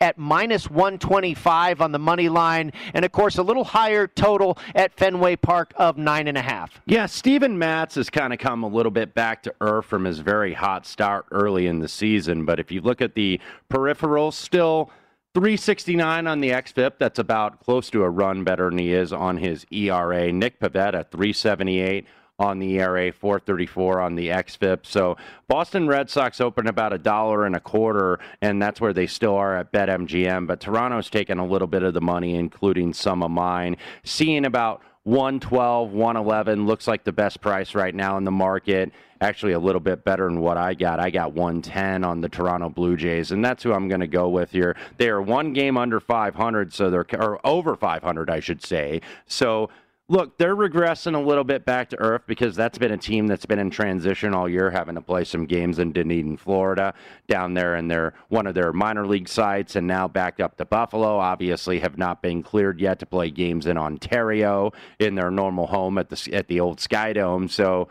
at 0.00 0.16
minus 0.16 0.70
125 0.70 1.80
on 1.80 1.92
the 1.92 1.98
money 1.98 2.28
line, 2.28 2.72
and 2.94 3.04
of 3.04 3.12
course 3.12 3.38
a 3.38 3.42
little 3.42 3.64
higher 3.64 4.06
total 4.06 4.58
at 4.74 4.94
Fenway 4.94 5.36
Park 5.36 5.72
of 5.76 5.98
nine 5.98 6.28
and 6.28 6.38
a 6.38 6.42
half. 6.42 6.80
Yeah, 6.86 7.06
Steven 7.06 7.58
Matz 7.58 7.96
has 7.96 8.10
kind 8.10 8.32
of 8.32 8.38
come 8.38 8.62
a 8.62 8.68
little 8.68 8.92
bit 8.92 9.14
back 9.14 9.42
to 9.44 9.54
earth 9.60 9.86
from 9.86 10.04
his 10.04 10.20
very 10.20 10.52
hot 10.52 10.86
start 10.86 11.26
early 11.30 11.66
in 11.66 11.80
the 11.80 11.88
season. 11.88 12.44
But 12.44 12.60
if 12.60 12.70
you 12.70 12.80
look 12.80 13.00
at 13.00 13.14
the 13.14 13.40
peripherals, 13.70 14.34
still 14.34 14.90
369 15.34 16.28
on 16.28 16.40
the 16.40 16.50
XFIP. 16.50 16.92
That's 16.98 17.18
about 17.18 17.60
close 17.60 17.90
to 17.90 18.04
a 18.04 18.10
run 18.10 18.44
better 18.44 18.70
than 18.70 18.78
he 18.78 18.92
is 18.92 19.12
on 19.12 19.38
his 19.38 19.66
ERA. 19.72 20.30
Nick 20.30 20.60
Pivetta, 20.60 21.10
378 21.10 22.06
on 22.38 22.58
the 22.58 22.80
ERA, 22.80 23.12
434 23.12 24.00
on 24.00 24.14
the 24.16 24.28
XFIP. 24.28 24.86
So 24.86 25.16
Boston 25.46 25.86
Red 25.86 26.10
Sox 26.10 26.40
open 26.40 26.66
about 26.66 26.92
a 26.92 26.98
dollar 26.98 27.46
and 27.46 27.54
a 27.54 27.60
quarter, 27.60 28.18
and 28.40 28.60
that's 28.60 28.80
where 28.80 28.92
they 28.92 29.06
still 29.06 29.36
are 29.36 29.56
at 29.56 29.72
BetMGM. 29.72 30.46
But 30.46 30.60
Toronto's 30.60 31.10
taken 31.10 31.38
a 31.38 31.46
little 31.46 31.68
bit 31.68 31.82
of 31.82 31.94
the 31.94 32.00
money, 32.00 32.34
including 32.34 32.92
some 32.92 33.22
of 33.22 33.30
mine. 33.30 33.76
Seeing 34.02 34.44
about 34.44 34.82
112, 35.04 35.92
111 35.92 36.66
looks 36.66 36.88
like 36.88 37.04
the 37.04 37.12
best 37.12 37.40
price 37.40 37.74
right 37.74 37.94
now 37.94 38.16
in 38.16 38.24
the 38.24 38.30
market. 38.30 38.90
Actually, 39.20 39.52
a 39.52 39.58
little 39.58 39.80
bit 39.80 40.04
better 40.04 40.24
than 40.24 40.40
what 40.40 40.56
I 40.56 40.74
got. 40.74 40.98
I 40.98 41.10
got 41.10 41.34
110 41.34 42.04
on 42.04 42.20
the 42.20 42.28
Toronto 42.28 42.68
Blue 42.68 42.96
Jays, 42.96 43.30
and 43.30 43.44
that's 43.44 43.62
who 43.62 43.72
I'm 43.72 43.86
going 43.86 44.00
to 44.00 44.06
go 44.06 44.28
with 44.28 44.50
here. 44.50 44.76
They 44.96 45.08
are 45.08 45.22
one 45.22 45.52
game 45.52 45.76
under 45.76 46.00
500, 46.00 46.72
so 46.72 46.90
they're 46.90 47.06
or 47.18 47.38
over 47.46 47.76
500, 47.76 48.28
I 48.28 48.40
should 48.40 48.62
say. 48.64 49.02
So 49.26 49.70
look, 50.08 50.36
they're 50.38 50.56
regressing 50.56 51.14
a 51.14 51.18
little 51.18 51.44
bit 51.44 51.64
back 51.64 51.88
to 51.90 51.98
earth 51.98 52.22
because 52.26 52.54
that's 52.54 52.78
been 52.78 52.92
a 52.92 52.96
team 52.96 53.26
that's 53.26 53.46
been 53.46 53.58
in 53.58 53.70
transition 53.70 54.34
all 54.34 54.48
year, 54.48 54.70
having 54.70 54.94
to 54.94 55.00
play 55.00 55.24
some 55.24 55.46
games 55.46 55.78
in 55.78 55.92
Dunedin, 55.92 56.36
Florida, 56.36 56.94
down 57.26 57.54
there 57.54 57.76
in 57.76 57.88
their 57.88 58.14
one 58.28 58.46
of 58.46 58.54
their 58.54 58.72
minor 58.72 59.06
league 59.06 59.28
sites, 59.28 59.76
and 59.76 59.86
now 59.86 60.06
back 60.06 60.40
up 60.40 60.56
to 60.58 60.64
Buffalo. 60.64 61.18
Obviously, 61.18 61.78
have 61.80 61.96
not 61.96 62.22
been 62.22 62.42
cleared 62.42 62.80
yet 62.80 62.98
to 62.98 63.06
play 63.06 63.30
games 63.30 63.66
in 63.66 63.78
Ontario 63.78 64.72
in 64.98 65.14
their 65.14 65.30
normal 65.30 65.66
home 65.66 65.96
at 65.98 66.10
the 66.10 66.30
at 66.32 66.48
the 66.48 66.60
old 66.60 66.80
Sky 66.80 67.12
Dome. 67.12 67.48
So 67.48 67.88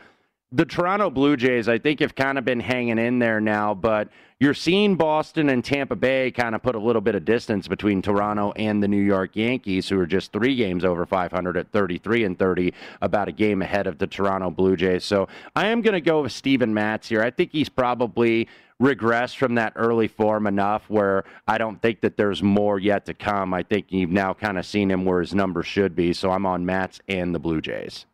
the 0.51 0.65
Toronto 0.65 1.09
Blue 1.09 1.35
Jays, 1.35 1.67
I 1.67 1.79
think, 1.79 1.99
have 1.99 2.13
kind 2.13 2.37
of 2.37 2.45
been 2.45 2.59
hanging 2.59 2.99
in 2.99 3.17
there 3.17 3.41
now, 3.41 3.73
but 3.73 4.09
you're 4.43 4.53
seeing 4.53 4.95
Boston 4.95 5.47
and 5.47 5.63
Tampa 5.63 5.95
Bay 5.95 6.29
kind 6.29 6.53
of 6.53 6.61
put 6.61 6.75
a 6.75 6.79
little 6.79 7.01
bit 7.01 7.15
of 7.15 7.23
distance 7.23 7.69
between 7.69 8.01
Toronto 8.01 8.51
and 8.57 8.83
the 8.83 8.89
New 8.89 9.01
York 9.01 9.37
Yankees, 9.37 9.87
who 9.87 9.97
are 9.97 10.05
just 10.05 10.33
three 10.33 10.53
games 10.57 10.83
over 10.83 11.05
500 11.05 11.55
at 11.55 11.71
33 11.71 12.25
and 12.25 12.37
30, 12.37 12.73
about 13.01 13.29
a 13.29 13.31
game 13.31 13.61
ahead 13.61 13.87
of 13.87 13.99
the 13.99 14.05
Toronto 14.05 14.49
Blue 14.49 14.75
Jays. 14.75 15.05
So 15.05 15.29
I 15.55 15.67
am 15.67 15.81
going 15.81 15.93
to 15.93 16.01
go 16.01 16.23
with 16.23 16.33
Steven 16.33 16.73
Matz 16.73 17.07
here. 17.07 17.23
I 17.23 17.31
think 17.31 17.53
he's 17.53 17.69
probably 17.69 18.49
regressed 18.81 19.37
from 19.37 19.55
that 19.55 19.71
early 19.77 20.09
form 20.09 20.45
enough 20.45 20.89
where 20.89 21.23
I 21.47 21.57
don't 21.57 21.81
think 21.81 22.01
that 22.01 22.17
there's 22.17 22.43
more 22.43 22.79
yet 22.79 23.05
to 23.05 23.13
come. 23.13 23.53
I 23.53 23.63
think 23.63 23.93
you've 23.93 24.09
now 24.09 24.33
kind 24.33 24.57
of 24.57 24.65
seen 24.65 24.91
him 24.91 25.05
where 25.05 25.21
his 25.21 25.33
number 25.33 25.63
should 25.63 25.95
be. 25.95 26.11
So 26.11 26.31
I'm 26.31 26.45
on 26.45 26.65
Matz 26.65 26.99
and 27.07 27.33
the 27.33 27.39
Blue 27.39 27.61
Jays. 27.61 28.05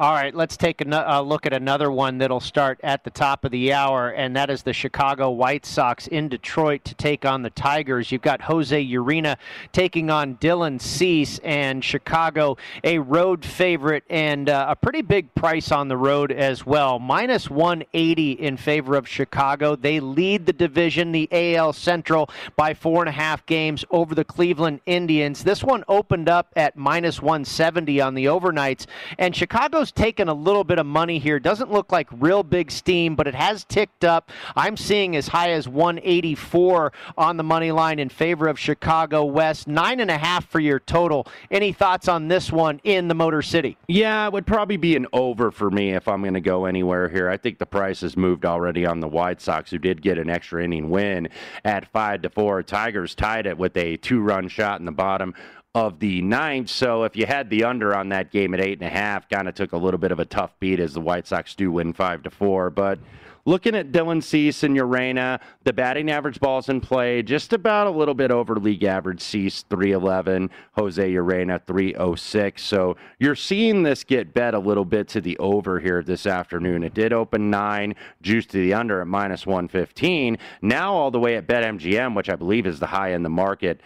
All 0.00 0.14
right, 0.14 0.34
let's 0.34 0.56
take 0.56 0.80
a 0.80 1.14
uh, 1.14 1.20
look 1.20 1.44
at 1.44 1.52
another 1.52 1.92
one 1.92 2.16
that'll 2.16 2.40
start 2.40 2.80
at 2.82 3.04
the 3.04 3.10
top 3.10 3.44
of 3.44 3.50
the 3.50 3.74
hour, 3.74 4.08
and 4.08 4.34
that 4.34 4.48
is 4.48 4.62
the 4.62 4.72
Chicago 4.72 5.28
White 5.28 5.66
Sox 5.66 6.06
in 6.06 6.30
Detroit 6.30 6.86
to 6.86 6.94
take 6.94 7.26
on 7.26 7.42
the 7.42 7.50
Tigers. 7.50 8.10
You've 8.10 8.22
got 8.22 8.40
Jose 8.40 8.82
Urena 8.82 9.36
taking 9.72 10.08
on 10.08 10.36
Dylan 10.36 10.80
Cease, 10.80 11.38
and 11.40 11.84
Chicago 11.84 12.56
a 12.82 12.98
road 12.98 13.44
favorite 13.44 14.04
and 14.08 14.48
uh, 14.48 14.68
a 14.70 14.74
pretty 14.74 15.02
big 15.02 15.34
price 15.34 15.70
on 15.70 15.88
the 15.88 15.98
road 15.98 16.32
as 16.32 16.64
well. 16.64 16.98
Minus 16.98 17.50
180 17.50 18.32
in 18.32 18.56
favor 18.56 18.96
of 18.96 19.06
Chicago. 19.06 19.76
They 19.76 20.00
lead 20.00 20.46
the 20.46 20.54
division, 20.54 21.12
the 21.12 21.28
AL 21.30 21.74
Central, 21.74 22.30
by 22.56 22.72
four 22.72 23.02
and 23.02 23.10
a 23.10 23.12
half 23.12 23.44
games 23.44 23.84
over 23.90 24.14
the 24.14 24.24
Cleveland 24.24 24.80
Indians. 24.86 25.44
This 25.44 25.62
one 25.62 25.84
opened 25.88 26.30
up 26.30 26.48
at 26.56 26.74
minus 26.74 27.20
170 27.20 28.00
on 28.00 28.14
the 28.14 28.24
overnights, 28.24 28.86
and 29.18 29.36
Chicago's 29.36 29.89
taken 29.92 30.28
a 30.28 30.34
little 30.34 30.64
bit 30.64 30.78
of 30.78 30.86
money 30.86 31.18
here. 31.18 31.38
Doesn't 31.38 31.70
look 31.70 31.92
like 31.92 32.08
real 32.12 32.42
big 32.42 32.70
steam, 32.70 33.14
but 33.16 33.26
it 33.26 33.34
has 33.34 33.64
ticked 33.64 34.04
up. 34.04 34.30
I'm 34.56 34.76
seeing 34.76 35.16
as 35.16 35.28
high 35.28 35.50
as 35.50 35.68
184 35.68 36.92
on 37.16 37.36
the 37.36 37.42
money 37.42 37.72
line 37.72 37.98
in 37.98 38.08
favor 38.08 38.48
of 38.48 38.58
Chicago 38.58 39.24
West. 39.24 39.68
Nine 39.68 40.00
and 40.00 40.10
a 40.10 40.18
half 40.18 40.46
for 40.48 40.60
your 40.60 40.80
total. 40.80 41.26
Any 41.50 41.72
thoughts 41.72 42.08
on 42.08 42.28
this 42.28 42.50
one 42.52 42.80
in 42.84 43.08
the 43.08 43.14
Motor 43.14 43.42
City? 43.42 43.76
Yeah, 43.88 44.26
it 44.26 44.32
would 44.32 44.46
probably 44.46 44.76
be 44.76 44.96
an 44.96 45.06
over 45.12 45.50
for 45.50 45.70
me 45.70 45.92
if 45.92 46.08
I'm 46.08 46.22
going 46.22 46.34
to 46.34 46.40
go 46.40 46.64
anywhere 46.64 47.08
here. 47.08 47.28
I 47.28 47.36
think 47.36 47.58
the 47.58 47.66
price 47.66 48.00
has 48.00 48.16
moved 48.16 48.44
already 48.44 48.86
on 48.86 49.00
the 49.00 49.08
White 49.08 49.40
Sox, 49.40 49.70
who 49.70 49.78
did 49.78 50.02
get 50.02 50.18
an 50.18 50.30
extra 50.30 50.64
inning 50.64 50.90
win 50.90 51.28
at 51.64 51.90
five 51.92 52.22
to 52.22 52.30
four. 52.30 52.62
Tigers 52.62 53.14
tied 53.14 53.46
it 53.46 53.58
with 53.58 53.76
a 53.76 53.96
two-run 53.96 54.48
shot 54.48 54.80
in 54.80 54.86
the 54.86 54.92
bottom 54.92 55.34
of 55.74 56.00
the 56.00 56.20
ninth. 56.22 56.68
So 56.68 57.04
if 57.04 57.16
you 57.16 57.26
had 57.26 57.48
the 57.48 57.64
under 57.64 57.94
on 57.94 58.08
that 58.08 58.30
game 58.32 58.54
at 58.54 58.60
eight 58.60 58.80
and 58.80 58.86
a 58.86 58.90
half, 58.90 59.28
kind 59.28 59.48
of 59.48 59.54
took 59.54 59.72
a 59.72 59.76
little 59.76 59.98
bit 59.98 60.10
of 60.10 60.18
a 60.18 60.24
tough 60.24 60.58
beat 60.58 60.80
as 60.80 60.94
the 60.94 61.00
White 61.00 61.26
Sox 61.26 61.54
do 61.54 61.70
win 61.70 61.92
five 61.92 62.24
to 62.24 62.30
four. 62.30 62.70
But 62.70 62.98
looking 63.44 63.76
at 63.76 63.92
Dylan 63.92 64.20
Cease 64.20 64.64
and 64.64 64.76
Urena, 64.76 65.40
the 65.62 65.72
batting 65.72 66.10
average 66.10 66.40
balls 66.40 66.68
in 66.68 66.80
play 66.80 67.22
just 67.22 67.52
about 67.52 67.86
a 67.86 67.90
little 67.90 68.14
bit 68.14 68.32
over 68.32 68.56
league 68.56 68.82
average. 68.82 69.20
Cease 69.20 69.62
311, 69.70 70.50
Jose 70.72 71.12
Urena 71.12 71.64
306. 71.64 72.64
So 72.64 72.96
you're 73.20 73.36
seeing 73.36 73.84
this 73.84 74.02
get 74.02 74.34
bet 74.34 74.54
a 74.54 74.58
little 74.58 74.84
bit 74.84 75.06
to 75.08 75.20
the 75.20 75.38
over 75.38 75.78
here 75.78 76.02
this 76.02 76.26
afternoon. 76.26 76.82
It 76.82 76.94
did 76.94 77.12
open 77.12 77.48
nine, 77.48 77.94
juice 78.22 78.46
to 78.46 78.56
the 78.56 78.74
under 78.74 79.00
at 79.00 79.06
minus 79.06 79.46
115. 79.46 80.36
Now 80.62 80.94
all 80.94 81.12
the 81.12 81.20
way 81.20 81.36
at 81.36 81.46
BetMGM, 81.46 82.16
which 82.16 82.28
I 82.28 82.34
believe 82.34 82.66
is 82.66 82.80
the 82.80 82.86
high 82.86 83.10
in 83.10 83.22
the 83.22 83.30
market. 83.30 83.80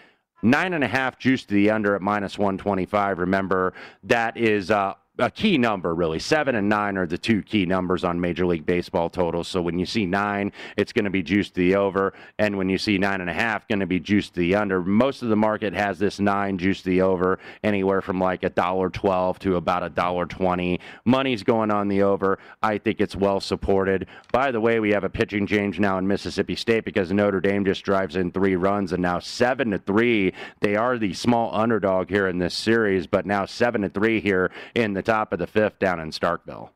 Nine 0.44 0.74
and 0.74 0.84
a 0.84 0.88
half 0.88 1.18
juice 1.18 1.42
to 1.46 1.54
the 1.54 1.70
under 1.70 1.94
at 1.94 2.02
minus 2.02 2.36
125. 2.36 3.18
Remember, 3.18 3.72
that 4.02 4.36
is 4.36 4.70
uh, 4.70 4.92
a 5.18 5.30
key 5.30 5.58
number, 5.58 5.94
really. 5.94 6.18
Seven 6.18 6.56
and 6.56 6.68
nine 6.68 6.96
are 6.96 7.06
the 7.06 7.16
two 7.16 7.40
key 7.42 7.66
numbers 7.66 8.02
on 8.02 8.20
Major 8.20 8.46
League 8.46 8.66
Baseball 8.66 9.08
totals. 9.08 9.46
So 9.46 9.62
when 9.62 9.78
you 9.78 9.86
see 9.86 10.06
nine, 10.06 10.50
it's 10.76 10.92
going 10.92 11.04
to 11.04 11.10
be 11.10 11.22
juiced 11.22 11.54
to 11.54 11.60
the 11.60 11.76
over. 11.76 12.14
And 12.38 12.58
when 12.58 12.68
you 12.68 12.78
see 12.78 12.98
nine 12.98 13.20
and 13.20 13.30
a 13.30 13.34
half, 13.34 13.68
going 13.68 13.78
to 13.78 13.86
be 13.86 14.00
juiced 14.00 14.34
to 14.34 14.40
the 14.40 14.56
under. 14.56 14.82
Most 14.82 15.22
of 15.22 15.28
the 15.28 15.36
market 15.36 15.72
has 15.72 16.00
this 16.00 16.18
nine 16.18 16.58
juiced 16.58 16.84
to 16.84 16.90
the 16.90 17.02
over, 17.02 17.38
anywhere 17.62 18.00
from 18.00 18.18
like 18.18 18.42
a 18.42 18.50
dollar 18.50 18.90
twelve 18.90 19.38
to 19.40 19.54
about 19.54 19.84
a 19.84 19.88
dollar 19.88 20.26
twenty. 20.26 20.80
Money's 21.04 21.44
going 21.44 21.70
on 21.70 21.86
the 21.86 22.02
over. 22.02 22.40
I 22.60 22.78
think 22.78 23.00
it's 23.00 23.14
well 23.14 23.38
supported. 23.38 24.08
By 24.32 24.50
the 24.50 24.60
way, 24.60 24.80
we 24.80 24.90
have 24.90 25.04
a 25.04 25.08
pitching 25.08 25.46
change 25.46 25.78
now 25.78 25.96
in 25.98 26.08
Mississippi 26.08 26.56
State 26.56 26.84
because 26.84 27.12
Notre 27.12 27.40
Dame 27.40 27.64
just 27.64 27.84
drives 27.84 28.16
in 28.16 28.32
three 28.32 28.56
runs 28.56 28.92
and 28.92 29.02
now 29.02 29.20
seven 29.20 29.70
to 29.70 29.78
three. 29.78 30.32
They 30.60 30.74
are 30.74 30.98
the 30.98 31.14
small 31.14 31.54
underdog 31.54 32.10
here 32.10 32.26
in 32.26 32.38
this 32.38 32.54
series, 32.54 33.06
but 33.06 33.26
now 33.26 33.46
seven 33.46 33.82
to 33.82 33.88
three 33.88 34.20
here 34.20 34.50
in 34.74 34.92
the 34.92 35.03
top 35.04 35.32
of 35.32 35.38
the 35.38 35.46
fifth 35.46 35.78
down 35.78 36.00
in 36.00 36.10
Starkville. 36.10 36.70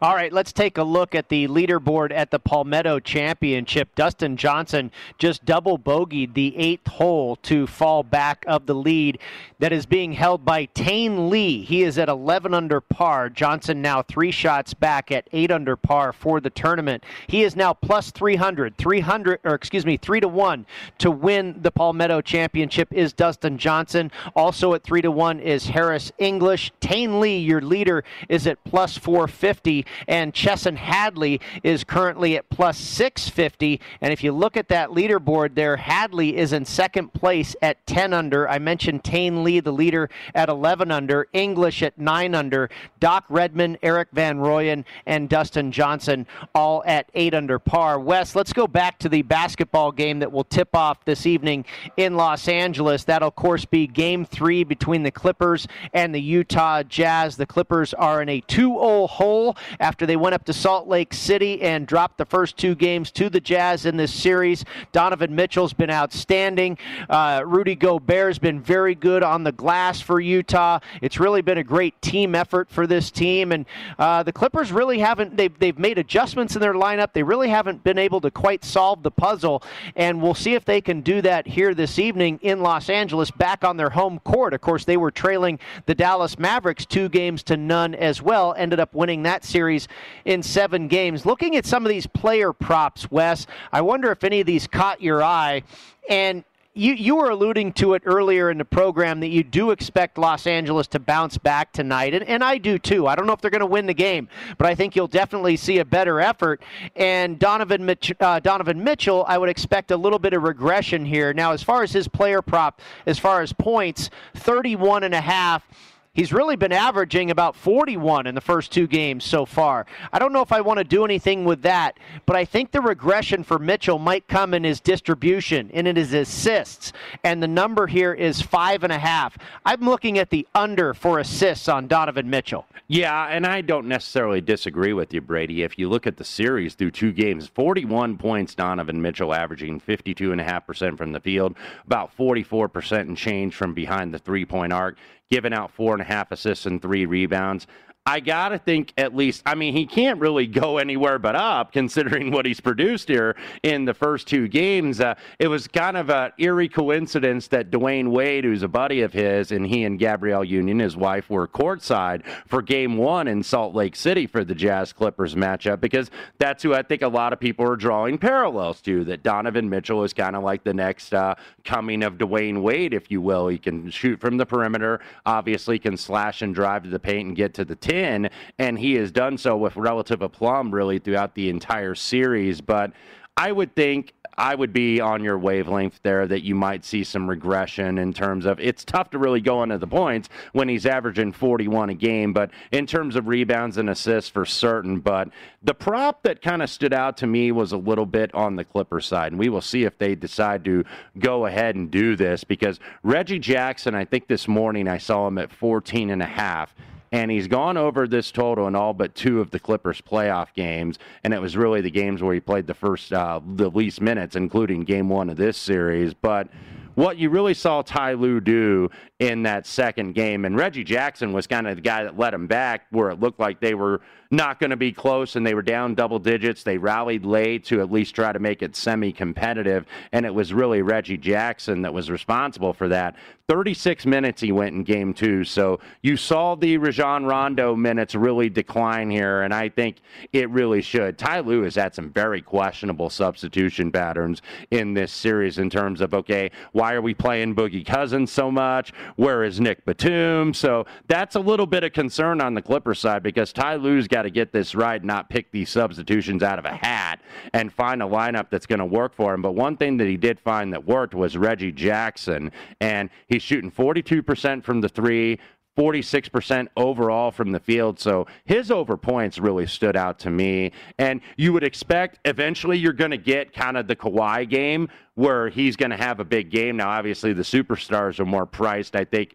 All 0.00 0.14
right, 0.14 0.32
let's 0.32 0.52
take 0.52 0.78
a 0.78 0.84
look 0.84 1.12
at 1.12 1.28
the 1.28 1.48
leaderboard 1.48 2.12
at 2.12 2.30
the 2.30 2.38
Palmetto 2.38 3.00
Championship. 3.00 3.92
Dustin 3.96 4.36
Johnson 4.36 4.92
just 5.18 5.44
double 5.44 5.76
bogeyed 5.76 6.34
the 6.34 6.56
eighth 6.56 6.86
hole 6.86 7.34
to 7.36 7.66
fall 7.66 8.04
back 8.04 8.44
of 8.46 8.66
the 8.66 8.76
lead 8.76 9.18
that 9.58 9.72
is 9.72 9.84
being 9.84 10.12
held 10.12 10.44
by 10.44 10.66
Tain 10.66 11.28
Lee. 11.30 11.62
He 11.62 11.82
is 11.82 11.98
at 11.98 12.08
11 12.08 12.54
under 12.54 12.80
par. 12.80 13.28
Johnson 13.28 13.82
now 13.82 14.02
three 14.02 14.30
shots 14.30 14.72
back 14.72 15.10
at 15.10 15.26
8 15.32 15.50
under 15.50 15.74
par 15.74 16.12
for 16.12 16.40
the 16.40 16.50
tournament. 16.50 17.02
He 17.26 17.42
is 17.42 17.56
now 17.56 17.72
plus 17.74 18.12
300, 18.12 18.76
300 18.76 19.40
or 19.42 19.54
excuse 19.54 19.84
me, 19.84 19.96
3 19.96 20.20
to 20.20 20.28
1 20.28 20.64
to 20.98 21.10
win 21.10 21.58
the 21.60 21.72
Palmetto 21.72 22.20
Championship 22.20 22.92
is 22.92 23.12
Dustin 23.12 23.58
Johnson. 23.58 24.12
Also 24.36 24.74
at 24.74 24.84
3 24.84 25.02
to 25.02 25.10
1 25.10 25.40
is 25.40 25.66
Harris 25.66 26.12
English. 26.18 26.70
Tain 26.78 27.18
Lee, 27.18 27.38
your 27.38 27.60
leader, 27.60 28.04
is 28.28 28.46
at 28.46 28.62
plus 28.64 28.96
450 28.96 29.71
and 30.06 30.34
Chesson 30.34 30.76
Hadley 30.76 31.40
is 31.62 31.84
currently 31.84 32.36
at 32.36 32.48
plus 32.50 32.78
650. 32.78 33.80
And 34.00 34.12
if 34.12 34.22
you 34.22 34.32
look 34.32 34.56
at 34.56 34.68
that 34.68 34.90
leaderboard 34.90 35.54
there, 35.54 35.76
Hadley 35.76 36.36
is 36.36 36.52
in 36.52 36.64
second 36.64 37.12
place 37.12 37.56
at 37.62 37.84
10 37.86 38.12
under. 38.12 38.48
I 38.48 38.58
mentioned 38.58 39.04
Tain 39.04 39.44
Lee, 39.44 39.60
the 39.60 39.72
leader, 39.72 40.10
at 40.34 40.48
11 40.48 40.90
under. 40.90 41.26
English 41.32 41.82
at 41.82 41.98
9 41.98 42.34
under. 42.34 42.68
Doc 43.00 43.24
Redman, 43.28 43.78
Erik 43.82 44.08
Van 44.12 44.38
Rooyen, 44.38 44.84
and 45.06 45.28
Dustin 45.28 45.72
Johnson 45.72 46.26
all 46.54 46.82
at 46.86 47.08
8 47.14 47.34
under 47.34 47.58
par. 47.58 47.98
Wes, 47.98 48.34
let's 48.34 48.52
go 48.52 48.66
back 48.66 48.98
to 49.00 49.08
the 49.08 49.22
basketball 49.22 49.92
game 49.92 50.18
that 50.20 50.32
will 50.32 50.44
tip 50.44 50.74
off 50.74 51.04
this 51.04 51.26
evening 51.26 51.64
in 51.96 52.16
Los 52.16 52.48
Angeles. 52.48 53.04
That'll, 53.04 53.28
of 53.28 53.36
course, 53.36 53.64
be 53.64 53.86
game 53.86 54.24
three 54.24 54.64
between 54.64 55.02
the 55.02 55.10
Clippers 55.10 55.66
and 55.92 56.14
the 56.14 56.20
Utah 56.20 56.82
Jazz. 56.82 57.36
The 57.36 57.46
Clippers 57.46 57.94
are 57.94 58.22
in 58.22 58.28
a 58.28 58.40
2 58.40 58.56
0 58.56 59.06
hole 59.06 59.56
after 59.80 60.06
they 60.06 60.16
went 60.16 60.34
up 60.34 60.44
to 60.44 60.52
Salt 60.52 60.88
Lake 60.88 61.14
City 61.14 61.60
and 61.62 61.86
dropped 61.86 62.18
the 62.18 62.24
first 62.24 62.56
two 62.56 62.74
games 62.74 63.10
to 63.12 63.28
the 63.28 63.40
Jazz 63.40 63.86
in 63.86 63.96
this 63.96 64.12
series. 64.12 64.64
Donovan 64.92 65.34
Mitchell's 65.34 65.72
been 65.72 65.90
outstanding. 65.90 66.78
Uh, 67.08 67.42
Rudy 67.44 67.74
Gobert's 67.74 68.38
been 68.38 68.60
very 68.60 68.94
good 68.94 69.22
on 69.22 69.44
the 69.44 69.52
glass 69.52 70.00
for 70.00 70.20
Utah. 70.20 70.78
It's 71.00 71.18
really 71.18 71.42
been 71.42 71.58
a 71.58 71.64
great 71.64 72.00
team 72.02 72.34
effort 72.34 72.70
for 72.70 72.86
this 72.86 73.10
team, 73.10 73.52
and 73.52 73.66
uh, 73.98 74.22
the 74.22 74.32
Clippers 74.32 74.72
really 74.72 74.98
haven't. 74.98 75.36
They've 75.36 75.56
they've 75.58 75.78
made 75.78 75.98
adjustments 75.98 76.54
in 76.54 76.60
their 76.60 76.74
lineup. 76.74 77.12
They 77.12 77.22
really 77.22 77.48
haven't 77.48 77.84
been 77.84 77.98
able 77.98 78.20
to 78.20 78.30
quite 78.30 78.64
solve 78.64 79.02
the 79.02 79.10
puzzle, 79.10 79.62
and 79.96 80.22
we'll 80.22 80.34
see 80.34 80.54
if 80.54 80.64
they 80.64 80.80
can 80.80 81.00
do 81.00 81.22
that 81.22 81.46
here 81.46 81.74
this 81.74 81.98
evening 81.98 82.38
in 82.42 82.60
Los 82.60 82.88
Angeles, 82.88 83.30
back 83.30 83.64
on 83.64 83.76
their 83.76 83.90
home 83.90 84.18
court. 84.20 84.54
Of 84.54 84.60
course, 84.60 84.84
they 84.84 84.96
were 84.96 85.10
trailing 85.10 85.58
the 85.86 85.94
Dallas 85.94 86.38
Mavericks 86.38 86.86
two 86.86 87.08
games 87.08 87.42
to 87.44 87.56
none 87.56 87.94
as 87.94 88.22
well. 88.22 88.54
Ended 88.56 88.80
up 88.80 88.94
winning 88.94 89.22
that 89.42 89.48
series 89.48 89.88
in 90.24 90.42
seven 90.42 90.88
games. 90.88 91.26
Looking 91.26 91.56
at 91.56 91.66
some 91.66 91.84
of 91.84 91.90
these 91.90 92.06
player 92.06 92.52
props, 92.52 93.10
Wes, 93.10 93.46
I 93.72 93.80
wonder 93.80 94.10
if 94.10 94.24
any 94.24 94.40
of 94.40 94.46
these 94.46 94.66
caught 94.66 95.02
your 95.02 95.22
eye. 95.22 95.62
And 96.08 96.44
you, 96.74 96.94
you 96.94 97.16
were 97.16 97.28
alluding 97.28 97.74
to 97.74 97.92
it 97.92 98.02
earlier 98.06 98.50
in 98.50 98.56
the 98.56 98.64
program 98.64 99.20
that 99.20 99.28
you 99.28 99.42
do 99.42 99.72
expect 99.72 100.16
Los 100.16 100.46
Angeles 100.46 100.86
to 100.88 100.98
bounce 100.98 101.36
back 101.36 101.70
tonight, 101.70 102.14
and, 102.14 102.26
and 102.26 102.42
I 102.42 102.56
do 102.56 102.78
too. 102.78 103.06
I 103.06 103.14
don't 103.14 103.26
know 103.26 103.34
if 103.34 103.42
they're 103.42 103.50
going 103.50 103.60
to 103.60 103.66
win 103.66 103.84
the 103.84 103.92
game, 103.92 104.26
but 104.56 104.66
I 104.66 104.74
think 104.74 104.96
you'll 104.96 105.06
definitely 105.06 105.58
see 105.58 105.80
a 105.80 105.84
better 105.84 106.18
effort. 106.18 106.62
And 106.96 107.38
Donovan, 107.38 107.94
uh, 108.20 108.40
Donovan 108.40 108.82
Mitchell, 108.82 109.26
I 109.28 109.36
would 109.36 109.50
expect 109.50 109.90
a 109.90 109.96
little 109.98 110.18
bit 110.18 110.32
of 110.32 110.44
regression 110.44 111.04
here. 111.04 111.34
Now, 111.34 111.52
as 111.52 111.62
far 111.62 111.82
as 111.82 111.92
his 111.92 112.08
player 112.08 112.40
prop, 112.40 112.80
as 113.04 113.18
far 113.18 113.42
as 113.42 113.52
points, 113.52 114.08
31 114.34 115.04
and 115.04 115.14
a 115.14 115.20
half 115.20 115.66
He's 116.14 116.30
really 116.30 116.56
been 116.56 116.72
averaging 116.72 117.30
about 117.30 117.56
41 117.56 118.26
in 118.26 118.34
the 118.34 118.42
first 118.42 118.70
two 118.70 118.86
games 118.86 119.24
so 119.24 119.46
far. 119.46 119.86
I 120.12 120.18
don't 120.18 120.34
know 120.34 120.42
if 120.42 120.52
I 120.52 120.60
want 120.60 120.76
to 120.76 120.84
do 120.84 121.06
anything 121.06 121.46
with 121.46 121.62
that, 121.62 121.98
but 122.26 122.36
I 122.36 122.44
think 122.44 122.70
the 122.70 122.82
regression 122.82 123.42
for 123.42 123.58
Mitchell 123.58 123.98
might 123.98 124.28
come 124.28 124.52
in 124.52 124.62
his 124.62 124.78
distribution 124.78 125.70
and 125.72 125.88
in 125.88 125.96
his 125.96 126.12
assists. 126.12 126.92
And 127.24 127.42
the 127.42 127.48
number 127.48 127.86
here 127.86 128.12
is 128.12 128.42
five 128.42 128.84
and 128.84 128.92
a 128.92 128.98
half. 128.98 129.38
I'm 129.64 129.80
looking 129.80 130.18
at 130.18 130.28
the 130.28 130.46
under 130.54 130.92
for 130.92 131.18
assists 131.18 131.66
on 131.66 131.86
Donovan 131.86 132.28
Mitchell. 132.28 132.66
Yeah, 132.88 133.28
and 133.28 133.46
I 133.46 133.62
don't 133.62 133.88
necessarily 133.88 134.42
disagree 134.42 134.92
with 134.92 135.14
you, 135.14 135.22
Brady. 135.22 135.62
If 135.62 135.78
you 135.78 135.88
look 135.88 136.06
at 136.06 136.18
the 136.18 136.24
series 136.24 136.74
through 136.74 136.90
two 136.90 137.12
games, 137.12 137.46
41 137.46 138.18
points, 138.18 138.54
Donovan 138.54 139.00
Mitchell 139.00 139.32
averaging 139.32 139.80
52.5% 139.80 140.98
from 140.98 141.12
the 141.12 141.20
field, 141.20 141.56
about 141.86 142.14
44% 142.14 143.00
and 143.00 143.16
change 143.16 143.54
from 143.54 143.72
behind 143.72 144.12
the 144.12 144.18
three 144.18 144.44
point 144.44 144.74
arc 144.74 144.98
giving 145.32 145.54
out 145.54 145.70
four 145.72 145.94
and 145.94 146.02
a 146.02 146.04
half 146.04 146.30
assists 146.30 146.66
and 146.66 146.82
three 146.82 147.06
rebounds. 147.06 147.66
I 148.04 148.18
got 148.18 148.48
to 148.48 148.58
think 148.58 148.92
at 148.96 149.14
least, 149.14 149.44
I 149.46 149.54
mean, 149.54 149.74
he 149.74 149.86
can't 149.86 150.18
really 150.18 150.48
go 150.48 150.78
anywhere 150.78 151.20
but 151.20 151.36
up 151.36 151.72
considering 151.72 152.32
what 152.32 152.44
he's 152.44 152.60
produced 152.60 153.06
here 153.06 153.36
in 153.62 153.84
the 153.84 153.94
first 153.94 154.26
two 154.26 154.48
games. 154.48 155.00
Uh, 155.00 155.14
it 155.38 155.46
was 155.46 155.68
kind 155.68 155.96
of 155.96 156.10
an 156.10 156.32
eerie 156.36 156.68
coincidence 156.68 157.46
that 157.48 157.70
Dwyane 157.70 158.10
Wade, 158.10 158.42
who's 158.42 158.64
a 158.64 158.68
buddy 158.68 159.02
of 159.02 159.12
his, 159.12 159.52
and 159.52 159.64
he 159.64 159.84
and 159.84 160.00
Gabrielle 160.00 160.42
Union, 160.42 160.80
his 160.80 160.96
wife, 160.96 161.30
were 161.30 161.46
courtside 161.46 162.24
for 162.48 162.60
game 162.60 162.96
one 162.96 163.28
in 163.28 163.40
Salt 163.40 163.72
Lake 163.72 163.94
City 163.94 164.26
for 164.26 164.42
the 164.42 164.54
Jazz 164.54 164.92
Clippers 164.92 165.36
matchup 165.36 165.80
because 165.80 166.10
that's 166.38 166.64
who 166.64 166.74
I 166.74 166.82
think 166.82 167.02
a 167.02 167.08
lot 167.08 167.32
of 167.32 167.38
people 167.38 167.70
are 167.70 167.76
drawing 167.76 168.18
parallels 168.18 168.80
to. 168.82 169.04
That 169.04 169.22
Donovan 169.22 169.70
Mitchell 169.70 170.02
is 170.02 170.12
kind 170.12 170.34
of 170.34 170.42
like 170.42 170.64
the 170.64 170.74
next 170.74 171.14
uh, 171.14 171.36
coming 171.62 172.02
of 172.02 172.14
Dwyane 172.14 172.62
Wade, 172.62 172.94
if 172.94 173.12
you 173.12 173.20
will. 173.20 173.46
He 173.46 173.58
can 173.58 173.90
shoot 173.90 174.20
from 174.20 174.38
the 174.38 174.46
perimeter, 174.46 175.00
obviously, 175.24 175.78
can 175.78 175.96
slash 175.96 176.42
and 176.42 176.52
drive 176.52 176.82
to 176.82 176.90
the 176.90 176.98
paint 176.98 177.28
and 177.28 177.36
get 177.36 177.54
to 177.54 177.64
the 177.64 177.76
10, 177.92 178.30
and 178.58 178.78
he 178.78 178.94
has 178.94 179.12
done 179.12 179.36
so 179.36 179.54
with 179.54 179.76
relative 179.76 180.22
aplomb 180.22 180.72
really 180.72 180.98
throughout 180.98 181.34
the 181.34 181.50
entire 181.50 181.94
series. 181.94 182.62
But 182.62 182.92
I 183.36 183.52
would 183.52 183.76
think 183.76 184.14
I 184.38 184.54
would 184.54 184.72
be 184.72 184.98
on 184.98 185.22
your 185.22 185.38
wavelength 185.38 186.00
there 186.02 186.26
that 186.26 186.42
you 186.42 186.54
might 186.54 186.86
see 186.86 187.04
some 187.04 187.28
regression 187.28 187.98
in 187.98 188.14
terms 188.14 188.46
of 188.46 188.58
it's 188.60 188.82
tough 188.82 189.10
to 189.10 189.18
really 189.18 189.42
go 189.42 189.62
into 189.62 189.76
the 189.76 189.86
points 189.86 190.30
when 190.52 190.70
he's 190.70 190.86
averaging 190.86 191.32
41 191.32 191.90
a 191.90 191.94
game, 191.94 192.32
but 192.32 192.50
in 192.70 192.86
terms 192.86 193.14
of 193.14 193.28
rebounds 193.28 193.76
and 193.76 193.90
assists 193.90 194.30
for 194.30 194.46
certain. 194.46 195.00
But 195.00 195.28
the 195.62 195.74
prop 195.74 196.22
that 196.22 196.40
kind 196.40 196.62
of 196.62 196.70
stood 196.70 196.94
out 196.94 197.18
to 197.18 197.26
me 197.26 197.52
was 197.52 197.72
a 197.72 197.76
little 197.76 198.06
bit 198.06 198.34
on 198.34 198.56
the 198.56 198.64
Clipper 198.64 199.02
side, 199.02 199.32
and 199.32 199.38
we 199.38 199.50
will 199.50 199.60
see 199.60 199.84
if 199.84 199.98
they 199.98 200.14
decide 200.14 200.64
to 200.64 200.84
go 201.18 201.44
ahead 201.44 201.74
and 201.74 201.90
do 201.90 202.16
this 202.16 202.42
because 202.42 202.80
Reggie 203.02 203.38
Jackson, 203.38 203.94
I 203.94 204.06
think 204.06 204.28
this 204.28 204.48
morning 204.48 204.88
I 204.88 204.96
saw 204.96 205.28
him 205.28 205.36
at 205.36 205.52
14 205.52 206.08
and 206.08 206.22
a 206.22 206.26
half 206.26 206.74
and 207.12 207.30
he's 207.30 207.46
gone 207.46 207.76
over 207.76 208.08
this 208.08 208.32
total 208.32 208.66
in 208.66 208.74
all 208.74 208.94
but 208.94 209.14
two 209.14 209.40
of 209.40 209.50
the 209.50 209.60
Clippers 209.60 210.00
playoff 210.00 210.52
games, 210.54 210.98
and 211.22 211.34
it 211.34 211.40
was 211.40 211.56
really 211.56 211.82
the 211.82 211.90
games 211.90 212.22
where 212.22 212.34
he 212.34 212.40
played 212.40 212.66
the 212.66 212.74
first, 212.74 213.12
uh, 213.12 213.40
the 213.54 213.70
least 213.70 214.00
minutes, 214.00 214.34
including 214.34 214.84
Game 214.84 215.10
One 215.10 215.28
of 215.28 215.36
this 215.36 215.58
series. 215.58 216.14
But 216.14 216.48
what 216.94 217.16
you 217.16 217.30
really 217.30 217.54
saw 217.54 217.82
Ty 217.82 218.14
Lue 218.14 218.40
do 218.40 218.90
in 219.18 219.42
that 219.44 219.66
second 219.66 220.14
game, 220.14 220.44
and 220.44 220.56
Reggie 220.56 220.84
Jackson 220.84 221.32
was 221.32 221.46
kind 221.46 221.66
of 221.68 221.76
the 221.76 221.82
guy 221.82 222.02
that 222.04 222.18
led 222.18 222.34
him 222.34 222.46
back, 222.46 222.86
where 222.90 223.10
it 223.10 223.20
looked 223.20 223.38
like 223.38 223.60
they 223.60 223.74
were 223.74 224.00
not 224.32 224.58
going 224.58 224.70
to 224.70 224.76
be 224.76 224.92
close, 224.92 225.36
and 225.36 225.46
they 225.46 225.54
were 225.54 225.62
down 225.62 225.94
double 225.94 226.18
digits. 226.18 226.62
They 226.62 226.78
rallied 226.78 227.24
late 227.24 227.64
to 227.66 227.80
at 227.80 227.92
least 227.92 228.14
try 228.14 228.32
to 228.32 228.38
make 228.38 228.62
it 228.62 228.74
semi 228.74 229.12
competitive, 229.12 229.86
and 230.10 230.26
it 230.26 230.34
was 230.34 230.52
really 230.52 230.82
Reggie 230.82 231.18
Jackson 231.18 231.82
that 231.82 231.94
was 231.94 232.10
responsible 232.10 232.72
for 232.72 232.88
that. 232.88 233.14
36 233.48 234.06
minutes 234.06 234.40
he 234.40 234.50
went 234.50 234.74
in 234.74 234.82
game 234.82 235.12
two. 235.12 235.44
So 235.44 235.78
you 236.00 236.16
saw 236.16 236.54
the 236.54 236.78
Rajon 236.78 237.26
Rondo 237.26 237.76
minutes 237.76 238.14
really 238.14 238.48
decline 238.48 239.10
here, 239.10 239.42
and 239.42 239.52
I 239.52 239.68
think 239.68 239.96
it 240.32 240.48
really 240.48 240.80
should. 240.80 241.18
Ty 241.18 241.40
Lue 241.40 241.62
has 241.62 241.74
had 241.74 241.94
some 241.94 242.10
very 242.10 242.40
questionable 242.40 243.10
substitution 243.10 243.92
patterns 243.92 244.40
in 244.70 244.94
this 244.94 245.12
series 245.12 245.58
in 245.58 245.68
terms 245.68 246.00
of, 246.00 246.14
okay, 246.14 246.50
why 246.72 246.81
are 246.90 247.00
we 247.00 247.14
playing 247.14 247.54
Boogie 247.54 247.84
Cousins 247.86 248.30
so 248.32 248.50
much? 248.50 248.92
Where 249.16 249.44
is 249.44 249.60
Nic 249.60 249.84
Batum? 249.84 250.54
So 250.54 250.86
that's 251.06 251.36
a 251.36 251.40
little 251.40 251.66
bit 251.66 251.84
of 251.84 251.92
concern 251.92 252.40
on 252.40 252.54
the 252.54 252.62
Clipper 252.62 252.94
side 252.94 253.22
because 253.22 253.52
Ty 253.52 253.76
Lue's 253.76 254.08
got 254.08 254.22
to 254.22 254.30
get 254.30 254.52
this 254.52 254.74
right, 254.74 255.02
not 255.02 255.30
pick 255.30 255.50
these 255.52 255.70
substitutions 255.70 256.42
out 256.42 256.58
of 256.58 256.64
a 256.64 256.74
hat 256.74 257.20
and 257.52 257.72
find 257.72 258.02
a 258.02 258.06
lineup 258.06 258.50
that's 258.50 258.66
going 258.66 258.78
to 258.78 258.84
work 258.84 259.14
for 259.14 259.34
him. 259.34 259.42
But 259.42 259.52
one 259.52 259.76
thing 259.76 259.96
that 259.98 260.08
he 260.08 260.16
did 260.16 260.40
find 260.40 260.72
that 260.72 260.84
worked 260.84 261.14
was 261.14 261.36
Reggie 261.36 261.72
Jackson, 261.72 262.50
and 262.80 263.10
he's 263.28 263.42
shooting 263.42 263.70
42% 263.70 264.64
from 264.64 264.80
the 264.80 264.88
three, 264.88 265.38
46% 265.76 266.68
overall 266.76 267.30
from 267.30 267.52
the 267.52 267.60
field. 267.60 267.98
So 267.98 268.26
his 268.44 268.70
over 268.70 268.96
points 268.96 269.38
really 269.38 269.66
stood 269.66 269.96
out 269.96 270.18
to 270.20 270.30
me. 270.30 270.72
And 270.98 271.20
you 271.36 271.52
would 271.52 271.64
expect 271.64 272.18
eventually 272.24 272.78
you're 272.78 272.92
going 272.92 273.10
to 273.10 273.18
get 273.18 273.52
kind 273.52 273.76
of 273.76 273.86
the 273.86 273.96
Kawhi 273.96 274.48
game 274.48 274.88
where 275.14 275.48
he's 275.48 275.76
going 275.76 275.90
to 275.90 275.96
have 275.96 276.20
a 276.20 276.24
big 276.24 276.50
game. 276.50 276.76
Now, 276.76 276.90
obviously, 276.90 277.32
the 277.32 277.42
superstars 277.42 278.20
are 278.20 278.26
more 278.26 278.46
priced, 278.46 278.96
I 278.96 279.04
think. 279.04 279.34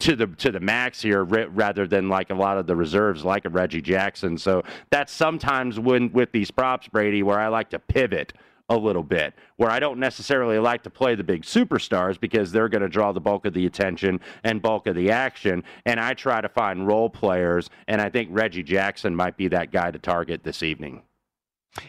To 0.00 0.16
the 0.16 0.26
to 0.26 0.50
the 0.50 0.58
max 0.58 1.00
here, 1.00 1.22
rather 1.22 1.86
than 1.86 2.08
like 2.08 2.30
a 2.30 2.34
lot 2.34 2.58
of 2.58 2.66
the 2.66 2.74
reserves, 2.74 3.24
like 3.24 3.44
a 3.44 3.48
Reggie 3.48 3.80
Jackson. 3.80 4.36
So 4.36 4.64
that's 4.90 5.12
sometimes 5.12 5.78
when 5.78 6.12
with 6.12 6.32
these 6.32 6.50
props, 6.50 6.88
Brady, 6.88 7.22
where 7.22 7.38
I 7.38 7.46
like 7.46 7.70
to 7.70 7.78
pivot 7.78 8.32
a 8.68 8.76
little 8.76 9.02
bit, 9.02 9.34
where 9.56 9.70
I 9.70 9.78
don't 9.78 9.98
necessarily 9.98 10.58
like 10.58 10.82
to 10.84 10.90
play 10.90 11.14
the 11.14 11.24
big 11.24 11.42
superstars 11.42 12.18
because 12.18 12.50
they're 12.50 12.68
going 12.68 12.82
to 12.82 12.88
draw 12.88 13.12
the 13.12 13.20
bulk 13.20 13.44
of 13.44 13.52
the 13.52 13.66
attention 13.66 14.20
and 14.42 14.62
bulk 14.62 14.86
of 14.86 14.96
the 14.96 15.10
action. 15.10 15.64
And 15.84 16.00
I 16.00 16.14
try 16.14 16.40
to 16.40 16.48
find 16.48 16.86
role 16.86 17.10
players, 17.10 17.68
and 17.88 18.00
I 18.00 18.08
think 18.08 18.30
Reggie 18.32 18.62
Jackson 18.62 19.14
might 19.14 19.36
be 19.36 19.48
that 19.48 19.70
guy 19.70 19.90
to 19.90 19.98
target 19.98 20.44
this 20.44 20.62
evening. 20.62 21.02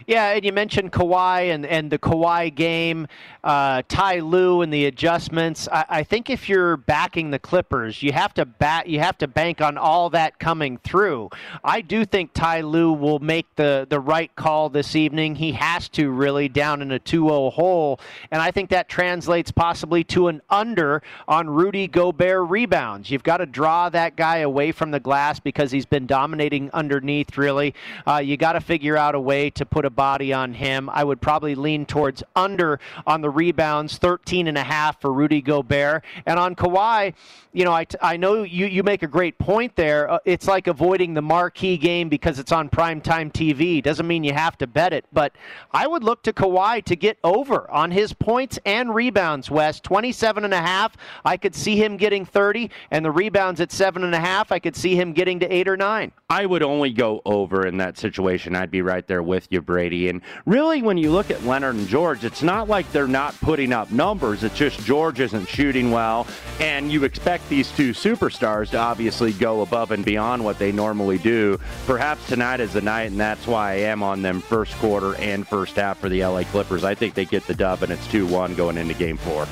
Yeah, 0.08 0.32
and 0.32 0.44
you 0.44 0.52
mentioned 0.52 0.92
Kawhi 0.92 1.54
and, 1.54 1.66
and 1.66 1.92
the 1.92 2.00
Kawhi 2.00 2.54
game, 2.54 3.08
uh, 3.44 3.84
Ty 3.88 4.20
Lue 4.20 4.62
and 4.62 4.74
the 4.74 4.86
adjustments. 4.86 5.68
I, 5.72 5.86
I, 5.90 6.04
think 6.04 6.32
if 6.32 6.50
you're 6.50 6.78
backing 6.78 7.30
the 7.30 7.38
Clippers, 7.38 8.02
you 8.02 8.12
have 8.12 8.34
to 8.36 8.46
bat, 8.46 8.88
you 8.88 9.00
have 9.00 9.18
to 9.20 9.28
bank 9.28 9.62
on 9.62 9.78
all 9.78 10.10
that 10.12 10.40
coming 10.40 10.78
through. 10.78 11.30
I 11.64 11.82
do 11.82 12.04
think 12.04 12.34
Ty 12.34 12.62
Lue 12.62 12.94
will 12.94 13.20
make 13.20 13.46
the, 13.56 13.86
the 13.88 14.00
right 14.00 14.36
call 14.36 14.70
this 14.70 14.96
evening. 14.96 15.36
He 15.36 15.52
has 15.52 15.88
to 15.90 16.10
really 16.10 16.50
down 16.50 16.82
in 16.82 16.92
a 16.92 17.00
2-0 17.00 17.54
hole, 17.54 18.00
and 18.32 18.42
I 18.42 18.50
think 18.50 18.72
that 18.72 18.90
translates 18.90 19.52
possibly 19.52 20.04
to 20.06 20.30
an 20.30 20.42
under 20.50 21.04
on 21.28 21.48
Rudy 21.48 21.88
Gobert 21.88 22.50
rebounds. 22.50 23.12
You've 23.12 23.24
got 23.24 23.38
to 23.38 23.46
draw 23.46 23.90
that 23.90 24.16
guy 24.16 24.38
away 24.38 24.72
from 24.72 24.90
the 24.90 25.00
glass 25.00 25.40
because 25.40 25.72
he's 25.72 25.86
been 25.86 26.08
dominating 26.08 26.72
underneath. 26.72 27.38
Really, 27.38 27.76
uh, 28.08 28.18
you 28.18 28.38
got 28.38 28.54
to 28.54 28.62
figure 28.62 28.98
out 28.98 29.14
a 29.14 29.20
way 29.20 29.52
to 29.52 29.66
put 29.76 29.84
a 29.84 29.90
body 29.90 30.32
on 30.32 30.54
him. 30.54 30.90
I 30.90 31.04
would 31.04 31.20
probably 31.20 31.54
lean 31.54 31.86
towards 31.86 32.24
under 32.34 32.80
on 33.06 33.20
the 33.20 33.30
rebounds, 33.30 33.98
13 33.98 34.48
and 34.48 34.58
a 34.58 34.64
half 34.64 35.02
for 35.02 35.12
Rudy 35.12 35.42
Gobert. 35.42 36.06
And 36.26 36.40
on 36.40 36.56
Kawhi, 36.56 37.14
you 37.52 37.66
know, 37.66 37.74
I, 37.74 37.86
I 38.02 38.16
know 38.16 38.44
you, 38.44 38.68
you 38.68 38.84
make 38.84 39.04
a 39.04 39.08
great 39.08 39.38
point 39.38 39.76
there. 39.76 40.10
Uh, 40.10 40.20
it's 40.24 40.48
like 40.48 40.68
avoiding 40.68 41.14
the 41.14 41.22
marquee 41.22 41.76
game 41.76 42.08
because 42.08 42.40
it's 42.40 42.54
on 42.54 42.70
primetime 42.70 43.34
TV. 43.34 43.84
Doesn't 43.84 44.08
mean 44.08 44.24
you 44.24 44.32
have 44.32 44.58
to 44.60 44.68
bet 44.68 44.94
it, 44.94 45.04
but 45.12 45.36
I 45.72 45.88
would 45.88 46.06
look 46.06 46.24
to 46.24 46.32
Kawhi 46.32 46.82
to 46.86 46.96
get 46.96 47.18
over 47.22 47.70
on 47.70 47.92
his 47.92 48.14
points 48.14 48.58
and 48.66 48.96
rebounds, 48.96 49.52
Wes. 49.52 49.82
27 49.82 50.46
and 50.46 50.54
a 50.54 50.62
half. 50.62 50.96
I 51.26 51.36
could 51.36 51.54
see 51.54 51.76
him 51.76 51.98
getting 51.98 52.26
30, 52.26 52.70
and 52.92 53.04
the 53.04 53.12
rebounds 53.12 53.60
at 53.60 53.74
seven 53.74 54.06
and 54.06 54.16
a 54.16 54.20
half, 54.22 54.54
I 54.54 54.60
could 54.60 54.76
see 54.76 54.96
him 54.96 55.12
getting 55.12 55.42
to 55.42 55.54
eight 55.54 55.68
or 55.68 55.76
nine. 55.76 56.14
I 56.30 56.46
would 56.46 56.64
only 56.64 56.92
go 56.92 57.22
over 57.26 57.68
in 57.68 57.78
that 57.78 57.98
situation. 57.98 58.56
I'd 58.56 58.72
be 58.72 58.82
right 58.82 59.06
there 59.06 59.24
with 59.24 59.48
you, 59.50 59.62
Brady. 59.66 60.10
And 60.10 60.22
really, 60.46 60.82
when 60.82 60.98
you 60.98 61.12
look 61.12 61.32
at 61.32 61.44
Leonard 61.44 61.76
and 61.76 61.88
George, 61.88 62.24
it's 62.24 62.44
not 62.44 62.70
like 62.70 62.92
they're 62.92 63.08
not 63.08 63.40
putting 63.42 63.74
up 63.74 63.92
numbers. 63.92 64.44
It's 64.44 64.56
just 64.56 64.80
George 64.82 65.20
isn't 65.20 65.48
shooting 65.48 65.92
well. 65.92 66.28
And 66.60 66.92
you 66.92 67.04
expect 67.04 67.48
these 67.50 67.72
two 67.72 67.92
superstars 67.92 68.70
to 68.72 68.78
obviously 68.78 69.34
go 69.34 69.62
above 69.62 69.92
and 69.92 70.06
beyond 70.06 70.44
what 70.44 70.60
they 70.60 70.72
normally 70.72 71.18
do. 71.18 71.60
Perhaps 71.86 72.28
tonight 72.28 72.60
is 72.60 72.74
the 72.74 72.82
night, 72.82 73.12
and 73.12 73.20
that's 73.20 73.48
why 73.48 73.72
I 73.72 73.76
am 73.76 74.04
on 74.04 74.22
them 74.22 74.42
first 74.42 74.74
quarter 74.76 75.16
and 75.16 75.48
first 75.48 75.76
half 75.76 76.00
for 76.00 76.10
the 76.10 76.24
LA 76.24 76.44
Clippers. 76.44 76.84
I 76.84 76.96
think 76.96 77.14
they 77.14 77.26
get 77.26 77.46
the 77.48 77.56
dub, 77.56 77.84
and 77.84 77.92
it's 77.92 78.08
2 78.08 78.28
1 78.28 78.56
going 78.56 78.78
into 78.78 78.94
game 78.94 79.18
four. 79.18 79.48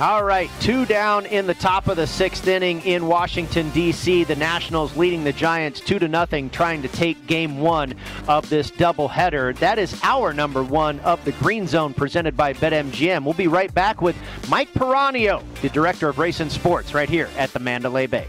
All 0.00 0.24
right, 0.24 0.50
two 0.60 0.86
down 0.86 1.26
in 1.26 1.46
the 1.46 1.52
top 1.52 1.86
of 1.86 1.98
the 1.98 2.06
sixth 2.06 2.48
inning 2.48 2.80
in 2.86 3.06
Washington 3.06 3.68
D.C. 3.68 4.24
The 4.24 4.34
Nationals 4.34 4.96
leading 4.96 5.24
the 5.24 5.32
Giants 5.34 5.78
two 5.78 5.98
to 5.98 6.08
nothing, 6.08 6.48
trying 6.48 6.80
to 6.80 6.88
take 6.88 7.26
Game 7.26 7.58
One 7.58 7.94
of 8.26 8.48
this 8.48 8.70
doubleheader. 8.70 9.54
That 9.58 9.78
is 9.78 10.00
our 10.02 10.32
number 10.32 10.62
one 10.62 11.00
of 11.00 11.22
the 11.26 11.32
Green 11.32 11.66
Zone, 11.66 11.92
presented 11.92 12.34
by 12.34 12.54
BetMGM. 12.54 13.24
We'll 13.24 13.34
be 13.34 13.46
right 13.46 13.74
back 13.74 14.00
with 14.00 14.16
Mike 14.48 14.72
Piranio, 14.72 15.42
the 15.60 15.68
director 15.68 16.08
of 16.08 16.18
Race 16.18 16.40
and 16.40 16.50
Sports, 16.50 16.94
right 16.94 17.08
here 17.08 17.28
at 17.36 17.52
the 17.52 17.58
Mandalay 17.58 18.06
Bay. 18.06 18.28